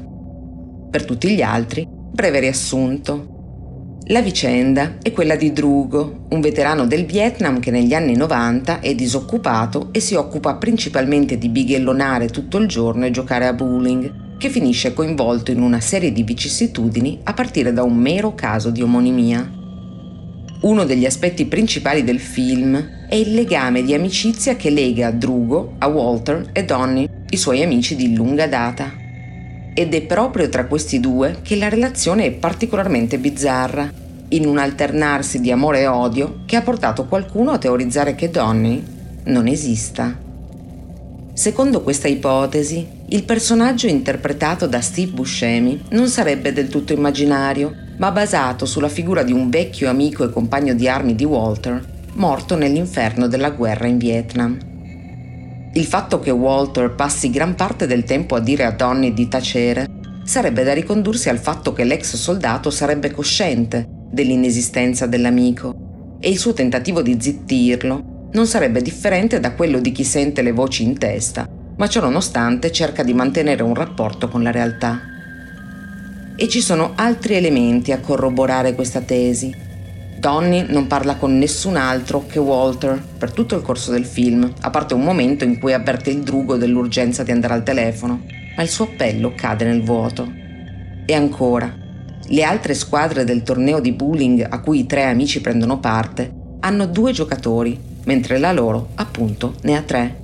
Per 0.91 1.05
tutti 1.05 1.31
gli 1.31 1.43
altri, 1.43 1.87
breve 1.89 2.41
riassunto. 2.41 3.30
La 4.11 4.23
vicenda 4.23 4.97
è 5.01 5.13
quella 5.13 5.37
di 5.37 5.53
Drugo, 5.53 6.27
un 6.31 6.41
veterano 6.41 6.85
del 6.85 7.07
Vietnam 7.07 7.61
che 7.61 7.71
negli 7.71 7.95
anni 7.95 8.17
90 8.17 8.81
è 8.81 8.93
disoccupato 8.97 9.91
e 9.93 10.01
si 10.01 10.17
occupa 10.17 10.57
principalmente 10.57 11.39
di 11.39 11.49
bighellonare 11.49 12.27
tutto 12.27 12.59
il 12.59 12.67
giorno 12.67 13.05
e 13.05 13.13
giocare 13.13 13.47
a 13.47 13.53
bowling, 13.53 14.37
che 14.37 14.49
finisce 14.49 14.95
coinvolto 14.95 15.53
in 15.53 15.63
una 15.63 15.79
serie 15.79 16.11
di 16.11 16.25
vicissitudini 16.25 17.21
a 17.23 17.35
partire 17.35 17.73
da 17.73 17.85
un 17.85 17.95
mero 17.95 18.35
caso 18.35 18.71
di 18.71 18.83
omonimia. 18.83 19.49
Uno 20.63 20.85
degli 20.85 21.07
aspetti 21.07 21.45
principali 21.45 22.03
del 22.03 22.19
film 22.19 23.07
è 23.09 23.15
il 23.15 23.33
legame 23.33 23.85
di 23.85 23.95
amicizia 23.95 24.57
che 24.57 24.71
lega 24.71 25.13
Drugo 25.13 25.77
a 25.79 25.87
Walter 25.87 26.51
e 26.53 26.65
Donnie, 26.65 27.09
i 27.29 27.37
suoi 27.37 27.63
amici 27.63 27.95
di 27.95 28.13
lunga 28.17 28.49
data. 28.49 29.00
Ed 29.75 29.95
è 29.95 30.03
proprio 30.03 30.49
tra 30.49 30.67
questi 30.67 31.01
due 31.01 31.39
che 31.43 31.57
la 31.57 31.69
relazione 31.69 32.27
è 32.27 32.31
particolarmente 32.33 33.19
bizzarra, 33.19 33.91
in 34.33 34.47
un 34.47 34.59
alternarsi 34.59 35.41
di 35.41 35.51
amore 35.51 35.81
e 35.81 35.87
odio 35.87 36.41
che 36.47 36.57
ha 36.57 36.63
portato 36.63 37.07
qualcuno 37.07 37.51
a 37.53 37.59
teorizzare 37.59 38.15
che 38.15 38.31
Donnie 38.31 38.83
non 39.25 39.47
esista. 39.47 40.17
Secondo 41.33 41.83
questa 41.83 42.07
ipotesi, 42.07 42.87
il 43.09 43.25
personaggio 43.25 43.87
interpretato 43.87 44.67
da 44.67 44.81
Steve 44.81 45.13
Buscemi 45.13 45.85
non 45.91 46.09
sarebbe 46.09 46.53
del 46.53 46.69
tutto 46.69 46.93
immaginario, 46.93 47.75
ma 47.97 48.11
basato 48.11 48.67
sulla 48.67 48.89
figura 48.89 49.23
di 49.23 49.33
un 49.33 49.49
vecchio 49.49 49.89
amico 49.89 50.25
e 50.25 50.31
compagno 50.31 50.75
di 50.75 50.87
armi 50.89 51.15
di 51.15 51.25
Walter, 51.25 51.83
morto 52.15 52.57
nell'inferno 52.57 53.27
della 53.27 53.51
guerra 53.51 53.87
in 53.87 53.99
Vietnam. 53.99 54.70
Il 55.73 55.85
fatto 55.85 56.19
che 56.19 56.33
Walter 56.33 56.95
passi 56.97 57.31
gran 57.31 57.55
parte 57.55 57.87
del 57.87 58.03
tempo 58.03 58.35
a 58.35 58.41
dire 58.41 58.65
a 58.65 58.73
Donnie 58.73 59.15
di 59.15 59.29
tacere 59.29 59.87
sarebbe 60.25 60.65
da 60.65 60.73
ricondursi 60.73 61.29
al 61.29 61.39
fatto 61.39 61.73
che 61.73 61.85
l'ex 61.85 62.17
soldato 62.17 62.71
sarebbe 62.71 63.13
cosciente 63.13 63.87
dell'inesistenza 64.11 65.07
dell'amico 65.07 66.19
e 66.19 66.29
il 66.29 66.39
suo 66.39 66.53
tentativo 66.55 67.03
di 67.03 67.17
zittirlo 67.21 68.29
non 68.33 68.47
sarebbe 68.49 68.83
differente 68.83 69.39
da 69.39 69.53
quello 69.53 69.79
di 69.79 69.93
chi 69.93 70.03
sente 70.03 70.43
le 70.43 70.51
voci 70.51 70.83
in 70.83 70.99
testa, 70.99 71.49
ma 71.77 71.89
ciò 71.89 72.01
nonostante 72.01 72.73
cerca 72.73 73.05
di 73.05 73.15
mantenere 73.15 73.63
un 73.63 73.75
rapporto 73.75 74.29
con 74.29 74.43
la 74.43 74.51
realtà. 74.51 75.01
E 76.35 76.49
ci 76.49 76.61
sono 76.61 76.93
altri 76.97 77.35
elementi 77.35 77.93
a 77.93 78.01
corroborare 78.01 78.75
questa 78.75 79.01
tesi. 79.03 79.55
Donnie 80.21 80.67
non 80.69 80.87
parla 80.87 81.17
con 81.17 81.39
nessun 81.39 81.77
altro 81.77 82.27
che 82.27 82.39
Walter 82.39 83.03
per 83.17 83.33
tutto 83.33 83.57
il 83.57 83.63
corso 83.63 83.91
del 83.91 84.05
film, 84.05 84.53
a 84.61 84.69
parte 84.69 84.93
un 84.93 85.01
momento 85.01 85.45
in 85.45 85.59
cui 85.59 85.73
avverte 85.73 86.11
il 86.11 86.21
drugo 86.21 86.59
dell'urgenza 86.59 87.23
di 87.23 87.31
andare 87.31 87.55
al 87.55 87.63
telefono, 87.63 88.27
ma 88.55 88.63
il 88.63 88.69
suo 88.69 88.85
appello 88.85 89.33
cade 89.35 89.65
nel 89.65 89.83
vuoto. 89.83 90.31
E 91.07 91.15
ancora, 91.15 91.75
le 92.23 92.43
altre 92.43 92.75
squadre 92.75 93.25
del 93.25 93.43
torneo 93.43 93.81
di 93.81 93.93
bowling 93.93 94.47
a 94.47 94.61
cui 94.61 94.81
i 94.81 94.87
tre 94.87 95.05
amici 95.05 95.41
prendono 95.41 95.79
parte 95.79 96.31
hanno 96.61 96.85
due 96.85 97.13
giocatori, 97.13 97.81
mentre 98.05 98.39
la 98.39 98.53
loro, 98.53 98.89
appunto, 98.97 99.55
ne 99.63 99.75
ha 99.75 99.81
tre. 99.81 100.17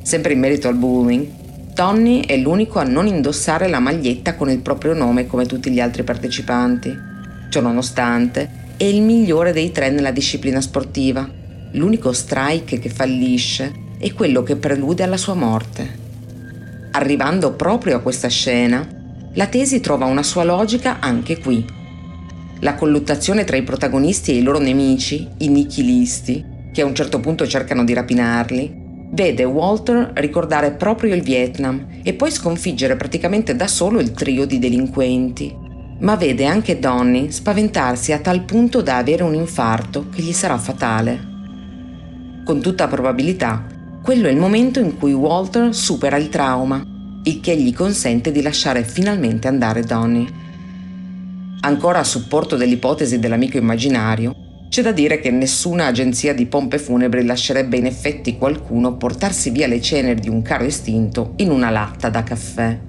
Sempre 0.00 0.32
in 0.32 0.38
merito 0.38 0.66
al 0.66 0.76
bowling, 0.76 1.28
Tony 1.74 2.24
è 2.24 2.38
l'unico 2.38 2.78
a 2.78 2.84
non 2.84 3.06
indossare 3.06 3.68
la 3.68 3.80
maglietta 3.80 4.34
con 4.34 4.48
il 4.48 4.60
proprio 4.60 4.94
nome 4.94 5.26
come 5.26 5.44
tutti 5.44 5.70
gli 5.70 5.78
altri 5.78 6.04
partecipanti. 6.04 7.08
Ciò 7.50 7.60
nonostante, 7.60 8.59
è 8.80 8.84
il 8.84 9.02
migliore 9.02 9.52
dei 9.52 9.72
tre 9.72 9.90
nella 9.90 10.10
disciplina 10.10 10.58
sportiva, 10.62 11.28
l'unico 11.72 12.12
strike 12.12 12.78
che 12.78 12.88
fallisce 12.88 13.70
è 13.98 14.10
quello 14.14 14.42
che 14.42 14.56
prelude 14.56 15.02
alla 15.02 15.18
sua 15.18 15.34
morte. 15.34 15.98
Arrivando 16.92 17.52
proprio 17.52 17.96
a 17.98 18.00
questa 18.00 18.28
scena, 18.28 18.88
la 19.34 19.46
tesi 19.48 19.80
trova 19.80 20.06
una 20.06 20.22
sua 20.22 20.44
logica 20.44 20.98
anche 20.98 21.38
qui. 21.40 21.62
La 22.60 22.74
colluttazione 22.74 23.44
tra 23.44 23.58
i 23.58 23.64
protagonisti 23.64 24.30
e 24.30 24.36
i 24.36 24.42
loro 24.42 24.58
nemici, 24.58 25.28
i 25.36 25.48
nichilisti, 25.48 26.42
che 26.72 26.80
a 26.80 26.86
un 26.86 26.94
certo 26.94 27.20
punto 27.20 27.46
cercano 27.46 27.84
di 27.84 27.92
rapinarli, 27.92 29.08
vede 29.10 29.44
Walter 29.44 30.12
ricordare 30.14 30.70
proprio 30.70 31.14
il 31.14 31.20
Vietnam 31.20 31.86
e 32.02 32.14
poi 32.14 32.30
sconfiggere 32.30 32.96
praticamente 32.96 33.54
da 33.54 33.66
solo 33.66 34.00
il 34.00 34.12
trio 34.12 34.46
di 34.46 34.58
delinquenti. 34.58 35.59
Ma 36.00 36.16
vede 36.16 36.46
anche 36.46 36.78
Donny 36.78 37.30
spaventarsi 37.30 38.12
a 38.12 38.20
tal 38.20 38.42
punto 38.44 38.80
da 38.80 38.96
avere 38.96 39.22
un 39.22 39.34
infarto 39.34 40.08
che 40.08 40.22
gli 40.22 40.32
sarà 40.32 40.56
fatale. 40.56 41.28
Con 42.42 42.60
tutta 42.62 42.88
probabilità, 42.88 43.66
quello 44.02 44.26
è 44.26 44.30
il 44.30 44.38
momento 44.38 44.80
in 44.80 44.96
cui 44.96 45.12
Walter 45.12 45.74
supera 45.74 46.16
il 46.16 46.30
trauma, 46.30 46.82
il 47.24 47.40
che 47.40 47.54
gli 47.54 47.74
consente 47.74 48.32
di 48.32 48.40
lasciare 48.40 48.82
finalmente 48.82 49.46
andare 49.46 49.82
Donny. 49.82 50.26
Ancora 51.60 51.98
a 51.98 52.04
supporto 52.04 52.56
dell'ipotesi 52.56 53.18
dell'amico 53.18 53.58
immaginario, 53.58 54.34
c'è 54.70 54.80
da 54.80 54.92
dire 54.92 55.20
che 55.20 55.30
nessuna 55.30 55.86
agenzia 55.86 56.32
di 56.32 56.46
pompe 56.46 56.78
funebri 56.78 57.26
lascerebbe 57.26 57.76
in 57.76 57.84
effetti 57.84 58.38
qualcuno 58.38 58.96
portarsi 58.96 59.50
via 59.50 59.66
le 59.66 59.82
ceneri 59.82 60.18
di 60.18 60.30
un 60.30 60.40
carro 60.40 60.64
estinto 60.64 61.34
in 61.36 61.50
una 61.50 61.68
latta 61.68 62.08
da 62.08 62.22
caffè. 62.22 62.88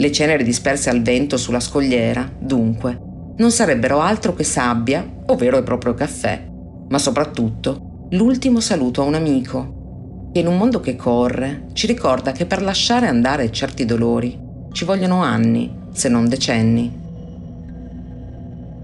Le 0.00 0.12
ceneri 0.12 0.44
disperse 0.44 0.90
al 0.90 1.02
vento 1.02 1.36
sulla 1.36 1.60
scogliera, 1.60 2.30
dunque, 2.38 2.98
non 3.36 3.50
sarebbero 3.50 4.00
altro 4.00 4.32
che 4.32 4.44
sabbia 4.44 5.04
o 5.26 5.34
vero 5.34 5.58
e 5.58 5.64
proprio 5.64 5.94
caffè, 5.94 6.48
ma 6.88 6.98
soprattutto 6.98 8.06
l'ultimo 8.10 8.60
saluto 8.60 9.02
a 9.02 9.04
un 9.04 9.14
amico, 9.14 10.30
che 10.32 10.38
in 10.38 10.46
un 10.46 10.56
mondo 10.56 10.80
che 10.80 10.94
corre 10.94 11.64
ci 11.72 11.88
ricorda 11.88 12.30
che 12.30 12.46
per 12.46 12.62
lasciare 12.62 13.08
andare 13.08 13.50
certi 13.50 13.84
dolori 13.84 14.38
ci 14.72 14.84
vogliono 14.84 15.22
anni, 15.22 15.74
se 15.92 16.08
non 16.08 16.28
decenni 16.28 17.06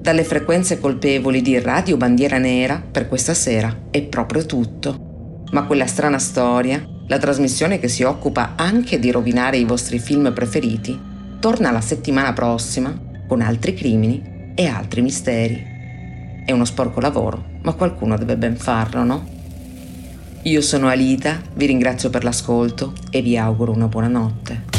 dalle 0.04 0.24
frequenze 0.24 0.78
colpevoli 0.78 1.40
di 1.40 1.58
Radio 1.58 1.96
Bandiera 1.96 2.36
Nera 2.36 2.78
per 2.78 3.08
questa 3.08 3.32
sera 3.32 3.74
è 3.90 4.02
proprio 4.02 4.44
tutto. 4.44 5.44
Ma 5.52 5.64
quella 5.64 5.86
strana 5.86 6.18
storia, 6.18 6.86
la 7.06 7.18
trasmissione 7.18 7.78
che 7.78 7.88
si 7.88 8.02
occupa 8.02 8.52
anche 8.56 8.98
di 8.98 9.10
rovinare 9.10 9.58
i 9.58 9.64
vostri 9.64 9.98
film 9.98 10.32
preferiti, 10.32 10.98
torna 11.38 11.70
la 11.70 11.80
settimana 11.80 12.32
prossima 12.32 12.98
con 13.26 13.40
altri 13.40 13.74
crimini 13.74 14.52
e 14.54 14.66
altri 14.66 15.02
misteri. 15.02 15.72
È 16.44 16.52
uno 16.52 16.64
sporco 16.64 17.00
lavoro, 17.00 17.44
ma 17.62 17.72
qualcuno 17.72 18.16
deve 18.16 18.36
ben 18.36 18.56
farlo, 18.56 19.02
no? 19.02 19.28
Io 20.42 20.60
sono 20.60 20.88
Alita, 20.88 21.40
vi 21.54 21.66
ringrazio 21.66 22.10
per 22.10 22.24
l'ascolto 22.24 22.92
e 23.10 23.22
vi 23.22 23.36
auguro 23.36 23.72
una 23.72 23.88
buona 23.88 24.08
notte. 24.08 24.73